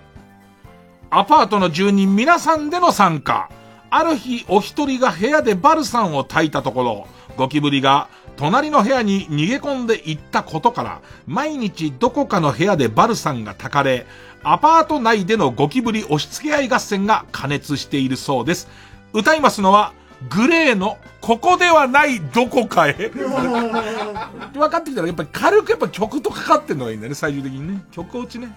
[1.09, 3.49] アパートの住人皆さんでの参加。
[3.89, 14.05] ある日、お一人が部屋でバルサンを焚いたところ、ゴキブリが隣の部屋に逃げ込んでいったことから、毎日どこかの部屋でバルサンが炊かれ、
[14.43, 18.67] アパート内でのゴキブリ押し付け合い合戦が加熱しているそうです。
[19.13, 19.93] 歌いますのは、
[20.29, 22.93] グレーの、ここではないどこかへ。
[24.53, 27.83] 分かってきたら、やっぱり軽くやっぱ曲とかかってんのがいいんだね、最終的にね。
[27.91, 28.55] 曲落ちね。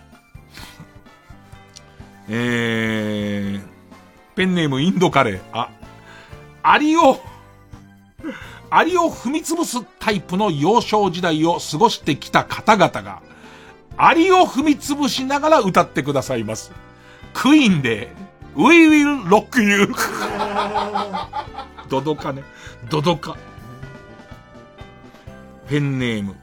[2.29, 3.63] えー、
[4.37, 5.41] ペンネームインドカレー。
[5.53, 5.71] あ、
[6.63, 7.21] アリを、
[8.71, 13.23] アリを踏み潰すタイプの幼少時代を過ごしてきた方々が、
[13.97, 16.73] アリを踏み潰しながら歌ってくださいます。
[17.33, 18.09] クイーンで、
[18.57, 19.95] We will rock you.
[21.89, 22.43] ドドカね。
[22.91, 23.37] ドドカ。
[25.69, 26.37] ペンネーム。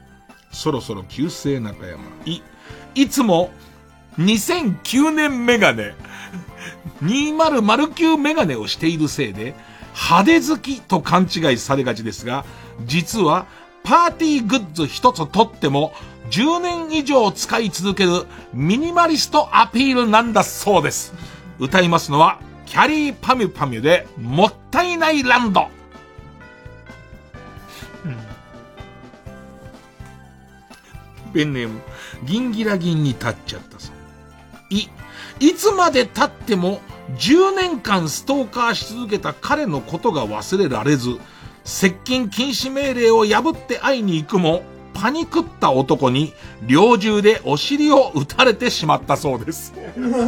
[0.50, 2.02] そろそろ旧姓中山。
[2.24, 2.42] い、
[2.94, 3.50] いつも
[4.18, 5.94] 2009年メガネ。
[7.02, 9.54] 2009メガネをしているせいで、
[9.96, 12.44] 派手好きと勘違いされがちですが、
[12.84, 13.46] 実は
[13.82, 15.94] パーティーグッズ一つとっても
[16.30, 21.14] 10年以上使い続けるミニマリストアピールなんだそうです。
[21.58, 25.68] 歌いますのは、キャリーパミュパミュで、もったいないランド。
[31.32, 31.80] ペンネーム、
[32.24, 33.92] ギンギラギンに立っちゃったさ。
[34.70, 34.88] い、
[35.40, 36.80] いつまで経っても
[37.14, 41.18] 10年間ストーカーし続けた彼のことが忘れられず、
[41.64, 44.62] 接近禁止命令を破って会いに行くも、
[44.92, 46.32] パニクった男に
[46.66, 49.74] 猟銃でお尻を撃たれてしまったそうです。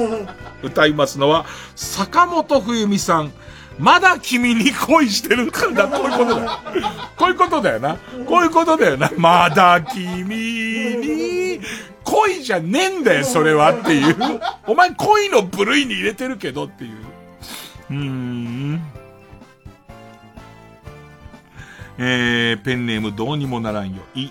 [0.62, 3.32] 歌いますのは、坂本冬美さん。
[3.78, 5.86] まだ君に恋してるんだ。
[5.86, 6.50] こういうことだよ。
[7.16, 7.96] こういうことだよな。
[8.26, 9.10] こういうことだよな。
[9.16, 10.24] まだ君
[10.96, 11.60] に
[12.10, 14.16] 恋じゃねえんだよ、それはっていう。
[14.66, 16.90] お前恋の部類に入れてるけどっていう。
[17.90, 18.80] うーん。
[21.98, 24.02] えー、ペンネームどうにもならんよ。
[24.14, 24.30] い、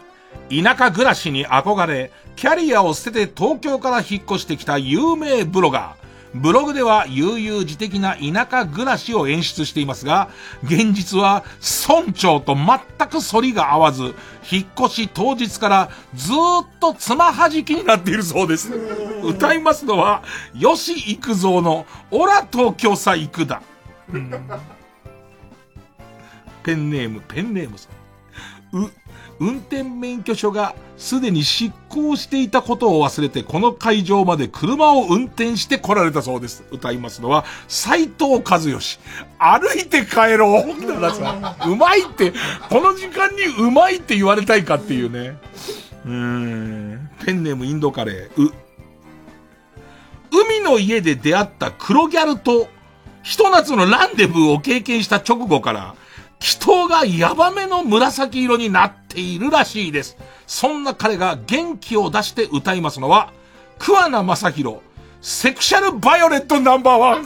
[0.63, 6.06] 田舎暮らしに憧れ、キャリアを捨てて東京から引っ越してきた有名ブロガー。
[6.33, 10.29] ブログでは悠々自適な田舎暮らしを演出していますが、
[10.63, 11.43] 現実は
[11.87, 14.13] 村長と全く反りが合わず、
[14.49, 16.35] 引っ越し当日からずっ
[16.79, 18.71] とつまはじきになっているそうです。
[19.23, 20.23] 歌いますのは、
[20.53, 23.61] 吉幾三のオラ東京さ行くだ。
[26.63, 27.89] ペンネーム、ペンネームさ
[28.73, 28.83] ん。
[28.83, 28.91] う、
[29.39, 36.64] 運転免許証がすでに執行していたことを忘れて、この会場まで車を運転して来られたそうです。
[36.72, 38.99] 歌いますのは、斎藤和義。
[39.38, 41.72] 歩いて帰ろう。
[41.72, 42.34] うまいって、
[42.69, 45.38] この時間にうまいって言われたいかっていうね。
[46.05, 47.09] うーん。
[47.26, 48.47] ペンネームインドカレー。
[48.47, 48.53] う。
[50.31, 52.68] 海の家で出会った黒ギャルと、
[53.22, 55.95] ひと夏のランデブーを経験した直後から、
[56.39, 60.18] 祈祷がヤバめの紫色になっているらしいです。
[60.45, 63.31] そんな彼が元気を出して歌いますのは、
[63.80, 64.77] 桑名正宏、
[65.22, 67.26] セクシャルバイオレットナンバーワン。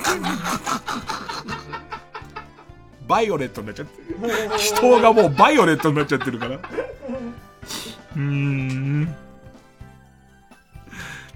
[3.07, 4.57] バイオレットになっちゃってる。
[4.57, 6.55] 人がもうバイオレットになっちゃってるから。
[6.55, 9.15] うーん。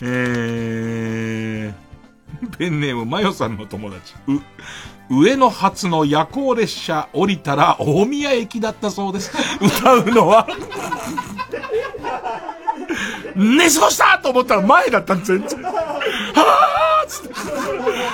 [0.02, 1.74] えー、
[2.58, 4.14] ペンネームマヨさんの友達。
[4.28, 4.40] う、
[5.10, 9.32] 上野発の夜行列車降りたら大宮駅だったそうです。
[9.62, 10.48] 歌うのは
[13.36, 15.62] 寝過ごしたと思ったら前だった全然。
[15.62, 17.30] はぁーつって。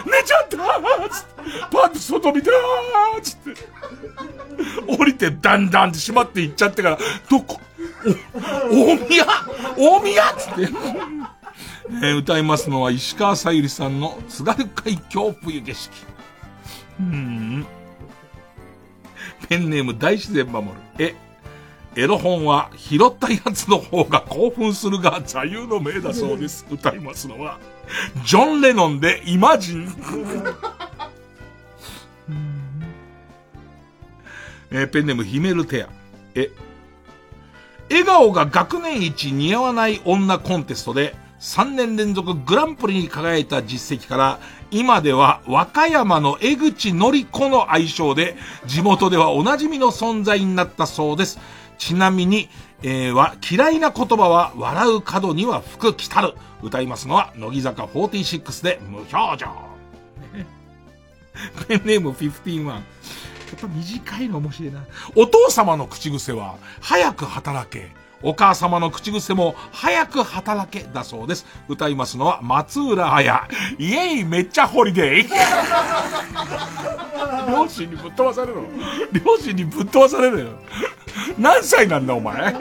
[0.09, 1.31] 寝ちゃったーつって。
[1.71, 3.55] パッと外見て、あーつって。
[4.87, 6.97] 降りてだんだんって閉まっていっちゃってから、
[7.29, 7.59] どこ？
[8.69, 9.25] 大宮？
[9.77, 10.69] 大宮つって。
[12.03, 16.10] えー、歌いますのは石川さゆりさんの津軽海峡冬景色。
[17.01, 17.65] うん。
[19.49, 20.73] ペンネーム大自然守る。
[20.99, 21.15] え、
[21.95, 26.65] エロ本は拾ったやつの方が興奮するが座右の銘だそうです。
[26.71, 27.59] 歌いますのは、
[28.23, 29.93] ジョン・レノンでイマジン。
[34.73, 35.89] えー、ペンネームヒメルテア。
[36.33, 36.49] え、
[37.89, 44.39] 笑顔が学年一似合わない女コンテストで、3年連続グランプリに輝いた実績から、
[44.71, 48.35] 今では和歌山の江口のり子の愛称で、
[48.65, 51.39] 地元ではおなじみの存在になったそうです。
[51.77, 52.47] ちなみに、
[52.83, 56.35] えー、は、嫌いな言葉は、笑う角には服着たる。
[56.63, 59.47] 歌いますのは、乃木坂46で無表情。
[61.67, 62.77] ペンネーム15ワン。
[62.77, 62.83] や
[63.57, 64.85] っぱ短いの面白いな。
[65.15, 67.91] お父様の口癖は、早く働け。
[68.23, 71.45] お母様の口癖も、早く働けだそうです。
[71.67, 73.47] 歌いますのは、松浦綾。
[73.77, 75.29] イエイめっちゃホリデー
[77.49, 78.63] 両親にぶっ飛ばされるの？
[79.25, 80.45] 両親にぶっ飛ばされるよ。
[81.37, 82.55] 何歳なんだお前？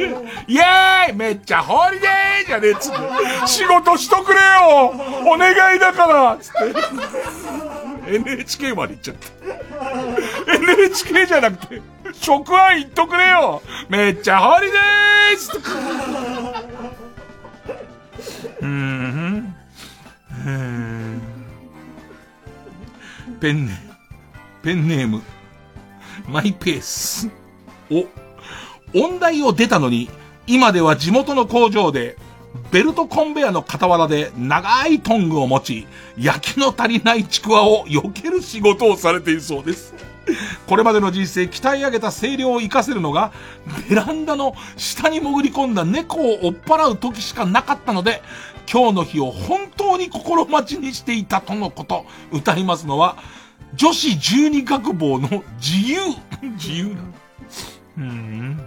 [0.47, 2.99] イエーイめっちゃホリデーじゃねえっつって。
[3.47, 4.93] 仕事しとくれよ
[5.27, 6.53] お願いだからつっ
[8.07, 8.15] て。
[8.15, 10.55] NHK まで行っちゃった。
[10.55, 11.81] NHK じゃなくて、
[12.15, 15.69] 職安行っとくれよめっちゃホリデーつって。
[18.61, 19.55] うーん。
[23.41, 23.73] ペンネ、
[24.63, 25.23] ペンネーム、
[26.29, 27.31] マイペース。
[27.91, 28.07] お、
[28.99, 30.11] 音大を出たのに、
[30.47, 32.17] 今では地元の工場で、
[32.71, 35.87] ベルトコンベヤの傍らで長いトングを持ち、
[36.19, 39.95] 焼きの足りないちくわを避ける仕事をされているそうです。
[40.67, 43.33] これまでの人生鍛え上げた声量を活かせるのが、
[43.89, 48.23] ベランダの下に潜り込んだ猫を追っ払う時しかなかったので、
[48.71, 52.05] 今日の日を本当に心待ちにしていたとのこと。
[52.31, 53.17] 歌いますのは、
[53.75, 55.99] 女子十二学坊の自由。
[56.57, 57.09] 自由なの。
[57.99, 58.61] うん。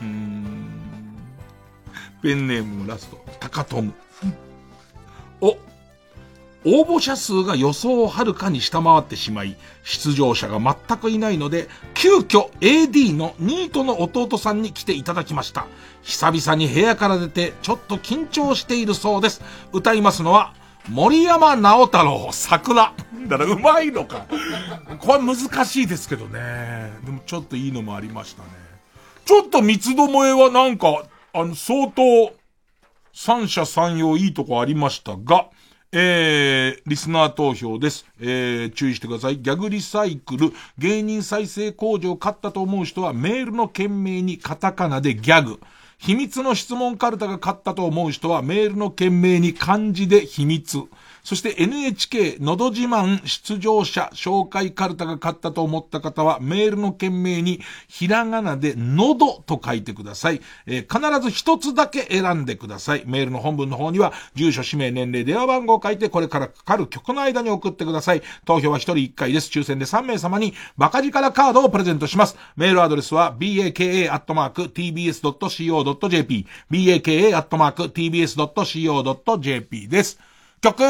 [0.00, 0.56] うん。
[2.22, 3.92] ペンネームのラスト、高友。
[5.40, 5.56] お、
[6.68, 15.68] 応募者数が予想をはるかに下回ってしまい、出場者が全くいないので、急遽 AD のニートの弟さんに来ていただきました。
[16.02, 19.42] 久々に部屋から出て、ちょっと緊張しているそうです。
[19.72, 20.54] 歌いますのは、
[20.90, 22.92] 森山直太朗、桜。
[23.28, 24.26] だからうまいのか。
[24.98, 26.90] これ難しいですけどね。
[27.04, 28.48] でもちょっといいのもありましたね。
[29.24, 32.32] ちょっと三つどもえはなんか、あの、相当、
[33.12, 35.46] 三者三様いいとこありましたが、
[35.92, 38.06] えー、リスナー投票です。
[38.20, 39.38] えー、注意してください。
[39.38, 45.60] ギャグリサイクル、芸人再生工場買ったと思う人はメールの件名にカタカナでギャグ。
[45.98, 50.82] 秘密の質問カルタが勝ったと思う人はメールの件名に漢字で秘密。
[51.26, 60.40] そして NHK のど自慢出場者紹介カルタが買ったと思った方はメールの件名にひらがなでのどと書いてください。
[60.66, 63.02] えー、必ず一つだけ選んでください。
[63.06, 68.22] メールの本文の方には住所、氏名、年齢、電話番号を書いてこれからかかる曲の間に送ってください。
[68.44, 69.50] 投票は一人一回です。
[69.50, 72.36] 抽選で3名様にバカ力カードをプレゼントします。
[72.54, 74.06] メールアドレスは baka.tbs.co.jp
[76.70, 77.48] baka.tbs.co.jp
[79.88, 80.20] です。
[80.60, 80.82] 曲、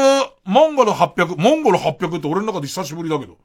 [0.45, 3.37] モンゴル800、モンゴル800って俺の中で久しぶりだけど。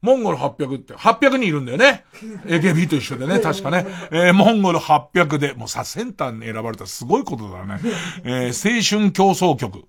[0.00, 2.04] モンゴル800って、800人いるんだよね。
[2.46, 3.84] AKB と一緒でね、確かね。
[4.12, 7.80] えー、モンゴル800で、もうさ、センターに選ばれたらすごいことだね。
[8.22, 9.84] えー、青春競争曲。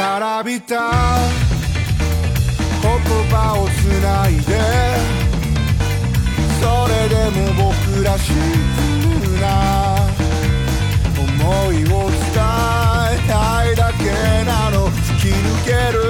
[0.00, 0.80] からびた。
[2.80, 2.90] 言
[3.28, 4.58] 葉をつないで。
[6.58, 8.34] それでも僕らしく
[9.42, 9.46] な。
[11.18, 13.28] 思いを伝え。
[13.28, 14.04] たいだけ
[14.46, 14.88] なの。
[14.88, 16.00] 突き抜ける。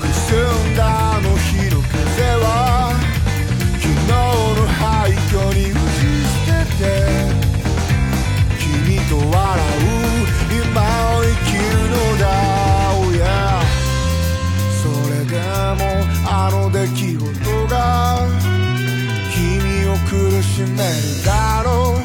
[0.00, 1.01] くすんだ
[15.74, 15.80] も
[16.26, 18.28] あの出来事が
[19.34, 20.80] 君を苦しめる
[21.24, 22.00] だろう。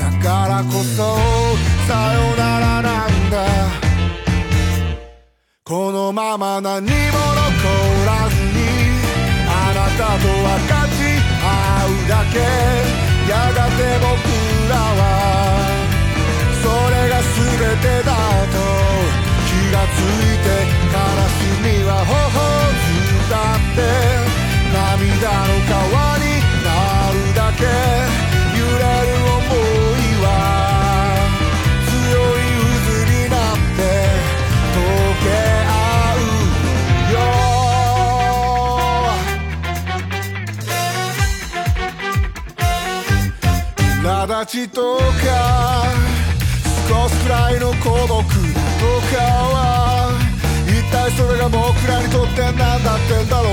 [0.00, 1.16] だからこそ
[1.86, 3.34] さよならなんだ。
[5.64, 6.92] このまま何も残
[8.06, 8.58] らずに
[9.48, 10.98] あなたと分かち
[11.42, 11.46] 合
[11.86, 12.34] うだけ。
[13.28, 14.12] やがて僕
[14.68, 15.02] らは
[16.62, 17.32] それが全
[17.80, 18.12] てだ
[18.52, 18.54] と
[19.48, 20.83] 気がついて
[21.64, 22.54] 悲しみは頬を
[22.84, 23.80] 伝って
[24.72, 26.24] 涙の川に
[26.62, 26.68] な
[27.10, 27.64] るだけ
[28.54, 30.26] 揺れる想いは
[31.88, 31.92] 強
[32.36, 32.44] い
[32.84, 33.80] 渦になって
[34.74, 34.76] 溶
[35.24, 35.26] け
[35.66, 35.76] 合
[36.16, 36.28] う
[37.12, 37.16] よ
[44.02, 45.02] 苛立ちとか
[46.88, 49.16] 少しくらいの孤独なのか
[49.54, 49.93] は
[51.04, 53.52] 体それが僕らにとって何だってんだろう。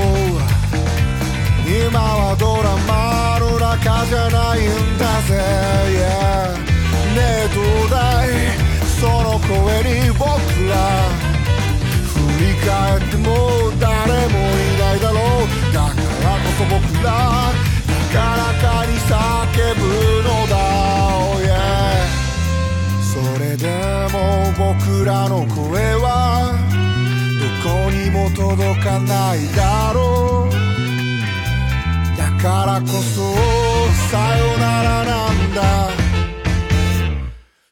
[1.68, 5.36] 今はドラマの中じゃないんだぜ、
[5.92, 6.02] yeah、
[7.16, 8.28] ねえどうだい
[9.00, 9.52] その声
[9.84, 10.28] に僕
[10.70, 10.76] ら。
[12.12, 13.28] 振り返っても
[13.80, 13.90] 誰
[14.28, 15.48] もいないだろう。
[15.74, 17.08] だからこそ僕ら
[18.12, 19.12] 高らかに叫
[19.76, 19.82] ぶ
[20.24, 20.56] のだ、
[21.18, 21.52] oh yeah、
[23.02, 23.68] それで
[24.12, 24.16] も
[24.76, 26.51] 僕らの声は
[27.64, 30.52] こにも届かないだろう。
[32.18, 33.22] だからこそ
[34.10, 35.62] さよならなんだ。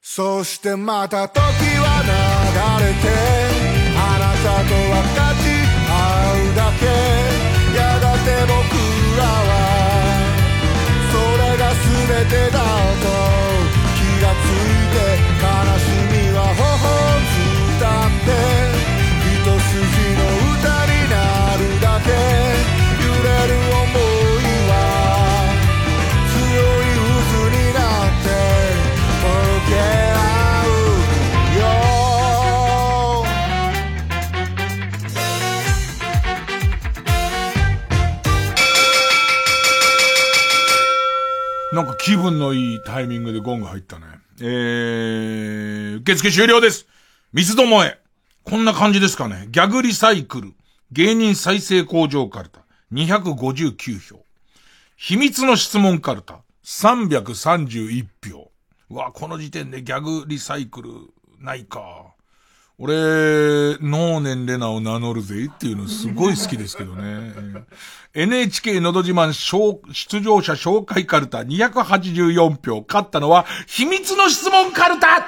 [0.01, 3.07] そしてまた時は流れて
[3.97, 5.43] あなたと分かち
[5.89, 5.91] 合
[6.35, 6.85] うだけ。
[7.75, 8.53] やがて僕
[9.17, 9.51] らは
[11.11, 12.57] それが全てだ
[13.33, 13.38] と。
[41.79, 44.05] なんか気分のいいタイミングでゴンが入ったね。
[44.41, 46.87] えー、受付終了です。
[47.31, 48.01] 三つどもえ。
[48.43, 49.47] こんな感じですかね。
[49.49, 50.53] ギャグリサイクル。
[50.91, 52.65] 芸人再生工場カルタ。
[52.91, 54.25] 259票。
[54.97, 56.41] 秘密の質問カルタ。
[56.65, 58.51] 331票。
[58.89, 60.89] うわ、この時点でギャグリサイクル
[61.39, 62.07] ないか。
[62.81, 67.33] 俺、能年レナを名乗るぜっていうのすごい好きですけどね。
[68.15, 72.85] NHK のど自慢出場者紹介カルタ284票。
[72.87, 75.25] 勝ったのは秘密の質問カルタ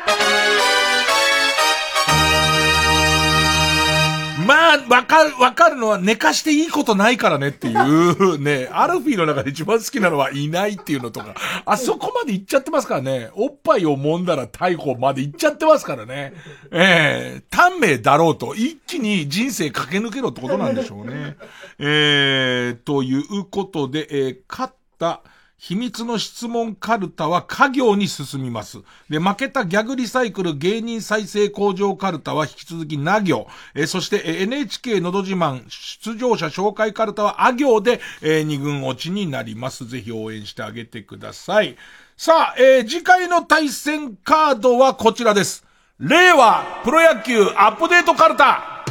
[4.46, 11.36] まあ、わかる、わかるのは寝かしていいことないからねっていう、ね、 アルフィーの中で一番好きなのはいないっていうのとか、
[11.66, 16.34] あそこまで行っちゃってますからね、おっぱいを揉んだら逮捕まで行っちゃってますからね、
[16.72, 17.42] ええ。
[17.50, 21.36] 短命だろうと、一気に人生駆け抜けろってことなんでしょうね。
[21.80, 25.22] えー、ということで、えー、勝った、
[25.62, 28.80] 秘密の質問カルタは家業に進みます。
[29.12, 33.46] で、負けたギャグリサイクル芸人再生工場カルタは引き続きな行。
[33.76, 39.88] えそして、NHK のど自慢出場者紹介カルタはあ行で、え二軍落ちになります。
[39.88, 41.78] ぜひ応援してあげてください。
[42.18, 45.64] さあ、えー次回の対戦カードはこちらです。
[46.00, 48.84] 令和プロ野球アップデートカルタ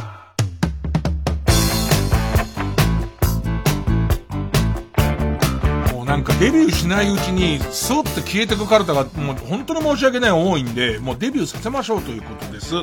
[6.11, 12.75] なんかデビューしないうちに、スーって消えてくカルタが、もう本当に申し訳ない多いんで、もうデビューさせましょうということです。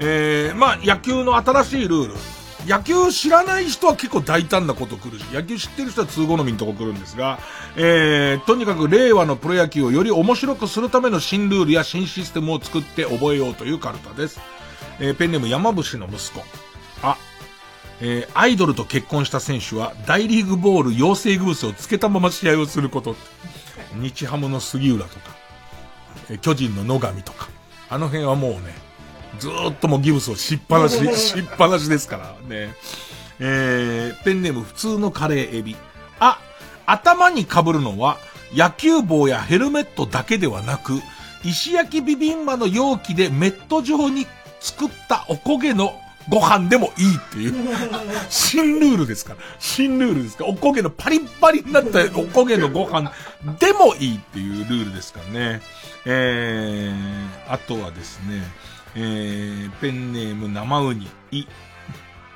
[0.00, 2.14] えー、まあ野球の新しいルール。
[2.66, 7.38] 野球知らない人は結構大胆なこと来るし、野球知ってる人は通好みのとこ来るんですが、
[7.76, 14.40] えー、とにかく令和のプロ野球をより面白くするための新ルールや新システムを作って覚えようというカルタです。
[15.00, 16.44] えー、ペンネーム山伏の息子。
[17.02, 17.16] あ、
[18.06, 23.16] えーアイドルと結婚した選手は大リーグボール養成グースをつけたまま試合をすること。
[23.94, 25.30] 日ハムの杉浦とか、
[26.28, 27.48] えー巨人の野上とか、
[27.88, 28.74] あの辺はもうね、
[29.38, 32.74] ずーっともうギブスをしっぱなし、しっぱなしですからね。
[33.40, 35.74] えー、ペンネーム普通のカレーエビ。
[36.20, 36.38] あ、
[36.86, 38.18] 頭に被るのは
[38.52, 41.00] 野球帽やヘルメットだけではなく、
[41.42, 44.26] 石焼きビビンバの容器でメット状に
[44.60, 45.94] 作ったおこげの
[46.28, 47.54] ご飯でもいいっていう。
[48.28, 49.40] 新ルールですから。
[49.58, 50.50] 新ルールですから。
[50.50, 53.12] おこげのパリッパリになったおこげのご飯
[53.58, 55.62] でもいいっていうルールですからね。
[56.06, 58.42] えー、あとはですね、
[58.96, 61.08] えー、ペンネーム生ウニ。
[61.30, 61.46] い、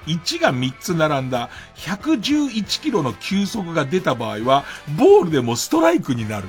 [0.07, 4.65] 1が3つ並んだ111キロの球速が出た場合は、
[4.99, 6.49] ボールでもストライクになる。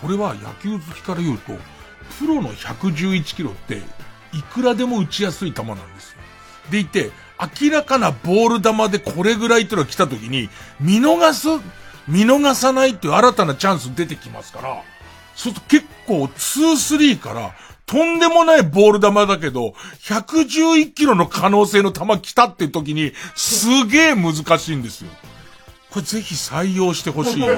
[0.00, 1.52] これは野球好きから言うと、
[2.18, 3.82] プロの111キロって、
[4.32, 6.11] いくらでも打ちやすい球なんです。
[6.70, 7.10] でいて、
[7.60, 10.48] 明らかなボール球でこれぐらいっていうのが来た時に、
[10.80, 11.48] 見逃す、
[12.08, 14.82] 見逃さないっていう新たなチャンス出てきますから、
[15.34, 17.52] そうすると結構2-3から、
[17.86, 25.10] とんでもないボール球だけど、111キロの可能性の球来たっていう時に、すげえ難しいんですよ。
[25.90, 27.54] これぜひ採用してほしいで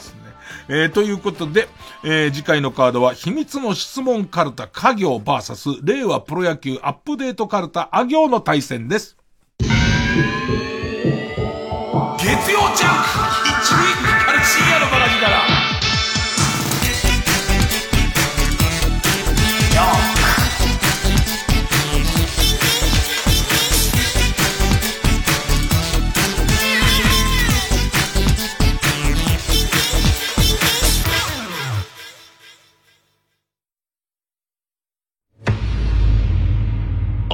[0.00, 0.27] すね。
[0.68, 1.68] えーということで、
[2.04, 9.16] えー次回のカードは、秘密の質問カルタ、家業 VS、令和プロ野球アップデートカルタ、あ行の対戦です。
[12.18, 13.47] 月曜ジャンク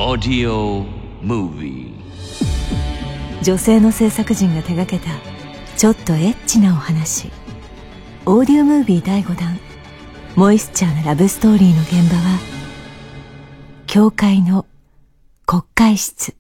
[0.05, 0.85] Audio
[1.23, 1.95] Movie.
[3.43, 5.11] 女性の制作陣が手掛けた
[5.79, 7.31] ちょっとエッチなお話。
[8.27, 9.59] オーディオムービー第5弾。
[10.37, 12.39] モイスチャーなラブストーリーの現場は
[13.87, 14.67] 教会の
[15.47, 16.37] 国会室。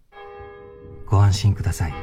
[1.06, 1.94] ご安心ください。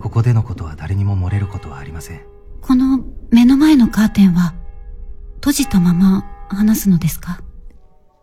[0.00, 2.20] ここでのことは誰にも漏れることはありません。
[2.60, 3.00] この
[3.32, 4.54] 目の前のカーテンは
[5.40, 7.40] 閉じたまま話すのですか？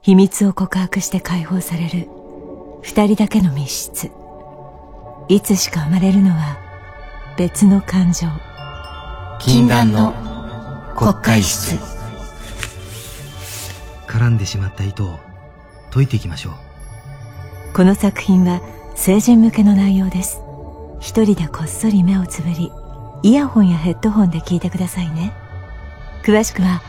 [0.04, 2.10] 秘密を告白して解放される。
[2.82, 4.12] 二人だけの密室。
[5.30, 6.58] いつしか生まれるのは
[7.38, 8.28] 別の感情。
[9.40, 10.14] 禁断の
[10.98, 11.78] 国会室。
[14.06, 15.20] 絡んでしまった糸を
[15.90, 17.74] 解いていきましょう。
[17.74, 18.60] この作品は
[18.96, 20.42] 成人向けの内容です。
[21.00, 22.74] 一人でこっそり目をつぶり
[23.24, 25.32] イヤホンやヘッドホンで聞いてくださいね。
[26.24, 26.82] 詳しくは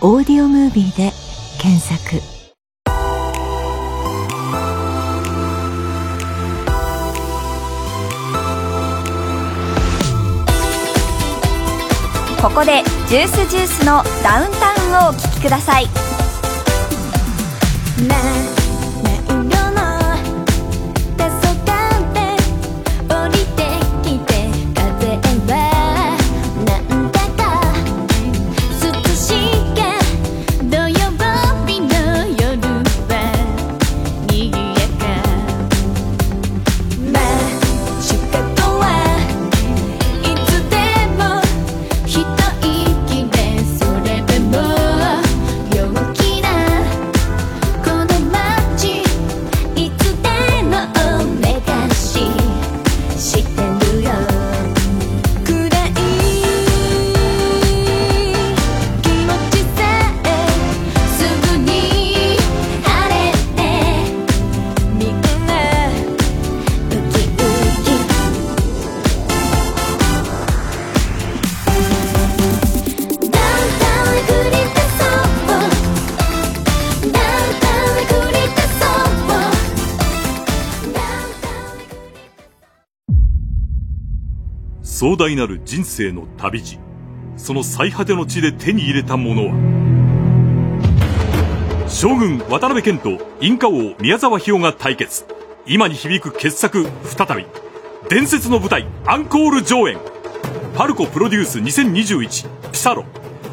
[0.00, 1.10] オーディオムービーで
[1.60, 2.31] 検索
[12.42, 15.86] ここでジュースジュースのダウンタウンをお聴きください。
[85.02, 86.78] 壮大なる人生の旅路。
[87.36, 89.54] その最果ての地で手に入れたものは
[91.88, 95.24] 将軍渡辺謙とインカ王宮沢ひよが対決。
[95.66, 97.46] 今に響く傑作再び
[98.08, 99.98] 伝説の舞台アンコール上演。
[100.76, 103.04] パルコプロデュース2021ピサロ。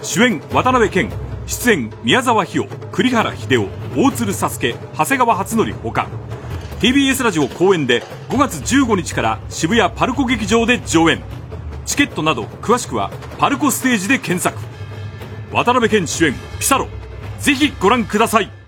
[0.04, 1.10] 主演渡辺謙
[1.48, 3.70] 出演宮沢ひよ栗原秀夫
[4.00, 6.10] 大鶴佐助長谷川初則ほか
[6.80, 11.39] TBS ラジオ公演で5月15日から渋谷パルコ劇場で上演。
[11.90, 13.10] チケットなど詳しくは
[13.40, 14.64] パルコステージで検索。
[15.52, 16.88] 渡辺謙主演ピサロ。
[17.40, 18.59] ぜひご覧ください。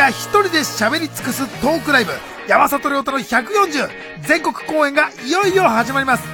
[0.00, 2.12] が一人で喋り尽くすトークライブ。
[2.48, 3.88] 山里亮太の140
[4.26, 6.24] 全国公演がいよいよ始まります。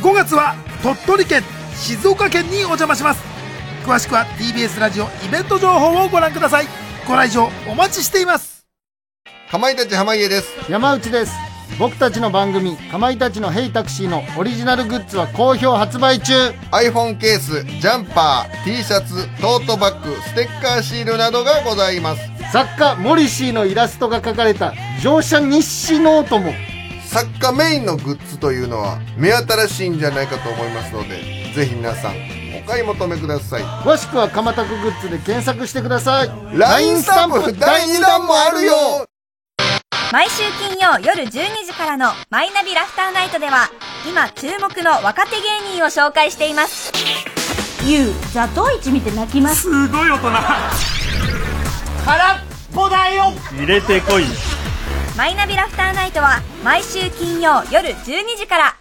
[0.00, 1.42] 5月は鳥取県
[1.74, 3.22] 静岡県にお邪魔します。
[3.84, 6.66] 詳しくは TBS ラジオイベント情報をご覧ください。
[7.06, 8.64] ご来場お待ちしています。
[9.50, 10.48] かまいたち濱家です。
[10.70, 11.32] 山内です。
[11.78, 16.32] 僕たちの番組「かまいたちのヘイタクシー」のオリジナルグッズは好評発売中。
[16.70, 26.52] iPhone ケースジャンパー T シャツトートバッグステッカーシールなどがございます作家モリシーのイラストが描かれた乗車日誌ノートも。
[27.06, 32.16] 作家メインのグッズというのは目新しいんじゃないかと思いますのでぜひ皆さん
[32.56, 33.62] お買い求めください。
[33.62, 36.30] 詳しくはかまたくグッズで検索してください。
[36.56, 39.06] LINE スタンプ第2弾もあるよ。
[40.12, 41.28] 毎週金曜夜12
[41.66, 43.68] 時からの「マイナビラフターナイト」では
[44.08, 46.92] 今注目の若手芸人を紹介しています。
[47.84, 49.62] ユウザトウイチ見て泣きます。
[49.62, 50.93] すごい大人
[52.04, 52.38] 空っ
[52.74, 53.32] ぽだよ。
[53.56, 54.24] 入れてこい。
[55.16, 58.76] マイナビラフターナイトは毎週金曜夜12時から。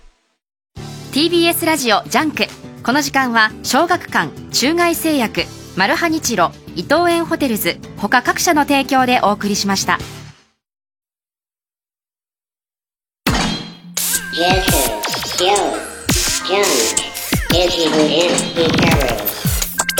[1.13, 2.47] TBS ラジオ JUNK。
[2.83, 5.45] この時間は小学館中外製薬
[5.77, 9.97] マルハニチロ伊藤園ホテルズ他各社の提供でお送りしました.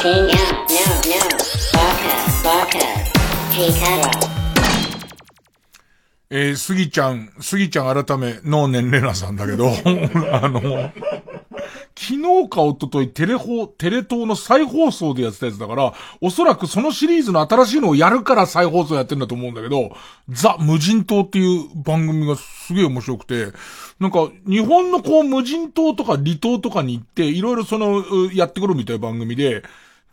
[0.04, 1.22] King out, no, no,
[1.72, 2.12] baka,
[2.44, 3.13] baka, Hikaru.
[6.32, 9.70] えー、スギちゃん、スギちゃん改め、能年レナさんだけど、
[10.34, 10.92] あの、
[11.96, 19.96] 昨日か一昨日テレホ、テレ東の再放送でやってたやつだから、おそらくそのシリーズの新しいのをやるから再放送やってんだと思うんだけど、
[20.30, 23.50] ザ・無人島っていう番組がすげえ面白くて、
[24.00, 28.04] なんか、日本のこう無人島とか離島とかに行って、いろいろその、
[28.34, 29.62] やってくるみたいな番組で、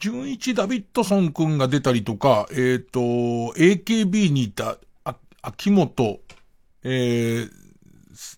[0.00, 3.00] 純一ダビッドソン君が出たりとか、えっ、ー、と、
[3.58, 6.20] AKB にいた、あ、秋元、
[6.82, 7.50] えー、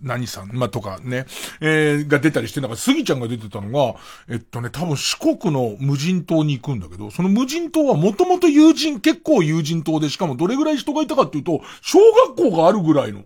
[0.01, 1.25] 何さん、まあ、とかね、
[1.61, 3.95] えー、が出たりして、なんか、スギちゃんが出てたのが、
[4.29, 12.01] えっとね、多分四国の無人島に行くんだけど、その無人島はもともと友人、結構友人島で、しかもどれぐらい人がいたかっていうと、小
[12.35, 13.23] 学校があるぐらいの、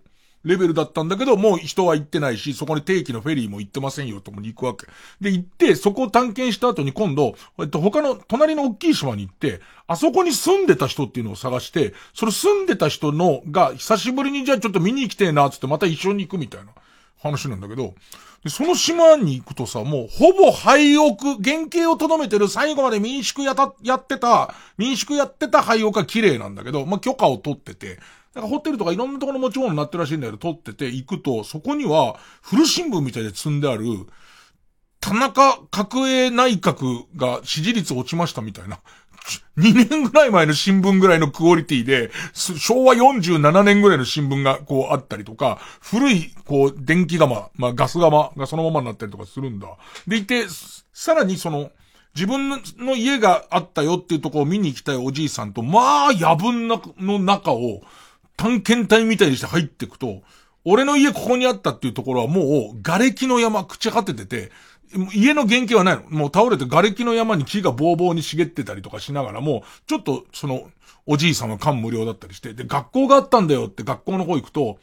[0.46, 4.86] レベルだったんだけど、もう人は行ってないし、そこに定期のフェリーも行ってませんよともに行くわけ。
[5.20, 16.68] で、行って、そこを探検した後に今度、えっと、他の、隣の大きい島に行って、あそこに住んでた人っていうのを探して、その住んでた人の、が、久しぶりにじゃあちょっと見に行きてえな、つってまた一緒に行くみたいな
[17.20, 17.94] 話なんだけど、
[18.44, 27.98] で、その島に行くとさ、もうほぼ廃屋、原型をとどめてる最後まで民宿やた、やってた、民宿やってた廃屋が綺麗なんだけど、まあ、許可を取ってて、
[28.36, 33.84] なんかホテルとかいろんなところの持ち物になってるらしいんだけど、撮ってて行くと、そこには、古新聞みたいで積んである、
[35.00, 38.80] 田中角栄内閣が支持率落ちましたみたいな。
[39.56, 49.68] 2年ぐらい前の新聞ぐらいのクオリティで、昭和47年ぐらいの新聞がこうあったりとか、古い、こう、電気釜、まあガス釜がそのままになったりとかするんだ。
[50.06, 50.44] でいて、
[50.92, 51.70] さらにその、
[52.14, 56.80] 自分の家があったよっていうところを見に行きたいおじいさんと、まあ、野分の
[57.18, 57.82] 中を、
[58.36, 60.22] 探検隊みたいにして入っていくと、
[60.64, 64.50] 俺の家ここにあったっていうところはもう、瓦礫の山朽ち果ててて、
[65.14, 66.02] 家の原型はないの。
[66.10, 70.70] もう倒れて瓦礫の山に木がボーボーに茂ってたりとかしながらも、ちょっと、その、
[71.06, 74.78] おじいさんは感無量だったりして、で、学校があったんだよって学校の方行くと、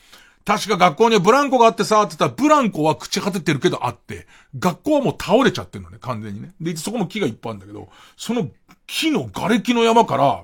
[0.45, 4.27] 確か学校にはブランコがあってさ、って言ったら、ブランコは朽ち果ててるけどあって、
[4.57, 6.53] 学校はもう倒れちゃってるのね、完全にね。
[6.59, 8.49] で、そこも木がいっぱいあるんだけど、その
[8.87, 10.43] 木の瓦礫の山から、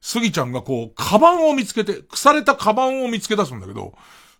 [0.00, 3.94] スギちゃんがこう、カバンを見つけて、腐れたカバンを見つけ出すんだけど、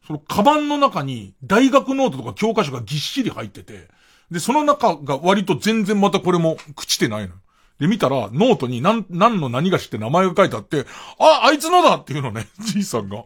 [0.06, 3.88] そのカバンの中に大学ノートとか教科書がぎっしり入ってて、
[4.30, 7.34] で、その中が割と全然またこれも朽ちてないの。
[7.78, 10.86] で、見たら、ノートに何、何の何がしって名前が書いてあって、
[11.18, 13.24] あ、あいつのだっていうのね、 じいさんが。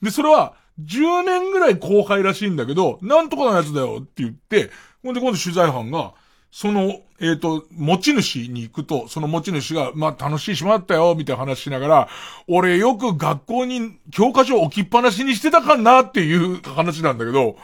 [0.00, 4.70] で、それは、10年ぐらい後輩らしいんだけど、なんとかのやつだよって言って、
[5.02, 6.14] ほんで今度取材班が、
[6.52, 12.08] その、えっ、ー、と、持ち主に行くと、その持ち主が、まあ、楽しい島だったよ、みたいな話しながら、
[12.46, 17.56] 俺よく学校に教科書置きっぱなしにしてたかなっていう話なんだけど、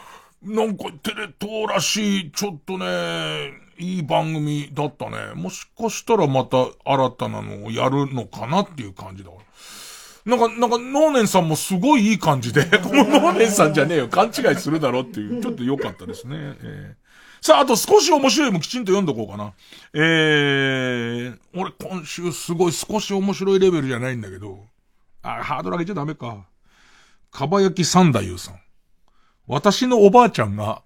[0.42, 5.34] なんかテレ東らしい、ちょっとね、いい番組だったね。
[5.34, 10.36] もしかしたらまた新たなのをやるのかなっていう感じだから。
[10.36, 16.36] なんか、なんか、ノーネンさんもすごいいい感じで、 もうノーネンさんじゃねえよ、勘違いするだろっていう、ちょっと良かったですね。
[16.62, 17.07] えー
[17.40, 19.52] さあ、あと少し面白いもきちんと読んどこうかな。
[19.94, 24.66] えー、俺今週すごい少し面白いレベルじゃないんだけど、
[25.22, 26.46] あ、ハードル上げちゃダメか。
[27.30, 28.60] かばやき三太夫さん。
[29.46, 30.82] 私のおばあちゃんが、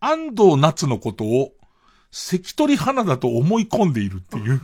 [0.00, 1.52] 安藤夏のことを、
[2.10, 4.60] 関取花だと思い込んでいるっていう。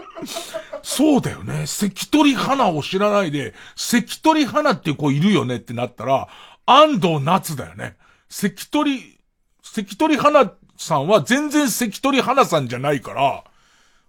[0.82, 1.66] そうだよね。
[1.66, 6.28] 関取花を知らないで、関取花って子いるよねってなったら、
[6.66, 7.96] 安藤夏だよね。
[8.28, 9.15] 関取
[9.72, 13.44] 関取花さんは全然関取花さんじゃないから、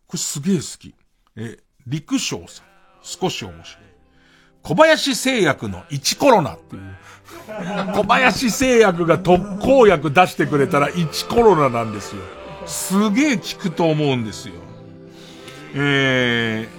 [0.07, 0.95] これすげえ好き。
[1.35, 2.65] え、陸将さん。
[3.01, 3.84] 少し面白い。
[4.61, 6.95] 小林製薬の1コロナっていう。
[7.95, 12.21] 小林製薬が特効薬出してくれたら1コロナなんですよ。
[12.65, 14.55] すげえ効くと思うんですよ。
[15.73, 16.69] え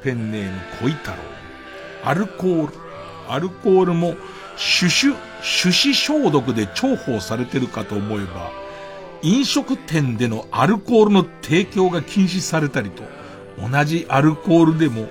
[0.00, 1.16] ー、ペンネーム小太郎。
[2.04, 2.74] アルコール。
[3.28, 4.14] アルコールも、
[4.56, 8.50] シュシュ、手指消毒で重宝されてるかと思えば、
[9.20, 13.02] 飲食店でのアルコールの提供が禁止されたりと、
[13.58, 15.06] 同じアルコールでも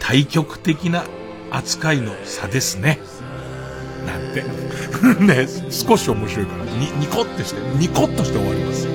[0.00, 1.04] 対極的な
[1.52, 2.98] 扱いの差ですね。
[4.04, 4.42] なんて。
[5.22, 8.88] ね、少し面白いから、に、ニコってして、ニコッとして終わります。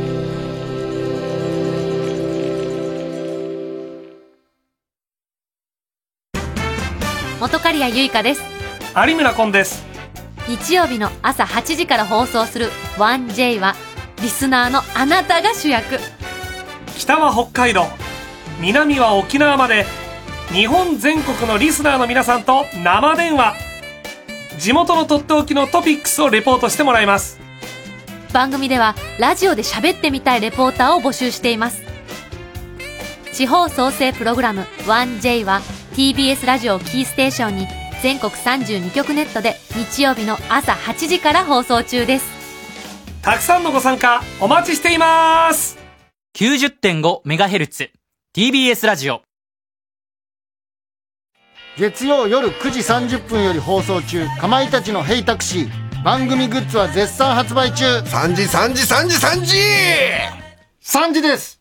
[7.39, 8.41] 元刈谷由香です。
[9.07, 9.96] 有村昆です。
[10.47, 13.75] 日曜日の朝8時から放送する 1J は
[14.21, 15.99] リスナーのあなたが主役。
[16.97, 17.85] 北は北海道
[18.61, 19.85] 南は沖縄まで
[20.53, 23.55] 日本全国のリスナーの皆さんと生電話。
[24.57, 27.39] 地元のとっておきのトピックスをレポートしてもらいます。
[28.31, 31.83] 番組ではラジオで喋ってみたいレポーターを募集しています。
[33.33, 35.61] 地方創生プログラム 1J は
[35.93, 37.67] TBS ラジオキーステーションに
[38.01, 42.37] 全国32局ネットで日曜日の朝8時から放送中です。
[43.21, 45.77] たくさんのご参加お待ちしています。
[46.35, 47.89] 90 5ヘルツ
[48.35, 49.21] TBS ラジオ。
[51.77, 56.03] 月曜夜9時30分より放送中かまいたちのヘイタクシー。
[56.03, 57.85] 番組グッズは絶賛発売中。
[57.85, 59.57] 3時3時3時3時。
[60.83, 61.56] 3時です